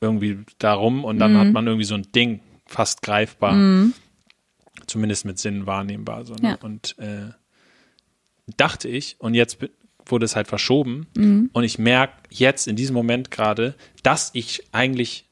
irgendwie 0.00 0.38
darum 0.58 1.04
und 1.04 1.18
dann 1.18 1.34
Mhm. 1.34 1.38
hat 1.38 1.52
man 1.52 1.66
irgendwie 1.66 1.84
so 1.84 1.94
ein 1.94 2.10
Ding 2.14 2.40
fast 2.66 3.02
greifbar. 3.02 3.54
Zumindest 4.86 5.24
mit 5.26 5.38
Sinn 5.38 5.66
wahrnehmbar. 5.66 6.24
So, 6.24 6.34
ne? 6.34 6.48
Ja. 6.50 6.54
Und 6.62 6.98
äh, 6.98 7.30
dachte 8.56 8.88
ich, 8.88 9.16
und 9.18 9.34
jetzt 9.34 9.58
wurde 10.06 10.24
es 10.24 10.34
halt 10.34 10.48
verschoben. 10.48 11.06
Mhm. 11.16 11.50
Und 11.52 11.64
ich 11.64 11.78
merke 11.78 12.14
jetzt 12.30 12.66
in 12.66 12.74
diesem 12.76 12.94
Moment 12.94 13.30
gerade, 13.30 13.74
dass 14.02 14.30
ich 14.32 14.62
eigentlich 14.72 15.26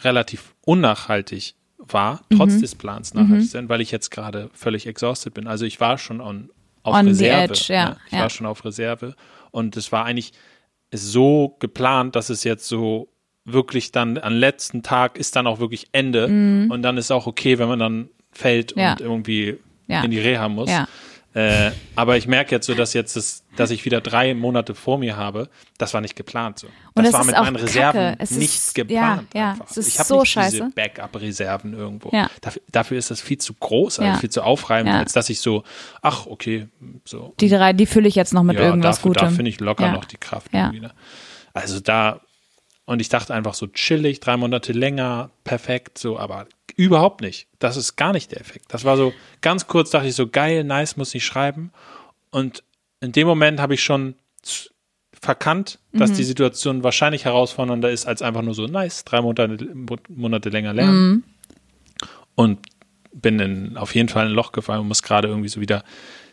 relativ 0.00 0.54
unnachhaltig 0.64 1.54
war, 1.94 2.22
trotz 2.36 2.54
Mhm. 2.54 2.60
des 2.60 2.74
Plans 2.74 3.14
nachhaltig 3.14 3.46
zu 3.46 3.52
sein, 3.52 3.68
weil 3.68 3.80
ich 3.80 3.90
jetzt 3.90 4.10
gerade 4.10 4.50
völlig 4.52 4.86
exhausted 4.86 5.34
bin. 5.34 5.46
Also 5.46 5.64
ich 5.64 5.80
war 5.80 5.98
schon 5.98 6.20
on, 6.20 6.50
auf 6.82 6.94
On 6.94 7.04
the 7.14 7.24
Reserve. 7.24 7.52
edge, 7.52 7.72
ja, 7.72 7.88
ne? 7.90 7.96
Ich 8.06 8.12
ja. 8.12 8.20
war 8.20 8.30
schon 8.30 8.46
auf 8.46 8.64
Reserve. 8.64 9.14
Und 9.50 9.76
es 9.76 9.90
war 9.92 10.04
eigentlich 10.04 10.32
so 10.92 11.56
geplant, 11.60 12.16
dass 12.16 12.30
es 12.30 12.44
jetzt 12.44 12.66
so 12.68 13.08
wirklich 13.44 13.92
dann 13.92 14.18
am 14.18 14.34
letzten 14.34 14.82
Tag 14.82 15.16
ist 15.18 15.34
dann 15.36 15.46
auch 15.46 15.58
wirklich 15.58 15.88
Ende. 15.92 16.26
Und 16.70 16.82
dann 16.82 16.96
ist 16.98 17.10
auch 17.10 17.26
okay, 17.26 17.58
wenn 17.58 17.68
man 17.68 17.78
dann 17.78 18.08
fällt 18.30 18.76
Mhm. 18.76 18.82
Ja. 18.82 18.92
und 18.92 19.00
irgendwie 19.00 19.56
Ja. 19.86 20.02
in 20.02 20.10
die 20.10 20.18
Reha 20.20 20.48
muss. 20.48 20.68
Ja. 20.70 20.86
Äh, 21.38 21.70
aber 21.94 22.16
ich 22.16 22.26
merke 22.26 22.52
jetzt 22.54 22.66
so, 22.66 22.74
dass 22.74 22.94
jetzt 22.94 23.14
das, 23.14 23.44
dass 23.54 23.70
ich 23.70 23.84
wieder 23.84 24.00
drei 24.00 24.34
Monate 24.34 24.74
vor 24.74 24.98
mir 24.98 25.16
habe. 25.16 25.48
Das 25.78 25.94
war 25.94 26.00
nicht 26.00 26.16
geplant 26.16 26.58
so. 26.58 26.66
Das, 26.66 26.74
Und 26.94 27.04
das 27.04 27.12
war 27.12 27.24
mit 27.24 27.34
meinen 27.36 27.56
Reserven 27.56 28.00
Kacke. 28.00 28.16
Es 28.22 28.30
ist- 28.32 28.38
nicht 28.38 28.76
ja, 28.76 28.82
geplant. 28.82 29.28
ja, 29.34 29.56
ist 29.76 29.76
ich 29.88 29.98
habe 30.00 30.08
so 30.08 30.20
nicht 30.20 30.30
scheiße. 30.30 30.50
diese 30.56 30.70
Backup-Reserven 30.70 31.74
irgendwo. 31.74 32.10
Ja. 32.12 32.28
Dafür, 32.40 32.62
dafür 32.72 32.98
ist 32.98 33.10
das 33.12 33.20
viel 33.20 33.38
zu 33.38 33.54
groß, 33.54 34.00
also 34.00 34.10
Ja. 34.12 34.18
viel 34.18 34.30
zu 34.30 34.42
aufreibend, 34.42 34.92
Ja. 34.92 34.98
als 34.98 35.12
dass 35.12 35.28
ich 35.30 35.40
so, 35.40 35.62
ach 36.02 36.26
okay, 36.26 36.66
so. 37.04 37.34
Die 37.40 37.48
drei, 37.48 37.72
die 37.72 37.86
fülle 37.86 38.08
ich 38.08 38.16
jetzt 38.16 38.34
noch 38.34 38.42
mit 38.42 38.58
ja, 38.58 38.64
irgendwas 38.64 38.96
dafür, 38.96 39.12
da 39.12 39.20
Gutem. 39.20 39.36
finde 39.36 39.50
ich 39.50 39.60
locker 39.60 39.86
Ja. 39.86 39.92
noch 39.92 40.06
die 40.06 40.16
Kraft 40.16 40.52
Ja. 40.52 40.72
Ne? 40.72 40.90
Also 41.54 41.78
da, 41.80 42.20
und 42.84 43.00
ich 43.00 43.10
dachte 43.10 43.32
einfach 43.34 43.54
so 43.54 43.66
chillig, 43.68 44.18
drei 44.20 44.36
Monate 44.36 44.72
länger, 44.72 45.30
perfekt, 45.44 45.98
so, 45.98 46.18
aber 46.18 46.46
überhaupt 46.76 47.20
nicht. 47.20 47.48
Das 47.58 47.76
ist 47.76 47.96
gar 47.96 48.12
nicht 48.12 48.30
der 48.32 48.40
Effekt. 48.40 48.66
Das 48.68 48.84
war 48.84 48.96
so, 48.96 49.12
ganz 49.40 49.66
kurz 49.66 49.90
dachte 49.90 50.08
ich 50.08 50.14
so, 50.14 50.28
geil, 50.28 50.64
nice, 50.64 50.96
muss 50.96 51.14
nicht 51.14 51.24
schreiben. 51.24 51.72
Und 52.30 52.62
in 53.00 53.12
dem 53.12 53.26
Moment 53.26 53.60
habe 53.60 53.74
ich 53.74 53.82
schon 53.82 54.14
verkannt, 55.12 55.78
Mhm. 55.92 55.98
dass 55.98 56.12
die 56.12 56.24
Situation 56.24 56.84
wahrscheinlich 56.84 57.24
herausfordernder 57.24 57.90
ist, 57.90 58.06
als 58.06 58.22
einfach 58.22 58.42
nur 58.42 58.54
so, 58.54 58.66
nice, 58.66 59.04
drei 59.04 59.20
Monate, 59.20 59.68
Monate 60.08 60.48
länger 60.50 60.72
lernen. 60.74 61.08
Mhm. 61.10 61.24
Und 62.34 62.58
bin 63.12 63.40
in, 63.40 63.76
auf 63.76 63.94
jeden 63.94 64.08
Fall 64.08 64.26
in 64.26 64.32
ein 64.32 64.34
Loch 64.34 64.52
gefallen 64.52 64.80
und 64.82 64.88
muss 64.88 65.02
gerade 65.02 65.26
irgendwie 65.28 65.48
so 65.48 65.60
wieder 65.60 65.82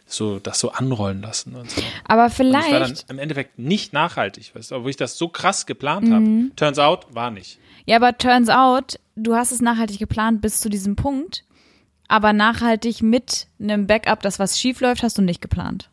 so 0.06 0.38
das 0.38 0.60
so 0.60 0.70
anrollen 0.72 1.24
lassen 1.24 1.56
und 1.56 1.72
so. 1.72 1.82
Aber 2.08 2.26
Und 2.26 2.32
ich 2.32 2.40
war 2.40 2.52
dann 2.52 2.64
vielleicht, 2.64 3.10
im 3.10 3.18
Endeffekt 3.18 3.58
nicht 3.58 3.92
nachhaltig, 3.92 4.54
weißt 4.54 4.70
du, 4.70 4.76
obwohl 4.76 4.92
ich 4.92 4.98
das 4.98 5.18
so 5.18 5.30
krass 5.30 5.66
geplant 5.66 6.08
Mhm. 6.08 6.14
habe. 6.14 6.56
Turns 6.56 6.78
out, 6.78 7.08
war 7.16 7.32
nicht. 7.32 7.58
Ja, 7.86 7.98
aber 7.98 8.18
turns 8.18 8.50
out, 8.50 9.00
du 9.16 9.36
hast 9.36 9.52
es 9.52 9.62
nachhaltig 9.62 10.00
geplant 10.00 10.42
bis 10.42 10.60
zu 10.60 10.70
diesem 10.70 10.96
Punkt, 10.96 11.44
aber 12.08 12.34
nachhaltig 12.34 13.02
mit 13.02 13.48
einem 13.60 13.88
Backup, 13.88 14.22
dass 14.22 14.40
was 14.40 14.60
schief 14.60 14.82
läuft, 14.82 15.04
hast 15.04 15.18
du 15.18 15.22
nicht 15.22 15.42
geplant. 15.42 15.90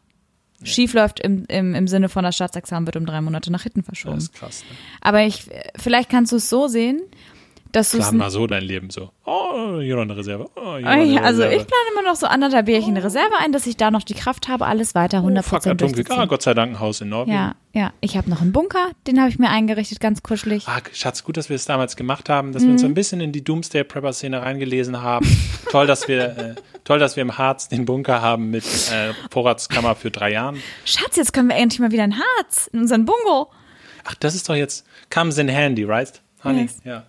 Schief 0.65 0.95
läuft 0.95 1.21
im, 1.21 1.45
im, 1.49 1.75
im 1.75 1.89
Sinne 1.89 2.09
von 2.09 2.23
das 2.23 2.37
Staatsexamen 2.37 2.87
wird 2.87 2.97
um 2.97 3.07
drei 3.07 3.21
Monate 3.21 3.51
nach 3.51 3.63
hinten 3.63 3.83
verschoben. 3.83 4.15
Das 4.15 4.25
ist 4.25 4.35
krass. 4.35 4.65
Ne? 4.69 4.77
Aber 5.01 5.23
ich, 5.23 5.47
vielleicht 5.77 6.09
kannst 6.09 6.33
du 6.33 6.37
es 6.37 6.49
so 6.49 6.69
sehen, 6.69 7.03
dass 7.73 7.91
Plan 7.91 8.17
mal 8.17 8.31
so 8.31 8.47
dein 8.47 8.63
Leben 8.63 8.91
so. 8.91 9.11
Oh, 9.25 9.81
hier 9.81 9.97
noch 9.97 10.03
eine 10.03 10.17
Reserve. 10.17 10.49
Oh, 10.57 10.77
hier 10.77 10.87
Oh 10.87 10.89
eine 10.89 11.23
also 11.23 11.43
Reserve. 11.43 11.55
ich 11.63 11.67
plane 11.67 11.83
immer 11.93 12.03
noch 12.09 12.17
so 12.17 12.27
anderthalb 12.27 12.69
Jährchen 12.69 12.97
Reserve 12.97 13.33
ein, 13.41 13.53
dass 13.53 13.67
ich 13.67 13.77
da 13.77 13.91
noch 13.91 14.03
die 14.03 14.15
Kraft 14.15 14.49
habe, 14.49 14.67
alles 14.67 14.95
weiter 14.95 15.19
100% 15.19 15.39
oh, 15.39 15.43
fuck. 15.43 16.11
Ah. 16.11 16.27
Gott 16.27 16.43
sei 16.43 16.55
Dank 16.55 16.73
ein 16.73 16.81
Haus 16.81 17.01
in 17.01 17.09
Norwegen. 17.09 17.33
Ja, 17.37 17.55
ja. 17.73 17.93
Ich 18.01 18.17
habe 18.17 18.29
noch 18.31 18.41
einen 18.41 18.53
Bunker, 18.53 18.91
den 19.07 19.19
habe 19.21 19.31
ich 19.31 19.39
mir 19.39 19.49
eingerichtet, 19.51 20.01
ganz 20.01 20.23
kuschelig. 20.23 20.67
Ah, 20.69 20.81
Schatz, 20.93 21.25
gut, 21.25 21.37
dass 21.37 21.49
wir 21.49 21.57
es 21.57 21.65
damals 21.65 21.97
gemacht 21.97 22.29
haben, 22.29 22.53
dass 22.53 22.63
wir 22.63 22.69
Mhm. 22.69 22.75
uns 22.75 22.85
ein 22.85 22.95
bisschen 22.95 23.21
in 23.21 23.33
die 23.33 23.43
Doomsday 23.45 23.85
Prepper 23.85 24.13
Szene 24.13 24.43
reingelesen 24.43 25.03
haben. 25.03 25.27
toll, 25.71 25.87
dass 25.87 26.09
wir, 26.09 26.25
äh, 26.39 26.55
toll, 26.85 26.99
dass 26.99 27.17
wir 27.17 27.23
im 27.23 27.39
Harz 27.39 27.69
den 27.69 27.85
Bunker 27.85 28.21
haben 28.23 28.51
mit 28.51 28.65
äh, 28.65 29.13
Vorratskammer 29.31 29.95
für 29.97 30.11
drei 30.11 30.33
Jahren. 30.33 30.57
Schatz, 30.85 31.17
jetzt 31.17 31.33
können 31.33 31.49
wir 31.49 31.57
endlich 31.57 31.81
mal 31.81 31.91
wieder 31.93 32.03
ein 32.05 32.17
Harz 32.19 32.69
in 32.73 32.81
unseren 32.81 33.05
Bungo. 33.05 33.51
Ach, 34.05 34.15
das 34.17 34.35
ist 34.35 34.49
doch 34.49 34.55
jetzt 34.57 34.85
comes 35.11 35.39
in 35.39 35.49
handy, 35.49 35.85
right? 35.85 36.21
Honey, 36.45 36.63
Yes. 36.63 36.79
ja. 36.85 37.05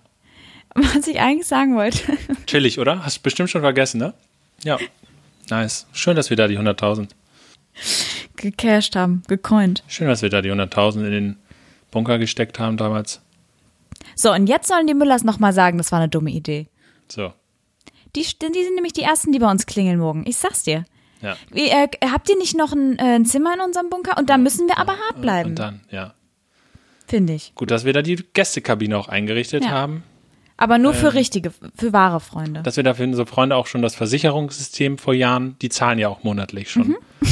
Was 0.75 1.07
ich 1.07 1.19
eigentlich 1.19 1.47
sagen 1.47 1.75
wollte. 1.75 2.17
Chillig, 2.47 2.79
oder? 2.79 3.05
Hast 3.05 3.19
bestimmt 3.23 3.49
schon 3.49 3.61
vergessen, 3.61 3.99
ne? 3.99 4.13
Ja. 4.63 4.77
Nice. 5.49 5.85
Schön, 5.93 6.15
dass 6.15 6.29
wir 6.29 6.37
da 6.37 6.47
die 6.47 6.57
100.000. 6.57 7.09
Gecashed 8.35 8.95
haben, 8.95 9.23
gecoint. 9.27 9.83
Schön, 9.87 10.07
dass 10.07 10.21
wir 10.21 10.29
da 10.29 10.41
die 10.41 10.51
100.000 10.51 11.05
in 11.05 11.11
den 11.11 11.37
Bunker 11.91 12.17
gesteckt 12.17 12.59
haben 12.59 12.77
damals. 12.77 13.21
So, 14.15 14.31
und 14.33 14.47
jetzt 14.47 14.67
sollen 14.67 14.87
die 14.87 14.93
Müllers 14.93 15.23
nochmal 15.23 15.53
sagen, 15.53 15.77
das 15.77 15.91
war 15.91 15.99
eine 15.99 16.09
dumme 16.09 16.31
Idee. 16.31 16.67
So. 17.09 17.33
Die, 18.15 18.21
die 18.21 18.63
sind 18.63 18.75
nämlich 18.75 18.93
die 18.93 19.01
Ersten, 19.01 19.31
die 19.31 19.39
bei 19.39 19.49
uns 19.49 19.65
klingeln 19.65 19.99
morgen. 19.99 20.23
Ich 20.27 20.37
sag's 20.37 20.63
dir. 20.63 20.85
Ja. 21.21 21.37
Wie, 21.51 21.67
äh, 21.69 21.87
habt 22.11 22.29
ihr 22.29 22.37
nicht 22.37 22.55
noch 22.55 22.73
ein, 22.73 22.99
äh, 22.99 23.15
ein 23.15 23.25
Zimmer 23.25 23.53
in 23.53 23.61
unserem 23.61 23.89
Bunker? 23.89 24.17
Und 24.17 24.29
da 24.29 24.37
müssen 24.37 24.67
wir 24.67 24.77
aber 24.77 24.93
hart 24.93 25.21
bleiben, 25.21 25.51
Und 25.51 25.59
dann, 25.59 25.81
ja. 25.89 26.13
finde 27.07 27.33
ich. 27.33 27.53
Gut, 27.55 27.71
dass 27.71 27.85
wir 27.85 27.93
da 27.93 28.01
die 28.01 28.17
Gästekabine 28.33 28.97
auch 28.97 29.07
eingerichtet 29.07 29.63
Ja. 29.63 29.71
haben. 29.71 30.03
Aber 30.63 30.77
nur 30.77 30.93
Ähm. 30.93 30.99
für 30.99 31.13
richtige, 31.13 31.51
für 31.75 31.91
wahre 31.91 32.21
Freunde. 32.21 32.63
Dass 32.63 32.77
wir 32.77 32.85
dafür 32.85 33.05
unsere 33.05 33.25
Freunde 33.25 33.57
auch 33.57 33.67
schon 33.67 33.81
das 33.81 33.95
Versicherungssystem 33.95 34.97
vor 34.97 35.13
Jahren, 35.13 35.57
die 35.61 35.67
zahlen 35.67 35.99
ja 35.99 36.07
auch 36.07 36.23
monatlich 36.23 36.71
schon. 36.71 36.87
Mhm. 36.87 36.97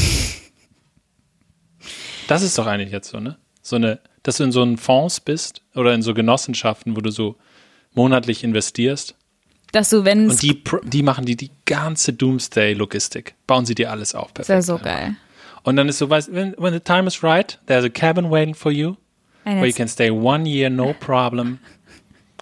Das 2.27 2.41
ist 2.43 2.57
doch 2.57 2.67
eigentlich 2.67 2.91
jetzt 2.91 3.09
so, 3.09 3.19
ne? 3.19 3.37
So 3.61 3.75
eine, 3.77 3.99
dass 4.23 4.37
du 4.37 4.43
in 4.43 4.51
so 4.51 4.61
einen 4.61 4.77
Fonds 4.77 5.19
bist 5.19 5.63
oder 5.75 5.93
in 5.93 6.01
so 6.01 6.13
Genossenschaften, 6.13 6.95
wo 6.95 7.01
du 7.01 7.09
so 7.11 7.35
monatlich 7.93 8.43
investierst. 8.43 9.15
Dass 9.71 9.89
du, 9.89 10.05
wenn 10.05 10.29
Und 10.29 10.41
die, 10.41 10.61
die 10.83 11.03
machen 11.03 11.25
die 11.25 11.35
die 11.35 11.51
ganze 11.65 12.13
Doomsday-Logistik. 12.13 13.35
Bauen 13.47 13.65
sie 13.65 13.75
dir 13.75 13.91
alles 13.91 14.13
auf. 14.15 14.33
Perfekt. 14.33 14.63
so 14.63 14.77
geil. 14.77 15.15
Und 15.63 15.75
dann 15.77 15.87
ist 15.89 15.97
so, 15.97 16.09
weißt, 16.09 16.33
when, 16.33 16.53
when 16.57 16.73
the 16.73 16.79
time 16.79 17.07
is 17.07 17.23
right, 17.23 17.59
there's 17.67 17.85
a 17.85 17.89
cabin 17.89 18.29
waiting 18.29 18.55
for 18.55 18.71
you, 18.71 18.95
And 19.43 19.57
where 19.57 19.67
you 19.67 19.73
can 19.73 19.87
stay 19.87 20.09
one 20.09 20.45
year, 20.45 20.69
no 20.69 20.93
problem. 20.93 21.59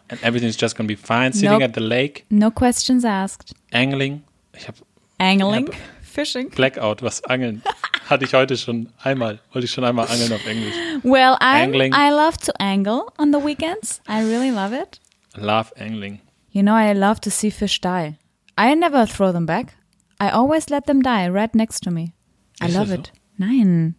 And 0.10 0.20
everything's 0.24 0.58
just 0.58 0.76
gonna 0.76 0.88
be 0.88 0.96
fine. 0.96 1.34
Sitting 1.34 1.52
Nope. 1.52 1.64
at 1.64 1.74
the 1.74 1.82
lake, 1.82 2.26
no 2.30 2.50
questions 2.52 3.06
asked. 3.06 3.54
angling. 3.72 4.24
Ich 4.56 4.68
habe 4.68 4.78
Angling, 5.20 5.70
Fishing. 6.02 6.50
Blackout, 6.50 7.02
was 7.02 7.24
Angeln 7.26 7.62
Hatte 8.10 8.26
ich 8.26 8.34
heute 8.34 8.58
schon 8.58 8.90
einmal, 9.04 9.40
wollte 9.54 9.66
ich 9.66 9.72
schon 9.72 9.84
einmal 9.84 10.08
angeln 10.08 10.34
auf 10.34 10.46
Englisch. 10.48 10.74
Well, 11.04 11.36
I'm, 11.40 11.64
Angling. 11.66 11.94
I 11.94 12.10
love 12.10 12.38
to 12.40 12.52
angle 12.60 13.04
on 13.20 13.32
the 13.32 13.38
weekends. 13.40 14.02
I 14.10 14.24
really 14.24 14.50
love 14.50 14.74
it. 14.74 15.00
Love 15.38 15.72
Angling. 15.78 16.20
You 16.52 16.64
know, 16.64 16.74
I 16.76 16.94
love 16.94 17.20
to 17.22 17.30
see 17.30 17.52
fish 17.52 17.80
die. 17.82 18.18
I 18.58 18.74
never 18.74 19.06
throw 19.06 19.32
them 19.32 19.46
back. 19.46 19.76
I 20.20 20.32
always 20.32 20.72
let 20.72 20.88
them 20.88 21.04
die 21.04 21.30
right 21.30 21.54
next 21.54 21.82
to 21.84 21.92
me. 21.92 22.14
I 22.60 22.66
Ist 22.68 22.76
love 22.76 22.88
das 22.90 23.00
it. 23.00 23.12
Nein. 23.38 23.96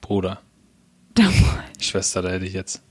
Bruder. 0.00 0.40
Schwester, 1.80 2.22
da 2.22 2.30
hätte 2.30 2.46
ich 2.46 2.54
jetzt. 2.54 2.82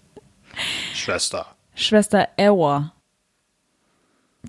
Schwester. 0.94 1.48
Schwester 1.76 2.30
Ewa. 2.38 2.94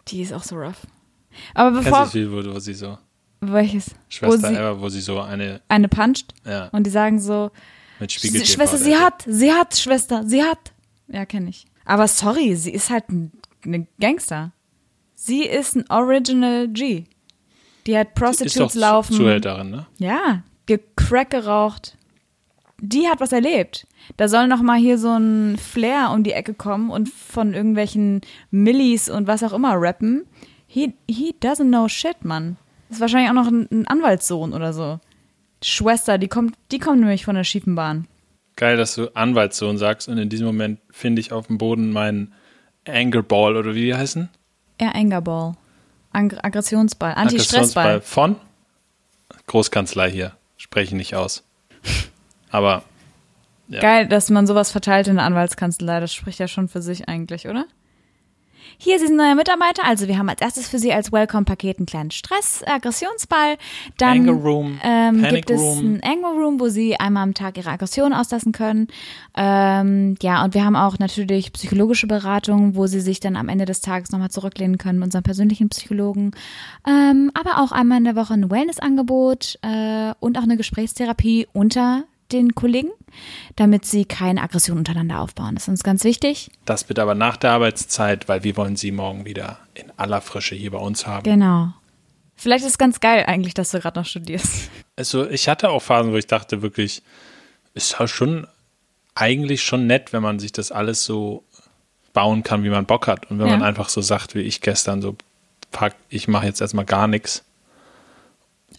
Die 0.08 0.22
ist 0.22 0.32
auch 0.32 0.42
so 0.42 0.56
rough. 0.56 0.86
Aber 1.54 1.70
Kennst 1.70 1.86
du 1.86 1.90
bevor. 1.90 2.04
das 2.04 2.14
Video, 2.14 2.32
wo, 2.32 2.54
wo 2.54 2.58
sie 2.58 2.74
so, 2.74 2.98
Welches? 3.40 3.90
Wo 3.90 3.94
Schwester 4.08 4.48
sie 4.48 4.54
Eva, 4.54 4.80
wo 4.80 4.88
sie 4.88 5.00
so 5.00 5.20
eine, 5.20 5.60
eine 5.68 5.88
puncht 5.88 6.34
ja, 6.44 6.68
und 6.68 6.84
die 6.84 6.90
sagen 6.90 7.20
so: 7.20 7.50
mit 8.00 8.10
sie, 8.10 8.18
Spiegel 8.18 8.46
Schwester, 8.46 8.78
sie 8.78 8.96
hat, 8.96 9.24
sie 9.26 9.52
hat, 9.52 9.76
Schwester, 9.76 10.24
sie 10.26 10.42
hat. 10.42 10.72
Ja, 11.08 11.26
kenne 11.26 11.50
ich. 11.50 11.66
Aber 11.84 12.08
sorry, 12.08 12.56
sie 12.56 12.72
ist 12.72 12.90
halt 12.90 13.08
ein, 13.10 13.32
eine 13.64 13.86
Gangster. 14.00 14.52
Sie 15.14 15.42
ist 15.44 15.76
ein 15.76 15.88
Original 15.90 16.68
G. 16.68 17.04
Die 17.86 17.98
hat 17.98 18.08
Ist 18.08 18.14
doch 18.16 18.20
Prostitutes 18.20 18.74
laufen. 18.74 19.14
Zuhälterin, 19.14 19.70
ne? 19.70 19.86
Ja, 19.98 20.42
die 20.68 20.80
Crack 20.96 21.30
geraucht. 21.30 21.96
Die 22.80 23.06
hat 23.08 23.20
was 23.20 23.32
erlebt. 23.32 23.86
Da 24.16 24.28
soll 24.28 24.48
noch 24.48 24.62
mal 24.62 24.78
hier 24.78 24.98
so 24.98 25.10
ein 25.10 25.56
Flair 25.56 26.10
um 26.12 26.22
die 26.22 26.32
Ecke 26.32 26.54
kommen 26.54 26.90
und 26.90 27.08
von 27.08 27.54
irgendwelchen 27.54 28.20
Millis 28.50 29.08
und 29.08 29.26
was 29.26 29.42
auch 29.42 29.52
immer 29.52 29.74
rappen. 29.76 30.24
He, 30.66 30.94
he 31.08 31.34
doesn't 31.40 31.68
know 31.68 31.88
shit, 31.88 32.24
Mann. 32.24 32.56
Ist 32.90 33.00
wahrscheinlich 33.00 33.30
auch 33.30 33.34
noch 33.34 33.48
ein, 33.48 33.68
ein 33.70 33.86
Anwaltssohn 33.86 34.52
oder 34.52 34.72
so. 34.72 35.00
Schwester, 35.62 36.18
die 36.18 36.28
kommt, 36.28 36.56
die 36.70 36.78
kommt 36.78 37.00
nämlich 37.00 37.24
von 37.24 37.34
der 37.34 37.44
schiefen 37.44 37.74
Bahn. 37.74 38.06
Geil, 38.56 38.76
dass 38.76 38.94
du 38.94 39.08
Anwaltssohn 39.14 39.78
sagst 39.78 40.08
und 40.08 40.18
in 40.18 40.28
diesem 40.28 40.46
Moment 40.46 40.78
finde 40.90 41.20
ich 41.20 41.32
auf 41.32 41.48
dem 41.48 41.58
Boden 41.58 41.90
meinen 41.90 42.34
Angerball 42.86 43.56
oder 43.56 43.74
wie 43.74 43.86
die 43.86 43.94
heißen? 43.94 44.28
Ja, 44.80 44.90
Angerball. 44.90 45.54
Ag 46.12 46.44
Aggressionsball. 46.44 47.12
Aggressionsball 47.12 47.86
Anti-Stressball. 47.86 48.00
von 48.00 48.36
Großkanzlei 49.46 50.10
hier. 50.10 50.32
Spreche 50.56 50.88
ich 50.88 50.94
nicht 50.94 51.14
aus. 51.16 51.42
Aber 52.50 52.84
Ja. 53.68 53.80
Geil, 53.80 54.06
dass 54.06 54.30
man 54.30 54.46
sowas 54.46 54.70
verteilt 54.70 55.08
in 55.08 55.16
der 55.16 55.24
Anwaltskanzlei. 55.24 56.00
Das 56.00 56.12
spricht 56.12 56.38
ja 56.38 56.48
schon 56.48 56.68
für 56.68 56.82
sich 56.82 57.08
eigentlich, 57.08 57.48
oder? 57.48 57.66
Hier, 58.78 58.98
Sie 58.98 59.06
sind 59.06 59.16
neuer 59.16 59.34
Mitarbeiter. 59.34 59.84
Also 59.84 60.08
wir 60.08 60.18
haben 60.18 60.28
als 60.28 60.40
erstes 60.40 60.68
für 60.68 60.78
Sie 60.78 60.92
als 60.92 61.12
Welcome-Paket 61.12 61.78
einen 61.78 61.86
kleinen 61.86 62.10
Stress, 62.10 62.62
Aggressionsball. 62.66 63.56
Dann 63.98 64.28
Anger 64.28 64.32
Room, 64.32 64.80
ähm, 64.82 65.22
Panic 65.22 65.46
gibt 65.46 65.50
es 65.50 65.60
Room. 65.60 65.78
einen 65.78 66.02
Anger 66.02 66.40
Room, 66.40 66.60
wo 66.60 66.68
Sie 66.68 66.98
einmal 66.98 67.22
am 67.22 67.34
Tag 67.34 67.56
Ihre 67.56 67.70
Aggression 67.70 68.12
auslassen 68.12 68.52
können. 68.52 68.88
Ähm, 69.36 70.16
ja, 70.22 70.44
und 70.44 70.54
wir 70.54 70.64
haben 70.64 70.76
auch 70.76 70.98
natürlich 70.98 71.52
psychologische 71.52 72.06
Beratung, 72.06 72.74
wo 72.74 72.86
Sie 72.86 73.00
sich 73.00 73.20
dann 73.20 73.36
am 73.36 73.48
Ende 73.48 73.64
des 73.64 73.80
Tages 73.80 74.10
nochmal 74.10 74.30
zurücklehnen 74.30 74.78
können 74.78 74.98
mit 74.98 75.06
unserem 75.06 75.24
persönlichen 75.24 75.68
Psychologen. 75.68 76.32
Ähm, 76.86 77.30
aber 77.34 77.62
auch 77.62 77.72
einmal 77.72 77.98
in 77.98 78.04
der 78.04 78.16
Woche 78.16 78.34
ein 78.34 78.50
Wellnessangebot 78.50 79.58
äh, 79.62 80.14
und 80.20 80.38
auch 80.38 80.42
eine 80.42 80.56
Gesprächstherapie 80.56 81.46
unter 81.52 82.04
den 82.34 82.54
Kollegen, 82.54 82.90
damit 83.56 83.84
sie 83.86 84.04
keine 84.04 84.42
Aggression 84.42 84.78
untereinander 84.78 85.20
aufbauen. 85.20 85.54
Das 85.54 85.64
ist 85.64 85.68
uns 85.68 85.82
ganz 85.82 86.04
wichtig. 86.04 86.50
das 86.64 86.84
bitte 86.84 87.00
aber 87.02 87.14
nach 87.14 87.36
der 87.36 87.52
Arbeitszeit, 87.52 88.28
weil 88.28 88.44
wir 88.44 88.56
wollen 88.56 88.76
sie 88.76 88.92
morgen 88.92 89.24
wieder 89.24 89.58
in 89.74 89.90
aller 89.96 90.20
Frische 90.20 90.54
hier 90.54 90.70
bei 90.70 90.78
uns 90.78 91.06
haben. 91.06 91.24
Genau. 91.24 91.72
Vielleicht 92.36 92.64
ist 92.64 92.72
es 92.72 92.78
ganz 92.78 93.00
geil 93.00 93.24
eigentlich, 93.26 93.54
dass 93.54 93.70
du 93.70 93.78
gerade 93.80 93.98
noch 94.00 94.06
studierst. 94.06 94.70
Also 94.96 95.28
ich 95.28 95.48
hatte 95.48 95.70
auch 95.70 95.80
Phasen, 95.82 96.12
wo 96.12 96.16
ich 96.16 96.26
dachte 96.26 96.62
wirklich, 96.62 97.02
ist 97.74 97.96
ja 97.98 98.06
schon 98.06 98.46
eigentlich 99.14 99.62
schon 99.62 99.86
nett, 99.86 100.12
wenn 100.12 100.22
man 100.22 100.38
sich 100.38 100.52
das 100.52 100.70
alles 100.72 101.04
so 101.04 101.42
bauen 102.12 102.42
kann, 102.44 102.62
wie 102.64 102.68
man 102.70 102.86
Bock 102.86 103.06
hat. 103.08 103.30
Und 103.30 103.38
wenn 103.38 103.46
Ja. 103.46 103.52
man 103.56 103.62
einfach 103.62 103.88
so 103.88 104.00
sagt, 104.00 104.34
wie 104.34 104.40
ich 104.42 104.60
gestern, 104.60 105.02
so, 105.02 105.16
fuck, 105.72 105.92
ich 106.08 106.28
mache 106.28 106.46
jetzt 106.46 106.60
erstmal 106.60 106.84
gar 106.84 107.06
nichts. 107.08 107.44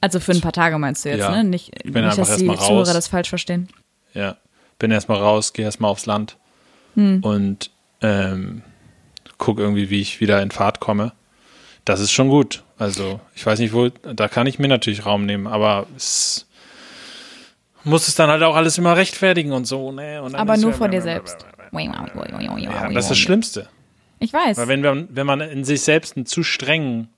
Also 0.01 0.19
für 0.19 0.31
ein 0.33 0.41
paar 0.41 0.51
Tage 0.53 0.77
meinst 0.77 1.03
du 1.05 1.09
jetzt, 1.09 1.19
Ja. 1.19 1.31
ne? 1.31 1.43
Nicht, 1.43 1.71
Ich 1.83 1.91
bin 1.91 2.05
nicht 2.05 2.17
dass 2.17 2.35
die 2.37 2.45
Zuhörer 2.47 2.93
das 2.93 3.07
falsch 3.07 3.29
verstehen. 3.29 3.67
Ja, 4.13 4.37
bin 4.79 4.91
erstmal 4.91 5.17
raus, 5.19 5.53
gehe 5.53 5.65
erstmal 5.65 5.91
aufs 5.91 6.05
Land 6.05 6.37
und 6.95 7.71
ähm, 8.01 8.61
guck 9.37 9.59
irgendwie, 9.59 9.89
wie 9.89 9.99
ich 9.99 10.21
wieder 10.21 10.41
in 10.41 10.51
Fahrt 10.51 10.79
komme. 10.79 11.11
Das 11.83 11.99
ist 11.99 12.11
schon 12.11 12.29
gut. 12.29 12.63
Also, 12.77 13.19
ich 13.35 13.45
weiß 13.45 13.59
nicht, 13.59 13.73
wo, 13.73 13.89
da 13.89 14.27
kann 14.27 14.47
ich 14.47 14.59
mir 14.59 14.67
natürlich 14.67 15.05
Raum 15.05 15.25
nehmen, 15.25 15.45
aber 15.47 15.87
es 15.95 16.47
muss 17.83 18.07
es 18.07 18.15
dann 18.15 18.29
halt 18.29 18.43
auch 18.43 18.55
alles 18.55 18.77
immer 18.77 18.95
rechtfertigen 18.97 19.51
und 19.51 19.65
so, 19.65 19.91
ne? 19.91 20.21
Und 20.23 20.35
Aber 20.35 20.57
nur 20.57 20.71
ja- 20.71 20.77
vor 20.77 20.87
dir 20.89 21.01
selbst. 21.01 21.45
Ja, 21.71 22.89
das 22.89 23.05
ist 23.05 23.09
das 23.11 23.17
Schlimmste. 23.17 23.67
Ich 24.19 24.31
weiß. 24.33 24.57
Weil 24.57 24.67
wenn, 24.69 24.81
man- 24.81 25.07
wenn 25.11 25.27
man 25.27 25.41
in 25.41 25.63
sich 25.65 25.81
selbst 25.81 26.15
einen 26.15 26.25
zu 26.25 26.41
strengen 26.43 27.09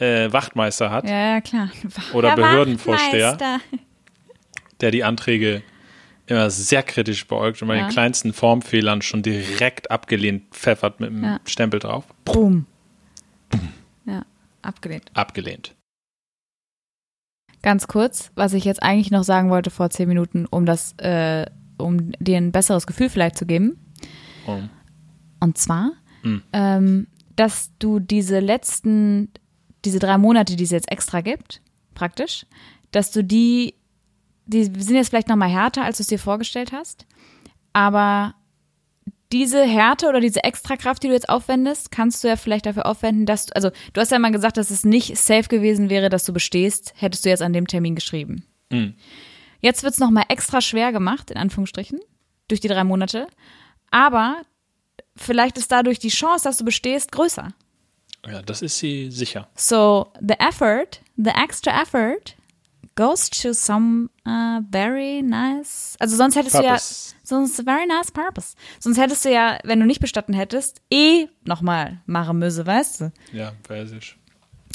äh, 0.00 0.32
Wachtmeister 0.32 0.90
hat, 0.90 1.04
ja, 1.08 1.34
ja, 1.34 1.40
klar. 1.40 1.70
Oder 2.12 2.34
Behördenvorsteher. 2.34 3.36
Der 4.80 4.90
die 4.90 5.04
Anträge 5.04 5.62
immer 6.26 6.48
sehr 6.50 6.82
kritisch 6.82 7.26
beäugt 7.26 7.60
und 7.60 7.68
bei 7.68 7.76
Ja. 7.76 7.86
den 7.86 7.90
kleinsten 7.92 8.32
Formfehlern 8.32 9.02
schon 9.02 9.22
direkt 9.22 9.90
abgelehnt 9.90 10.44
pfeffert 10.54 11.00
mit 11.00 11.10
dem 11.10 11.24
Ja. 11.24 11.40
Stempel 11.44 11.80
drauf. 11.80 12.04
Boom. 12.24 12.66
Ja, 14.06 14.24
abgelehnt. 14.62 15.10
Abgelehnt. 15.14 15.74
Ganz 17.62 17.88
kurz, 17.88 18.30
was 18.36 18.54
ich 18.54 18.64
jetzt 18.64 18.82
eigentlich 18.82 19.10
noch 19.10 19.24
sagen 19.24 19.50
wollte 19.50 19.70
vor 19.70 19.90
zehn 19.90 20.08
Minuten, 20.08 20.46
um 20.46 20.64
das, 20.64 20.92
äh, 20.98 21.44
um 21.76 22.12
dir 22.12 22.38
ein 22.38 22.52
besseres 22.52 22.86
Gefühl 22.86 23.10
vielleicht 23.10 23.36
zu 23.36 23.44
geben. 23.44 23.78
Oh. 24.46 24.60
Und 25.40 25.58
zwar, 25.58 25.92
Hm. 26.22 26.42
ähm, 26.54 27.06
dass 27.36 27.70
du 27.78 27.98
diese 27.98 28.40
letzten, 28.40 29.30
diese 29.84 29.98
drei 29.98 30.18
Monate, 30.18 30.56
die 30.56 30.64
es 30.64 30.70
jetzt 30.70 30.90
extra 30.90 31.20
gibt, 31.20 31.60
praktisch, 31.94 32.46
dass 32.90 33.10
du 33.10 33.22
die, 33.24 33.74
die 34.46 34.64
sind 34.64 34.96
jetzt 34.96 35.08
vielleicht 35.08 35.28
nochmal 35.28 35.50
härter, 35.50 35.84
als 35.84 35.98
du 35.98 36.02
es 36.02 36.08
dir 36.08 36.18
vorgestellt 36.18 36.72
hast, 36.72 37.06
aber 37.72 38.34
diese 39.32 39.62
Härte 39.62 40.08
oder 40.08 40.20
diese 40.20 40.42
Extrakraft, 40.42 41.02
die 41.02 41.08
du 41.08 41.14
jetzt 41.14 41.28
aufwendest, 41.28 41.92
kannst 41.92 42.24
du 42.24 42.28
ja 42.28 42.36
vielleicht 42.36 42.66
dafür 42.66 42.86
aufwenden, 42.86 43.26
dass 43.26 43.46
du, 43.46 43.54
also 43.54 43.70
du 43.92 44.00
hast 44.00 44.10
ja 44.10 44.18
mal 44.18 44.32
gesagt, 44.32 44.56
dass 44.56 44.70
es 44.70 44.84
nicht 44.84 45.16
safe 45.16 45.48
gewesen 45.48 45.88
wäre, 45.88 46.08
dass 46.08 46.24
du 46.24 46.32
bestehst, 46.32 46.94
hättest 46.96 47.24
du 47.24 47.28
jetzt 47.28 47.42
an 47.42 47.52
dem 47.52 47.68
Termin 47.68 47.94
geschrieben. 47.94 48.44
Hm. 48.72 48.94
Jetzt 49.60 49.82
wird 49.82 49.92
es 49.92 50.00
nochmal 50.00 50.24
extra 50.28 50.60
schwer 50.60 50.90
gemacht, 50.90 51.30
in 51.30 51.36
Anführungsstrichen, 51.36 52.00
durch 52.48 52.60
die 52.60 52.68
drei 52.68 52.82
Monate, 52.82 53.28
aber 53.90 54.42
vielleicht 55.16 55.58
ist 55.58 55.70
dadurch 55.70 55.98
die 56.00 56.08
Chance, 56.08 56.44
dass 56.44 56.56
du 56.56 56.64
bestehst, 56.64 57.12
größer. 57.12 57.52
Ja, 58.26 58.42
das 58.42 58.62
ist 58.62 58.78
sie 58.78 59.10
sicher. 59.10 59.48
So 59.56 60.12
the 60.20 60.34
effort, 60.38 61.00
the 61.16 61.30
extra 61.30 61.82
effort 61.82 62.36
goes 62.94 63.30
to 63.30 63.52
some 63.54 64.10
uh, 64.26 64.60
very 64.70 65.22
nice. 65.22 65.96
Also 65.98 66.16
sonst 66.16 66.36
hättest 66.36 66.56
Purpose. 66.56 67.10
du 67.10 67.14
ja 67.14 67.18
sonst 67.24 67.62
very 67.64 67.86
nice 67.86 68.10
purpose. 68.10 68.56
Sonst 68.78 68.98
hättest 68.98 69.24
du 69.24 69.32
ja, 69.32 69.58
wenn 69.64 69.80
du 69.80 69.86
nicht 69.86 70.00
bestatten 70.00 70.34
hättest, 70.34 70.82
eh 70.90 71.28
nochmal 71.44 72.00
machen 72.06 72.38
müsse, 72.38 72.66
weißt 72.66 73.00
du? 73.00 73.12
Ja, 73.32 73.52
persisch. 73.62 74.18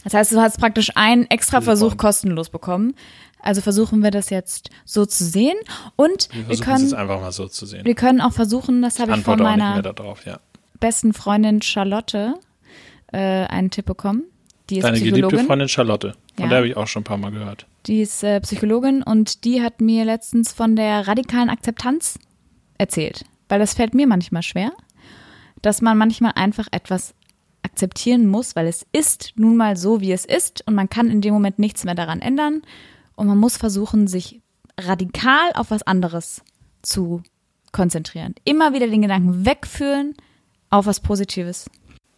Das 0.03 0.13
heißt, 0.13 0.31
du 0.31 0.41
hast 0.41 0.59
praktisch 0.59 0.91
einen 0.95 1.25
extra 1.25 1.59
Diese 1.59 1.65
Versuch 1.65 1.97
kostenlos 1.97 2.49
bekommen. 2.49 2.95
Also 3.39 3.61
versuchen 3.61 4.01
wir 4.01 4.11
das 4.11 4.31
jetzt 4.31 4.71
so 4.85 5.05
zu 5.05 5.23
sehen 5.23 5.57
und 5.95 6.29
Wir 6.31 6.39
wir 6.39 6.45
versuchen 6.45 6.51
es 6.51 6.61
können 6.61 6.93
einfach 6.95 7.21
mal 7.21 7.31
so 7.31 7.47
zu 7.47 7.67
sehen. 7.67 7.85
wir 7.85 7.93
können 7.93 8.21
auch 8.21 8.33
versuchen, 8.33 8.81
das 8.81 8.99
habe 8.99 9.15
ich 9.15 9.23
von 9.23 9.39
meiner 9.39 9.73
mehr 9.73 9.93
darauf, 9.93 10.25
ja. 10.25 10.39
besten 10.79 11.13
Freundin 11.13 11.61
Charlotte 11.61 12.33
äh, 13.15 13.45
einen 13.47 13.69
Tipp 13.71 13.85
bekommen. 13.85 14.23
Die 14.69 14.77
ist 14.77 14.83
Deine 14.83 14.97
geliebte 14.97 15.21
Psychologin. 15.21 15.47
Freundin 15.47 15.69
Charlotte. 15.69 16.11
Von 16.35 16.43
Ja. 16.43 16.47
der 16.49 16.57
habe 16.57 16.67
ich 16.67 16.77
auch 16.77 16.87
schon 16.87 17.01
ein 17.01 17.05
paar 17.05 17.17
Mal 17.17 17.31
gehört. 17.31 17.65
Die 17.85 18.01
ist 18.01 18.23
äh, 18.23 18.39
Psychologin 18.41 19.03
und 19.03 19.45
die 19.45 19.61
hat 19.61 19.79
mir 19.79 20.05
letztens 20.05 20.51
von 20.53 20.75
der 20.75 21.07
radikalen 21.07 21.49
Akzeptanz 21.49 22.17
erzählt. 22.77 23.25
Weil 23.47 23.59
das 23.59 23.75
fällt 23.75 23.93
mir 23.93 24.07
manchmal 24.07 24.41
schwer, 24.41 24.71
dass 25.61 25.81
man 25.81 25.97
manchmal 25.97 26.31
einfach 26.35 26.67
etwas 26.71 27.13
akzeptieren 27.61 28.27
muss, 28.27 28.55
weil 28.55 28.67
es 28.67 28.85
ist 28.91 29.33
nun 29.35 29.55
mal 29.55 29.77
so, 29.77 30.01
wie 30.01 30.11
es 30.11 30.25
ist 30.25 30.63
und 30.67 30.73
man 30.75 30.89
kann 30.89 31.09
in 31.09 31.21
dem 31.21 31.33
Moment 31.33 31.59
nichts 31.59 31.83
mehr 31.83 31.95
daran 31.95 32.21
ändern 32.21 32.61
und 33.15 33.27
man 33.27 33.37
muss 33.37 33.57
versuchen, 33.57 34.07
sich 34.07 34.41
radikal 34.79 35.51
auf 35.53 35.71
was 35.71 35.83
anderes 35.83 36.41
zu 36.81 37.21
konzentrieren. 37.71 38.35
Immer 38.45 38.73
wieder 38.73 38.87
den 38.87 39.01
Gedanken 39.01 39.45
wegführen 39.45 40.15
auf 40.69 40.85
was 40.85 40.99
Positives. 40.99 41.69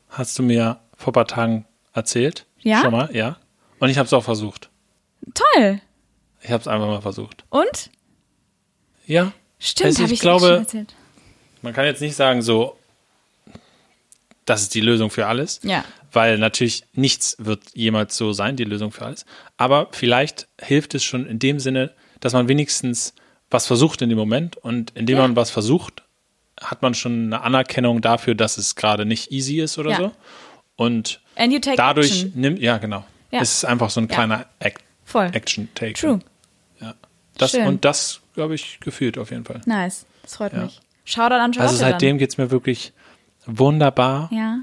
Hast 0.10 0.38
du 0.39 0.43
mir 0.43 0.80
vor 0.98 1.12
ein 1.12 1.14
paar 1.14 1.28
Tagen 1.28 1.66
erzählt? 1.93 2.45
Ja? 2.60 2.82
Schon 2.82 2.91
mal, 2.91 3.10
ja. 3.16 3.38
Und 3.80 3.89
ich 3.89 3.98
habe 3.98 4.08
es 4.08 4.14
auch 4.14 4.24
versucht. 4.24 4.70
Toll! 5.34 5.80
Ich 6.41 6.52
habe 6.52 6.62
es 6.62 6.68
einfach 6.68 6.88
mal 6.88 7.02
versucht. 7.02 7.43
Und? 7.50 7.89
Ja. 9.06 9.32
Stimmt, 9.60 9.88
Also 9.88 10.04
habe 10.04 10.08
ich 10.08 10.14
ich, 10.14 10.20
glaube- 10.22 10.45
schon 10.48 10.58
erzählt. 10.58 10.93
Man 11.62 11.74
kann 11.74 11.86
jetzt 11.86 12.02
nicht 12.02 12.16
sagen 12.16 12.41
so, 12.41 12.78
das 14.45 14.62
ist 14.62 14.76
die 14.76 14.82
Lösung 14.82 15.10
für 15.10 15.28
alles. 15.28 15.60
Ja. 15.64 15.84
Weil 16.12 16.38
natürlich 16.38 16.84
nichts 16.93 17.36
wird 17.39 17.62
jemals 17.74 18.16
so 18.16 18.32
sein, 18.34 18.56
die 18.56 18.64
Lösung 18.64 18.91
für 18.91 19.06
alles. 19.06 19.26
Aber 19.58 19.89
vielleicht 19.91 20.48
hilft 20.62 20.95
es 20.95 21.04
schon 21.04 21.26
in 21.26 21.39
dem 21.39 21.60
Sinne, 21.60 21.93
dass 22.20 22.34
man 22.34 22.48
wenigstens 22.48 23.14
was 23.50 23.68
versucht 23.68 24.02
in 24.02 24.10
dem 24.10 24.18
Moment. 24.18 24.58
Und 24.58 24.91
indem 24.95 25.18
Ja. 25.18 25.24
man 25.24 25.36
was 25.36 25.50
versucht, 25.52 26.04
hat 26.62 26.82
man 26.82 26.93
schon 26.93 27.26
eine 27.26 27.41
Anerkennung 27.41 28.02
dafür, 28.02 28.36
dass 28.36 28.58
es 28.58 28.76
gerade 28.76 29.06
nicht 29.06 29.32
easy 29.32 29.60
ist 29.60 29.78
oder 29.78 29.91
Ja. 29.91 29.98
so. 29.98 30.12
Und 30.78 31.19
And 31.36 31.51
you 31.51 31.59
take 31.59 31.75
dadurch 31.75 32.11
action. 32.23 32.32
nimmt, 32.36 32.59
ja, 32.59 32.78
genau. 32.78 33.03
Ja. 33.32 33.41
Es 33.41 33.51
ist 33.57 33.65
einfach 33.65 33.89
so 33.89 33.99
ein 33.99 34.07
Ja. 34.07 34.15
kleiner 34.15 34.45
Act, 34.59 34.82
Voll. 35.03 35.30
Action-Take. 35.34 35.93
True. 35.93 36.19
Ja. 36.80 36.93
Das, 37.38 37.51
Schön. 37.51 37.67
und 37.67 37.84
das, 37.86 38.21
glaube 38.36 38.55
ich, 38.55 38.80
gefühlt 38.80 39.17
auf 39.17 39.32
jeden 39.32 39.43
Fall. 39.43 39.59
Nice. 39.65 40.05
Das 40.23 40.36
freut 40.38 40.53
Ja. 40.53 40.63
mich. 40.63 40.80
Shoutout 41.03 41.36
an 41.36 41.53
Charlotte 41.53 41.61
Also 41.73 41.78
seitdem 41.78 42.17
geht 42.17 42.30
es 42.30 42.38
mir 42.38 42.51
wirklich 42.51 42.93
wunderbar. 43.45 44.30
Ja. 44.32 44.59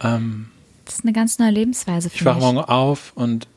Ähm, 0.00 0.50
Das 0.84 0.96
ist 0.96 1.04
eine 1.04 1.12
ganz 1.12 1.38
neue 1.38 1.50
Lebensweise 1.50 2.10
für 2.10 2.16
ich 2.16 2.24
wache 2.24 2.36
mich. 2.36 2.44
morgen 2.44 2.58
auf 2.58 3.12
und 3.14 3.48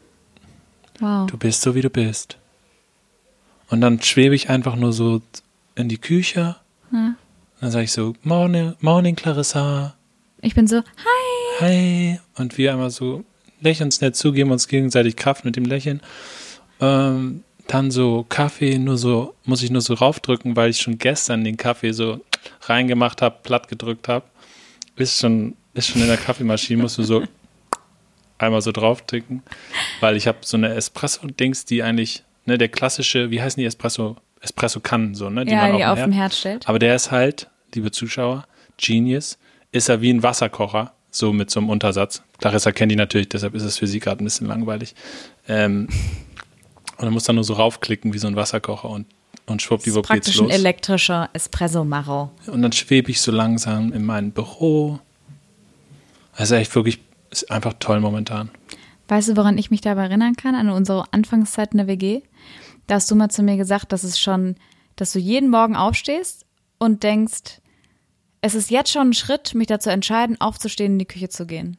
Wow. 0.99 1.27
du 1.29 1.37
bist 1.37 1.61
so, 1.61 1.75
wie 1.75 1.81
du 1.81 1.89
bist. 1.89 2.37
Und 3.69 3.81
dann 3.81 4.01
schwebe 4.01 4.33
ich 4.35 4.49
einfach 4.49 4.75
nur 4.75 4.93
so 4.93 5.21
in 5.75 5.89
die 5.89 5.97
Küche. 5.99 6.55
Und 6.91 7.15
dann 7.61 7.71
sage 7.71 7.83
ich 7.85 7.91
so, 7.91 8.13
Morning, 8.23 8.73
Morning 8.79 9.15
Clarissa. 9.15 9.95
Ich 10.41 10.55
bin 10.55 10.65
so, 10.67 10.77
hi. 10.77 10.83
Hi. 11.59 12.19
Und 12.37 12.57
wir 12.57 12.71
einmal 12.71 12.89
so 12.89 13.25
lächeln 13.59 13.87
uns 13.87 13.99
nett 13.99 14.15
zu, 14.15 14.31
geben 14.31 14.51
uns 14.51 14.67
gegenseitig 14.67 15.17
Kraft 15.17 15.43
mit 15.43 15.55
dem 15.55 15.65
Lächeln. 15.65 16.01
Ähm, 16.79 17.43
dann 17.67 17.91
so 17.91 18.25
Kaffee, 18.27 18.79
nur 18.79 18.97
so, 18.97 19.35
muss 19.43 19.61
ich 19.61 19.69
nur 19.69 19.81
so 19.81 19.93
raufdrücken, 19.93 20.55
weil 20.55 20.69
ich 20.69 20.79
schon 20.79 20.97
gestern 20.97 21.43
den 21.43 21.57
Kaffee 21.57 21.91
so 21.91 22.21
reingemacht 22.61 23.21
habe, 23.21 23.37
platt 23.43 23.67
gedrückt 23.67 24.07
habe. 24.07 24.25
Ist 24.95 25.19
schon, 25.19 25.55
ist 25.73 25.89
schon 25.89 26.01
in 26.01 26.07
der 26.07 26.17
Kaffeemaschine, 26.17 26.81
musst 26.81 26.97
du 26.97 27.03
so 27.03 27.23
einmal 28.37 28.61
so 28.61 28.71
draufdrücken, 28.71 29.43
weil 29.99 30.15
ich 30.15 30.27
habe 30.27 30.39
so 30.41 30.55
eine 30.57 30.73
Espresso-Dings, 30.73 31.65
die 31.65 31.83
eigentlich, 31.83 32.23
ne, 32.45 32.57
der 32.57 32.69
klassische, 32.69 33.31
wie 33.31 33.41
heißen 33.41 33.59
die 33.59 33.65
Espresso, 33.65 34.15
Espresso-Kannen, 34.41 35.13
so, 35.13 35.29
ne, 35.29 35.45
die 35.45 35.51
ja, 35.51 35.67
man 35.67 35.77
die 35.77 35.83
auf, 35.83 35.97
auf 35.97 36.03
dem 36.03 36.13
Herd 36.13 36.33
stellt. 36.33 36.67
aber 36.69 36.79
der 36.79 36.95
ist 36.95 37.11
halt, 37.11 37.49
liebe 37.75 37.91
Zuschauer, 37.91 38.45
Genius, 38.77 39.37
ist 39.71 39.89
er 39.89 40.01
wie 40.01 40.11
ein 40.11 40.23
Wasserkocher, 40.23 40.93
so 41.11 41.33
mit 41.33 41.49
so 41.49 41.59
einem 41.59 41.69
Untersatz. 41.69 42.23
Clarissa 42.39 42.71
kennt 42.71 42.91
die 42.91 42.95
natürlich, 42.95 43.29
deshalb 43.29 43.55
ist 43.55 43.63
es 43.63 43.77
für 43.77 43.87
sie 43.87 43.99
gerade 43.99 44.23
ein 44.23 44.25
bisschen 44.25 44.47
langweilig. 44.47 44.95
Ähm, 45.47 45.87
und 46.97 47.05
dann 47.05 47.13
muss 47.13 47.23
dann 47.23 47.35
nur 47.35 47.43
so 47.43 47.53
raufklicken 47.53 48.13
wie 48.13 48.17
so 48.17 48.27
ein 48.27 48.35
Wasserkocher 48.35 48.89
und, 48.89 49.07
und 49.45 49.61
schwuppdiwupp 49.61 50.07
geht's 50.07 50.27
praktisch 50.27 50.39
ein 50.39 50.45
los. 50.45 50.53
elektrischer 50.53 51.29
Espresso-Maro. 51.33 52.31
Und 52.47 52.61
dann 52.61 52.71
schwebe 52.71 53.09
ich 53.11 53.21
so 53.21 53.31
langsam 53.31 53.93
in 53.93 54.05
mein 54.05 54.31
Büro. 54.31 54.99
Also 56.33 56.55
echt 56.55 56.75
wirklich, 56.75 56.99
ist 57.31 57.49
einfach 57.51 57.73
toll 57.79 57.99
momentan. 57.99 58.49
Weißt 59.07 59.29
du, 59.29 59.37
woran 59.37 59.57
ich 59.57 59.71
mich 59.71 59.81
dabei 59.81 60.03
erinnern 60.03 60.35
kann? 60.35 60.55
An 60.55 60.69
unsere 60.69 61.05
Anfangszeit 61.11 61.71
in 61.71 61.77
der 61.77 61.87
WG? 61.87 62.21
Da 62.87 62.95
hast 62.95 63.09
du 63.09 63.15
mal 63.15 63.29
zu 63.29 63.43
mir 63.43 63.57
gesagt, 63.57 63.91
dass 63.91 64.03
es 64.03 64.19
schon, 64.19 64.55
dass 64.95 65.11
du 65.13 65.19
jeden 65.19 65.49
Morgen 65.49 65.75
aufstehst 65.75 66.45
und 66.77 67.03
denkst, 67.03 67.59
es 68.41 68.55
ist 68.55 68.71
jetzt 68.71 68.91
schon 68.91 69.09
ein 69.09 69.13
Schritt, 69.13 69.53
mich 69.53 69.67
dazu 69.67 69.89
entscheiden, 69.89 70.39
aufzustehen, 70.39 70.93
in 70.93 70.99
die 70.99 71.05
Küche 71.05 71.29
zu 71.29 71.45
gehen. 71.45 71.77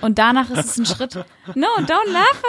Und 0.00 0.18
danach 0.18 0.50
ist 0.50 0.64
es 0.64 0.78
ein 0.78 0.86
Schritt. 0.86 1.14
No, 1.54 1.66
don't 1.78 2.10
laugh. 2.10 2.42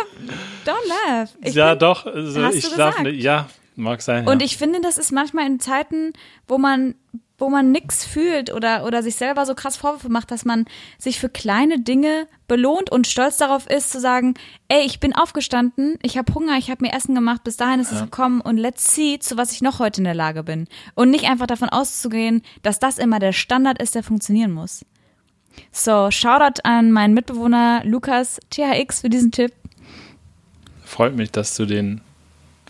Don't 0.66 0.88
laugh. 0.88 1.30
Ich 1.42 1.56
ja, 1.56 1.70
find- 1.70 1.82
doch, 1.82 2.06
also 2.06 2.46
ich 2.48 2.64
nicht, 3.04 3.24
ja, 3.24 3.48
mag 3.76 4.02
sein. 4.02 4.28
Und 4.28 4.42
ja. 4.42 4.46
ich 4.46 4.58
finde, 4.58 4.82
das 4.82 4.98
ist 4.98 5.12
manchmal 5.12 5.48
in 5.48 5.60
Zeiten, 5.60 6.14
wo 6.48 6.58
man, 6.58 6.96
wo 7.44 7.50
man 7.50 7.74
nix 7.74 8.06
fühlt 8.06 8.54
oder, 8.54 8.86
oder 8.86 9.04
sich 9.04 9.18
selber 9.18 9.46
so 9.46 9.54
krass 9.54 9.76
Vorwürfe 9.76 10.08
macht, 10.08 10.32
dass 10.32 10.46
man 10.46 10.64
sich 10.98 11.20
für 11.20 11.28
kleine 11.28 11.78
Dinge 11.78 12.26
belohnt 12.48 12.90
und 12.90 13.06
stolz 13.06 13.36
darauf 13.36 13.70
ist, 13.70 13.92
zu 13.92 14.00
sagen, 14.00 14.36
ey, 14.70 14.86
ich 14.86 15.02
bin 15.02 15.14
aufgestanden, 15.14 16.00
ich 16.02 16.18
habe 16.18 16.34
Hunger, 16.34 16.58
ich 16.58 16.72
habe 16.72 16.86
mir 16.86 16.94
Essen 16.94 17.16
gemacht, 17.16 17.44
bis 17.44 17.58
dahin 17.58 17.82
ist 17.82 17.92
es 17.92 18.00
gekommen 18.00 18.40
und 18.40 18.56
let's 18.56 18.96
see, 18.96 19.20
zu 19.20 19.36
was 19.36 19.52
ich 19.52 19.62
noch 19.62 19.80
heute 19.80 20.00
in 20.00 20.06
der 20.06 20.14
Lage 20.14 20.44
bin. 20.44 20.70
Und 20.96 21.12
nicht 21.12 21.26
einfach 21.26 21.48
davon 21.48 21.68
auszugehen, 21.68 22.44
dass 22.62 22.80
das 22.80 22.98
immer 22.98 23.20
der 23.20 23.34
Standard 23.34 23.82
ist, 23.82 23.94
der 23.94 24.04
funktionieren 24.04 24.54
muss. 24.54 24.86
So, 25.74 26.12
Shoutout 26.12 26.62
an 26.64 26.94
meinen 26.94 27.14
Mitbewohner 27.14 27.82
Lukas 27.84 28.40
THX 28.52 29.02
für 29.02 29.10
diesen 29.10 29.32
Tipp. 29.32 29.52
Freut 30.86 31.14
mich, 31.14 31.32
dass 31.32 31.58
du 31.58 31.66
den 31.66 32.00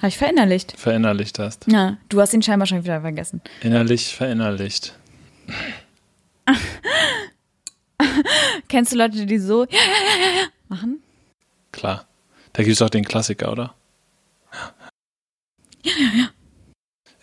Habe 0.03 0.09
ich 0.09 0.17
verinnerlicht. 0.17 0.77
verinnerlicht 0.77 1.39
hast. 1.39 1.65
Ja, 1.71 1.95
du 2.09 2.19
hast 2.19 2.33
ihn 2.33 2.41
scheinbar 2.41 2.65
schon 2.67 2.83
wieder 2.83 2.99
vergessen. 2.99 3.39
Innerlich 3.61 4.13
verinnerlicht. 4.13 4.99
Kennst 8.67 8.91
du 8.91 8.97
Leute, 8.97 9.25
die 9.25 9.37
so 9.39 9.65
machen? 10.67 11.01
Klar. 11.71 12.05
Da 12.51 12.63
gibt 12.63 12.73
es 12.75 12.81
auch 12.81 12.89
den 12.89 13.05
Klassiker, 13.05 13.51
oder? 13.51 13.73
Ja, 15.83 15.91
ja, 15.97 16.09
ja. 16.17 16.29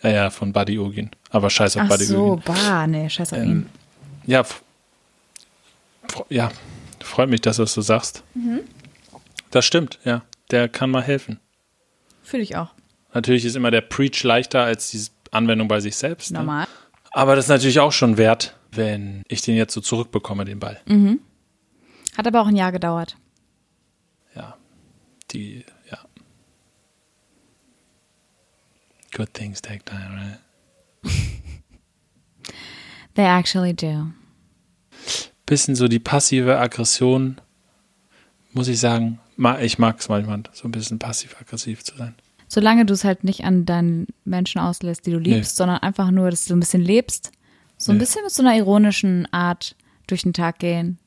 Ja, 0.03 0.09
ja, 0.09 0.29
von 0.31 0.51
Buddy 0.51 0.79
Ogin. 0.79 1.11
Aber 1.29 1.51
scheiß 1.51 1.77
auf 1.77 1.83
Ach 1.85 1.89
Buddy 1.89 2.05
so, 2.05 2.31
Ogin. 2.33 2.43
bah, 2.45 2.87
nee, 2.87 3.07
scheiß 3.09 3.33
auf 3.33 3.39
Ähm, 3.39 3.47
ihn. 3.49 3.69
ja, 4.25 4.43
ja, 6.29 6.51
freut 6.99 7.29
mich, 7.29 7.41
dass 7.41 7.57
du 7.57 7.63
es 7.63 7.73
so 7.73 7.81
sagst. 7.81 8.23
Mhm. 8.33 8.61
Das 9.51 9.65
stimmt, 9.65 9.99
ja. 10.03 10.23
Der 10.49 10.67
kann 10.67 10.89
mal 10.89 11.03
helfen. 11.03 11.39
Fühle 12.23 12.43
ich 12.43 12.55
auch. 12.55 12.73
Natürlich 13.13 13.45
ist 13.45 13.55
immer 13.55 13.71
der 13.71 13.81
Preach 13.81 14.23
leichter 14.23 14.63
als 14.63 14.91
die 14.91 15.05
Anwendung 15.31 15.67
bei 15.67 15.79
sich 15.79 15.95
selbst. 15.95 16.31
Ne? 16.31 16.39
Normal. 16.39 16.67
Aber 17.11 17.35
das 17.35 17.45
ist 17.45 17.49
natürlich 17.49 17.79
auch 17.79 17.91
schon 17.91 18.17
wert, 18.17 18.55
wenn 18.71 19.23
ich 19.27 19.41
den 19.41 19.55
jetzt 19.55 19.73
so 19.73 19.81
zurückbekomme, 19.81 20.45
den 20.45 20.59
Ball. 20.59 20.79
Mhm. 20.85 21.19
Hat 22.17 22.27
aber 22.27 22.41
auch 22.41 22.47
ein 22.47 22.55
Jahr 22.55 22.71
gedauert. 22.71 23.17
Ja. 24.35 24.57
Die, 25.31 25.65
ja. 25.89 25.97
Good 29.15 29.33
things 29.33 29.61
take 29.61 29.83
time, 29.83 30.09
right? 30.13 30.39
They 33.15 33.25
actually 33.25 33.73
do. 33.73 34.07
bisschen 35.45 35.75
so 35.75 35.89
die 35.89 35.99
passive 35.99 36.57
Aggression, 36.59 37.41
muss 38.53 38.69
ich 38.69 38.79
sagen. 38.79 39.19
Ich 39.61 39.79
mag 39.79 39.99
es 39.99 40.09
manchmal, 40.09 40.43
so 40.53 40.67
ein 40.67 40.71
bisschen 40.71 40.99
passiv-aggressiv 40.99 41.83
zu 41.83 41.97
sein. 41.97 42.15
Solange 42.47 42.85
du 42.85 42.93
es 42.93 43.03
halt 43.03 43.23
nicht 43.23 43.43
an 43.45 43.65
deinen 43.65 44.07
Menschen 44.25 44.59
auslässt, 44.59 45.05
die 45.05 45.11
du 45.11 45.17
liebst, 45.19 45.55
sondern 45.55 45.77
einfach 45.79 46.11
nur, 46.11 46.29
dass 46.29 46.45
du 46.45 46.55
ein 46.55 46.59
bisschen 46.59 46.81
lebst. 46.81 47.31
So 47.77 47.91
ein 47.91 47.95
Nee. 47.95 48.01
bisschen 48.01 48.23
mit 48.23 48.31
so 48.31 48.43
einer 48.43 48.55
ironischen 48.55 49.27
Art 49.33 49.75
durch 50.07 50.23
den 50.23 50.33
Tag 50.33 50.59
gehen. 50.59 50.99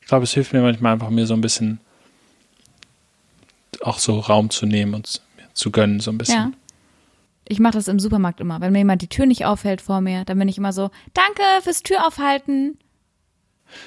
Ich 0.00 0.08
glaube, 0.08 0.24
es 0.24 0.32
hilft 0.34 0.52
mir 0.52 0.60
manchmal 0.62 0.92
einfach, 0.94 1.10
mir 1.10 1.26
so 1.26 1.34
ein 1.34 1.40
bisschen 1.40 1.80
auch 3.82 3.98
so 3.98 4.18
Raum 4.18 4.50
zu 4.50 4.66
nehmen 4.66 4.94
und 4.94 5.22
zu- 5.54 5.70
gönnen, 5.70 6.00
so 6.00 6.10
ein 6.10 6.18
bisschen. 6.18 6.34
Ja. 6.36 6.52
Ich 7.48 7.60
mache 7.60 7.72
das 7.74 7.88
im 7.88 7.98
Supermarkt 7.98 8.40
immer. 8.40 8.60
Wenn 8.60 8.72
mir 8.72 8.78
jemand 8.78 9.00
die 9.02 9.08
Tür 9.08 9.26
nicht 9.26 9.44
aufhält 9.44 9.80
vor 9.80 10.00
mir, 10.00 10.24
dann 10.24 10.38
bin 10.38 10.48
ich 10.48 10.58
immer 10.58 10.72
so, 10.72 10.90
danke 11.14 11.42
fürs 11.62 11.82
Tür 11.82 12.06
aufhalten. 12.06 12.78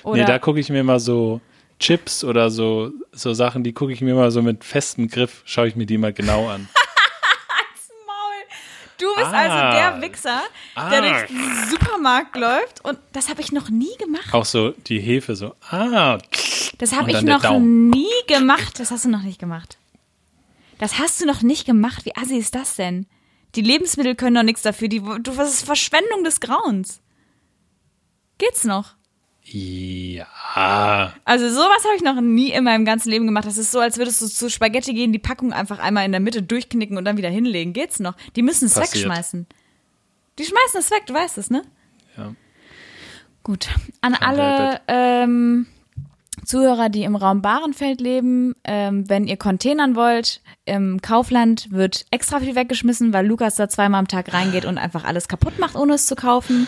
Oder 0.03 0.22
nee, 0.22 0.26
da 0.26 0.39
gucke 0.39 0.59
ich 0.59 0.70
mir 0.70 0.84
mal 0.84 0.99
so 0.99 1.41
Chips 1.82 2.23
oder 2.23 2.49
so, 2.51 2.91
so 3.11 3.34
Sachen, 3.34 3.63
die 3.63 3.73
gucke 3.73 3.91
ich 3.91 4.01
mir 4.01 4.13
mal 4.15 4.32
so 4.32 4.41
mit 4.41 4.63
festem 4.63 5.07
Griff, 5.07 5.41
schaue 5.45 5.67
ich 5.67 5.75
mir 5.75 5.86
die 5.86 5.97
mal 5.97 6.13
genau 6.13 6.47
an. 6.47 6.69
Maul. 8.07 8.43
Du 8.99 9.07
bist 9.15 9.27
Ah. 9.34 9.71
also 9.71 9.77
der 9.77 10.01
Wichser, 10.09 10.41
der 10.75 10.84
Ah. 10.84 11.01
durch 11.01 11.27
den 11.27 11.69
Supermarkt 11.69 12.36
läuft 12.36 12.86
und 12.86 12.99
das 13.13 13.29
habe 13.29 13.41
ich 13.41 13.51
noch 13.51 13.69
nie 13.69 13.95
gemacht. 13.97 14.32
Auch 14.34 14.45
so 14.45 14.69
die 14.88 14.99
Hefe 14.99 15.36
so, 15.36 15.55
ah, 15.69 16.19
Das 16.77 16.93
habe 16.93 17.11
ich 17.11 17.21
noch 17.21 17.43
nie 17.59 18.07
gemacht. 18.27 18.79
Das 18.79 18.91
hast 18.91 19.05
du 19.05 19.09
noch 19.09 19.23
nicht 19.23 19.39
gemacht. 19.39 19.77
Das 20.77 20.97
hast 20.99 21.19
du 21.21 21.25
noch 21.25 21.41
nicht 21.41 21.65
gemacht. 21.65 22.05
Wie 22.05 22.15
assi 22.15 22.38
ist 22.38 22.55
das 22.55 22.75
denn? 22.75 23.05
Die 23.55 23.61
Lebensmittel 23.61 24.15
können 24.15 24.36
doch 24.36 24.43
nichts 24.43 24.61
dafür. 24.61 24.88
Die, 24.88 24.99
du, 24.99 25.36
was 25.38 25.49
ist 25.53 25.65
Verschwendung 25.65 26.23
des 26.23 26.39
Grauens? 26.39 27.01
Geht's 28.38 28.63
noch? 28.63 28.93
Ja. 29.44 31.14
Also 31.26 31.50
sowas 31.50 31.84
habe 31.84 31.96
ich 31.96 32.04
noch 32.04 32.22
nie 32.22 32.52
in 32.52 32.64
meinem 32.64 32.86
ganzen 32.86 33.10
Leben 33.10 33.26
gemacht. 33.26 33.46
Das 33.46 33.58
ist 33.58 33.72
so, 33.72 33.80
als 33.80 33.98
würdest 33.98 34.22
du 34.22 34.28
zu 34.28 34.50
Spaghetti 34.50 34.94
gehen, 34.94 35.12
die 35.12 35.20
Packung 35.20 35.52
einfach 35.52 35.80
einmal 35.80 36.06
in 36.06 36.12
der 36.12 36.22
Mitte 36.22 36.42
durchknicken 36.42 36.98
und 36.98 37.06
dann 37.06 37.18
wieder 37.18 37.30
hinlegen. 37.30 37.74
Geht's 37.74 38.00
noch? 38.00 38.16
Die 38.36 38.44
müssen 38.44 38.66
es 38.66 38.76
Passiert. 38.76 39.06
wegschmeißen. 39.06 39.48
Die 40.39 40.46
schmeißen 40.46 40.80
es 40.80 40.92
weg, 40.92 41.04
du 41.08 41.14
weißt 41.14 41.38
es, 41.38 41.50
ne? 41.50 41.64
ja. 42.18 42.34
Gut. 43.44 43.70
An 44.02 44.14
alle 44.14 44.82
ähm, 44.88 45.66
Zuhörer, 46.46 46.89
die 46.89 47.04
im 47.04 47.16
Raum 47.16 47.42
Bahrenfeld 47.42 48.00
leben, 48.00 48.54
ähm, 48.64 49.10
wenn 49.10 49.28
ihr 49.28 49.38
Containern 49.38 49.96
wollt, 49.96 50.42
im 50.66 51.02
Kaufland 51.02 51.72
wird 51.72 52.06
extra 52.12 52.39
viel 52.39 52.56
weggeschmissen, 52.56 53.14
weil 53.14 53.26
Lukas 53.26 53.56
da 53.56 53.68
zweimal 53.68 54.00
am 54.00 54.08
Tag 54.08 54.34
reingeht 54.34 54.66
und 54.66 54.78
einfach 54.78 55.04
alles 55.04 55.28
kaputt 55.28 55.60
macht, 55.60 55.76
ohne 55.76 55.96
es 55.96 56.06
zu 56.06 56.16
kaufen. 56.16 56.68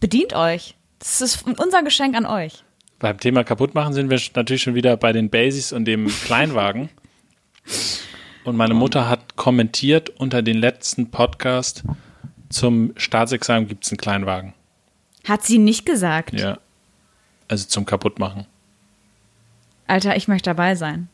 Bedient 0.00 0.34
euch. 0.34 0.76
Das 1.02 1.20
ist 1.20 1.44
unser 1.58 1.82
Geschenk 1.82 2.16
an 2.16 2.26
euch. 2.26 2.62
Beim 3.00 3.18
Thema 3.18 3.42
kaputt 3.42 3.74
machen 3.74 3.92
sind 3.92 4.08
wir 4.08 4.20
natürlich 4.36 4.62
schon 4.62 4.76
wieder 4.76 4.96
bei 4.96 5.12
den 5.12 5.30
Basics 5.30 5.72
und 5.72 5.84
dem 5.84 6.06
Kleinwagen. 6.24 6.90
Und 8.44 8.56
meine 8.56 8.74
Mutter 8.74 9.08
hat 9.08 9.34
kommentiert 9.34 10.10
unter 10.10 10.42
den 10.42 10.56
letzten 10.58 11.10
Podcast 11.10 11.82
zum 12.50 12.92
Staatsexamen 12.96 13.66
gibt 13.66 13.84
es 13.84 13.90
einen 13.90 13.98
Kleinwagen. 13.98 14.52
Hat 15.26 15.42
sie 15.42 15.58
nicht 15.58 15.86
gesagt. 15.86 16.38
Ja. 16.38 16.58
Also 17.48 17.66
zum 17.66 17.84
Kaputtmachen. 17.84 18.46
Alter, 19.88 20.16
ich 20.16 20.28
möchte 20.28 20.50
dabei 20.50 20.76
sein. 20.76 21.08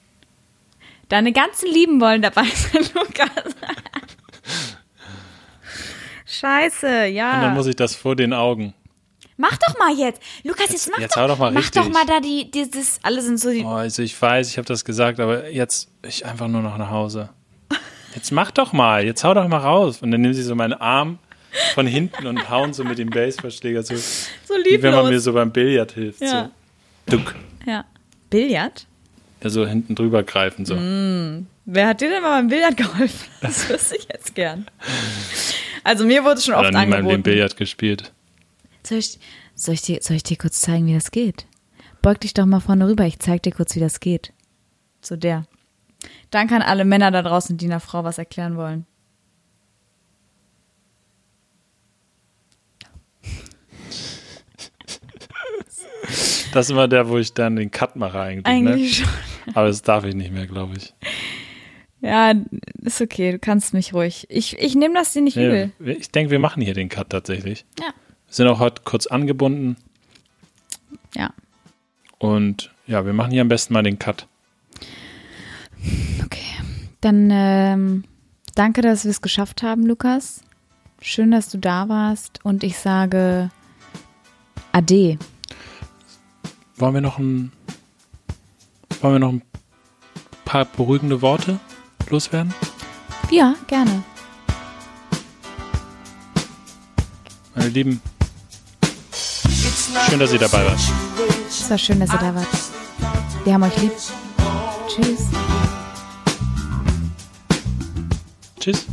Deine 1.09 1.33
ganzen 1.33 1.73
Lieben 1.73 2.01
wollen 2.01 2.21
dabei 2.21 2.45
sein, 2.55 2.83
Lukas. 2.95 3.31
Scheiße, 6.27 7.07
ja. 7.07 7.37
Und 7.37 7.43
dann 7.43 7.55
muss 7.55 7.67
ich 7.67 7.77
das 7.77 7.95
vor 7.95 8.15
den 8.15 8.35
Augen. 8.35 8.75
Mach 9.41 9.57
doch 9.57 9.79
mal 9.79 9.95
jetzt. 9.97 10.21
Lukas, 10.43 10.71
jetzt 10.71 10.91
mach 10.91 10.99
jetzt 10.99 11.17
doch, 11.17 11.23
hau 11.23 11.29
doch 11.29 11.39
mal 11.39 11.53
mach 11.53 11.61
richtig. 11.61 11.81
doch 11.81 11.89
mal 11.89 12.05
da 12.07 12.19
die, 12.21 12.51
dieses, 12.51 12.99
alle 13.03 13.23
sind 13.23 13.39
so 13.39 13.51
die, 13.51 13.63
Oh, 13.65 13.69
also 13.69 14.03
ich 14.03 14.21
weiß, 14.21 14.51
ich 14.51 14.59
habe 14.59 14.67
das 14.67 14.85
gesagt, 14.85 15.21
aber 15.21 15.49
jetzt 15.49 15.89
ich 16.03 16.27
einfach 16.27 16.49
nur 16.49 16.61
noch 16.61 16.77
nach 16.77 16.91
Hause. 16.91 17.31
Jetzt 18.15 18.33
mach 18.33 18.51
doch 18.51 18.73
mal, 18.73 19.05
jetzt 19.05 19.23
hau 19.23 19.35
doch 19.35 19.47
mal 19.47 19.59
raus. 19.59 20.03
Und 20.03 20.11
dann 20.11 20.21
nehmen 20.23 20.35
sie 20.35 20.43
so 20.43 20.57
meinen 20.57 20.73
Arm 20.73 21.19
von 21.75 21.87
hinten 21.87 22.27
und 22.27 22.51
hauen 22.51 22.73
so 22.73 22.83
mit 22.83 22.99
dem 22.99 23.11
Baseballschläger 23.11 23.83
so, 23.85 23.95
so 23.95 24.55
wie 24.65 24.83
wenn 24.83 24.91
man 24.93 25.05
mir 25.05 25.11
lieblos. 25.11 25.25
so 25.25 25.33
beim 25.35 25.53
Billard 25.53 25.93
hilft. 25.93 26.21
Ja. 26.21 26.51
So. 27.09 27.17
Duck. 27.17 27.35
Ja. 27.65 27.85
Billard? 28.31 28.87
Ja, 29.43 29.51
so 29.51 29.67
hinten 29.67 29.95
drüber 29.95 30.25
greifen. 30.25 30.65
So. 30.67 30.75
Wer 31.65 31.87
hat 31.87 32.01
dir 32.01 32.09
denn 32.09 32.23
mal 32.23 32.41
beim 32.41 32.49
Billard 32.49 32.77
geholfen? 32.77 33.29
Das 33.41 33.69
wüsste 33.69 33.97
ich 33.97 34.09
jetzt 34.13 34.35
gern. 34.35 34.67
Also 35.85 36.05
mir 36.05 36.25
wurde 36.25 36.41
schon 36.41 36.55
Oder 36.55 36.65
oft 36.65 36.71
nie 36.71 36.75
mal 36.75 36.85
im 36.87 36.93
angeboten. 36.95 37.23
Billard 37.23 37.57
gespielt. 37.57 38.13
Soll 38.83 38.99
ich, 38.99 39.19
soll, 39.55 39.75
ich 39.75 39.83
dir, 39.83 39.99
soll 40.03 40.17
ich 40.17 40.23
dir 40.23 40.37
kurz 40.37 40.61
zeigen, 40.61 40.87
wie 40.87 40.95
das 40.95 41.11
geht? 41.11 41.47
Beug 42.03 42.21
dich 42.21 42.35
doch 42.35 42.47
mal 42.47 42.61
vorne 42.61 42.89
rüber, 42.89 43.05
ich 43.05 43.19
zeig 43.19 43.43
dir 43.43 43.53
kurz, 43.53 43.75
wie 43.75 43.81
das 43.81 44.01
geht. 44.01 44.33
So 45.01 45.17
der. 45.17 45.47
Dann 46.31 46.47
kann 46.49 46.63
alle 46.63 46.85
Männer 46.85 47.11
da 47.11 47.23
draußen, 47.23 47.57
die 47.57 47.67
einer 47.67 47.81
Frau 47.81 48.05
was 48.05 48.19
erklären 48.19 48.57
wollen. 48.57 48.87
Das 56.53 56.67
ist 56.67 56.71
immer 56.71 56.89
der, 56.89 57.11
wo 57.11 57.19
ich 57.19 57.35
dann 57.35 57.57
den 57.57 57.71
Cut 57.71 57.95
mache 57.95 58.19
eigentlich. 58.19 58.47
Eigentlich 58.47 59.01
ne? 59.01 59.07
schon. 59.07 59.55
Aber 59.55 59.67
das 59.67 59.83
darf 59.83 60.05
ich 60.05 60.15
nicht 60.15 60.33
mehr, 60.33 60.47
glaube 60.47 60.79
ich. 60.79 60.95
Ja, 62.01 62.33
ist 62.83 63.03
okay, 63.03 63.33
du 63.33 63.39
kannst 63.39 63.75
mich 63.75 63.93
ruhig. 63.93 64.27
Ich, 64.31 64.59
ich 64.59 64.75
nehme 64.75 64.95
das 64.95 65.13
dir 65.13 65.21
nicht 65.21 65.37
übel. 65.37 65.73
Nee, 65.79 65.93
ich 65.93 66.11
denke, 66.11 66.31
wir 66.31 66.39
machen 66.39 66.63
hier 66.63 66.73
den 66.73 66.89
Cut 66.89 67.11
tatsächlich. 67.11 67.67
Ja. 67.79 67.93
Wir 68.29 68.35
sind 68.35 68.47
auch 68.49 68.59
heute 68.59 68.83
kurz 68.85 69.07
angebunden 69.07 69.77
Ja. 71.15 71.31
und 72.19 72.71
ja, 72.87 73.05
wir 73.05 73.13
machen 73.13 73.33
hier 73.33 73.43
am 73.43 73.49
besten 73.49 73.75
mal 73.75 73.83
den 73.83 73.99
Cut. 73.99 74.27
Okay. 76.25 76.45
Dann 77.01 77.29
ähm, 77.33 78.05
danke, 78.55 78.81
dass 78.83 79.05
wir 79.05 79.11
es 79.11 79.21
geschafft 79.23 79.63
haben, 79.63 79.87
Lukas. 79.87 80.43
Schön, 81.01 81.31
dass 81.31 81.49
du 81.49 81.59
da 81.59 81.89
warst. 81.89 82.45
Und 82.45 82.65
ich 82.65 82.79
sage 82.79 83.51
Ade. 84.73 85.19
Wollen 86.77 86.95
wir 86.95 87.01
noch 87.01 87.19
ein 87.19 87.53
wollen 89.01 89.15
wir 89.15 89.19
noch 89.21 89.33
ein 89.33 89.43
paar 90.45 90.65
beruhigende 90.65 91.23
Worte 91.23 91.61
loswerden? 92.11 92.53
Ja, 93.31 93.55
gerne. 93.69 94.03
Meine 97.55 97.69
Lieben, 97.71 98.01
schön, 100.07 100.19
dass 100.19 100.33
ihr 100.33 100.39
dabei 100.39 100.65
wart. 100.65 100.79
Es 101.49 101.71
war 101.71 101.79
schön, 101.79 102.01
dass 102.01 102.13
ihr 102.13 102.19
da 102.19 102.35
wart. 102.35 102.47
Wir 103.45 103.55
haben 103.55 103.63
euch 103.63 103.77
lieb. 103.79 103.93
Tschüss. 104.89 105.27
Tschüss. 108.61 108.87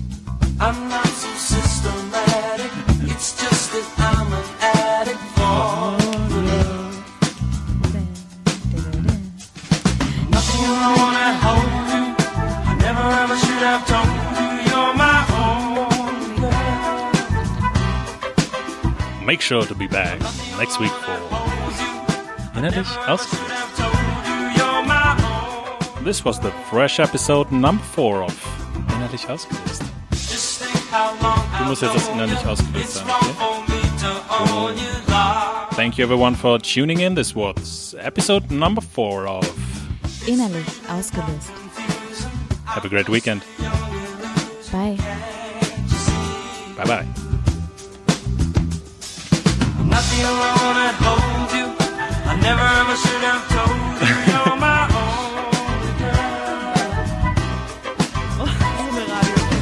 I'm 0.60 0.88
not 0.89 1.06
so 1.08 1.28
systematic. 1.38 2.72
It's 3.03 3.36
just 3.41 3.72
that 3.74 3.86
I'm 3.99 4.32
an 4.32 4.43
addict 4.62 5.20
for 5.36 5.97
love. 6.43 6.95
Nothing 10.30 10.70
wrong 10.70 11.16
at 11.16 11.36
home. 11.43 12.16
I 12.68 12.74
never 12.80 13.06
ever 13.24 13.38
should 13.38 13.64
have 13.64 13.86
told 13.86 14.08
you 14.39 14.47
you're 14.70 14.93
my 14.95 15.26
own 15.43 16.36
girl. 16.39 16.86
Make 19.26 19.41
sure 19.41 19.66
to 19.66 19.76
be 19.76 19.88
back 19.88 20.20
next 20.58 20.80
week 20.80 20.91
for 20.91 22.60
Innerlich 22.60 22.88
ausgelöst. 23.08 23.78
Told 23.78 23.93
you 24.28 24.49
you're 24.58 24.84
my 24.86 25.16
own. 25.97 26.03
This 26.06 26.24
was 26.24 26.39
the 26.39 26.51
fresh 26.70 26.99
episode 26.99 27.51
number 27.51 27.84
4 27.84 28.24
of 28.24 28.34
Innerlich 28.95 29.28
ausgelöst. 29.30 29.84
Just 30.12 30.62
think 30.62 30.91
how 30.91 31.14
long 31.22 31.41
Du 31.60 31.66
musst 31.66 31.82
jetzt 31.82 31.95
das 31.95 32.08
innerlich 32.10 32.45
ausgelöst 32.45 32.93
sein, 32.95 33.06
okay? 33.08 33.34
for 33.38 33.62
me 33.68 33.82
to 33.99 34.53
own 34.53 34.78
your 34.78 35.01
love. 35.10 35.76
Thank 35.76 35.97
you 35.97 36.03
everyone 36.06 36.36
for 36.36 36.58
tuning 36.60 36.99
in. 37.01 37.16
This 37.16 37.36
was 37.36 37.93
episode 37.99 38.49
number 38.51 38.82
4 38.82 39.28
of 39.28 39.43
Innerlich 40.28 40.66
ausgelöst. 40.89 41.51
Have 42.66 42.86
a 42.86 42.89
great 42.89 43.10
weekend. 43.10 43.43
Bye. 44.72 44.97
Bye 46.78 46.86
bye. 46.86 47.24
Nothing 50.16 50.39
wrong 50.39 50.78
at 50.78 50.95
hold 51.03 51.51
you. 51.51 51.66
I 52.26 52.34
never 52.41 52.63
ever 52.82 52.95
should 52.95 53.24
have 53.30 53.43
told 53.51 53.99
you 53.99 54.16
you're 54.32 54.55
my 54.55 54.88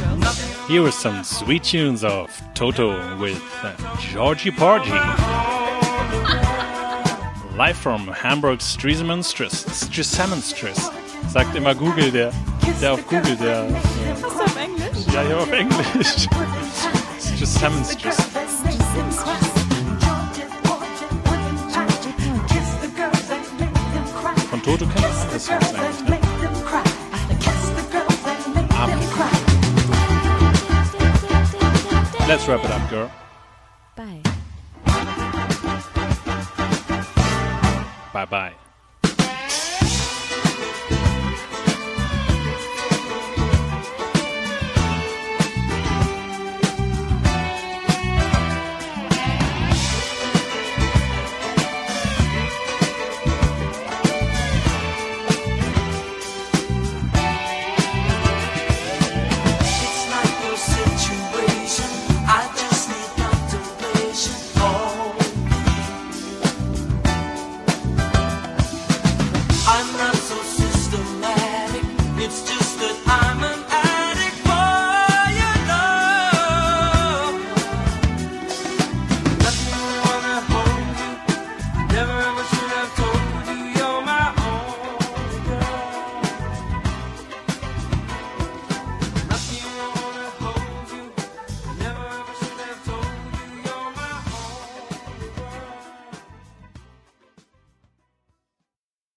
own. 0.06 0.20
Nothing 0.20 0.68
Here 0.68 0.84
are 0.84 0.92
some 0.92 1.24
sweet 1.24 1.64
tunes 1.64 2.04
of 2.04 2.30
Toto 2.54 3.16
with 3.18 3.42
uh, 3.64 3.72
Georgie 3.98 4.52
Porgy. 4.52 4.92
Live 7.56 7.76
from 7.76 8.06
Hamburg 8.08 8.60
Stresemannstrist. 8.60 9.68
Stresemannstrist. 9.70 10.92
Sagt 11.28 11.56
immer 11.56 11.74
Google, 11.74 12.12
der, 12.12 12.32
der 12.80 12.92
auf 12.92 13.04
Google, 13.08 13.36
der. 13.36 13.66
Hast 14.22 14.22
du 14.22 14.42
auf 14.42 14.56
Englisch? 14.56 15.06
Ja, 15.12 15.22
ja, 15.22 15.36
auf 15.38 15.52
Englisch. 15.52 16.28
Stresemannstrist. 17.18 18.30
Toto 24.64 24.86
kennst 24.86 25.30
das 25.30 25.44
Songs 25.44 25.74
eigentlich, 25.74 26.08
ne? 26.08 26.18
Amen. 28.74 28.98
Let's 32.26 32.48
wrap 32.48 32.64
it 32.64 32.70
up, 32.70 32.88
girl. 32.88 33.10
Bye. 33.94 34.22
Bye 38.14 38.26
bye. 38.26 38.63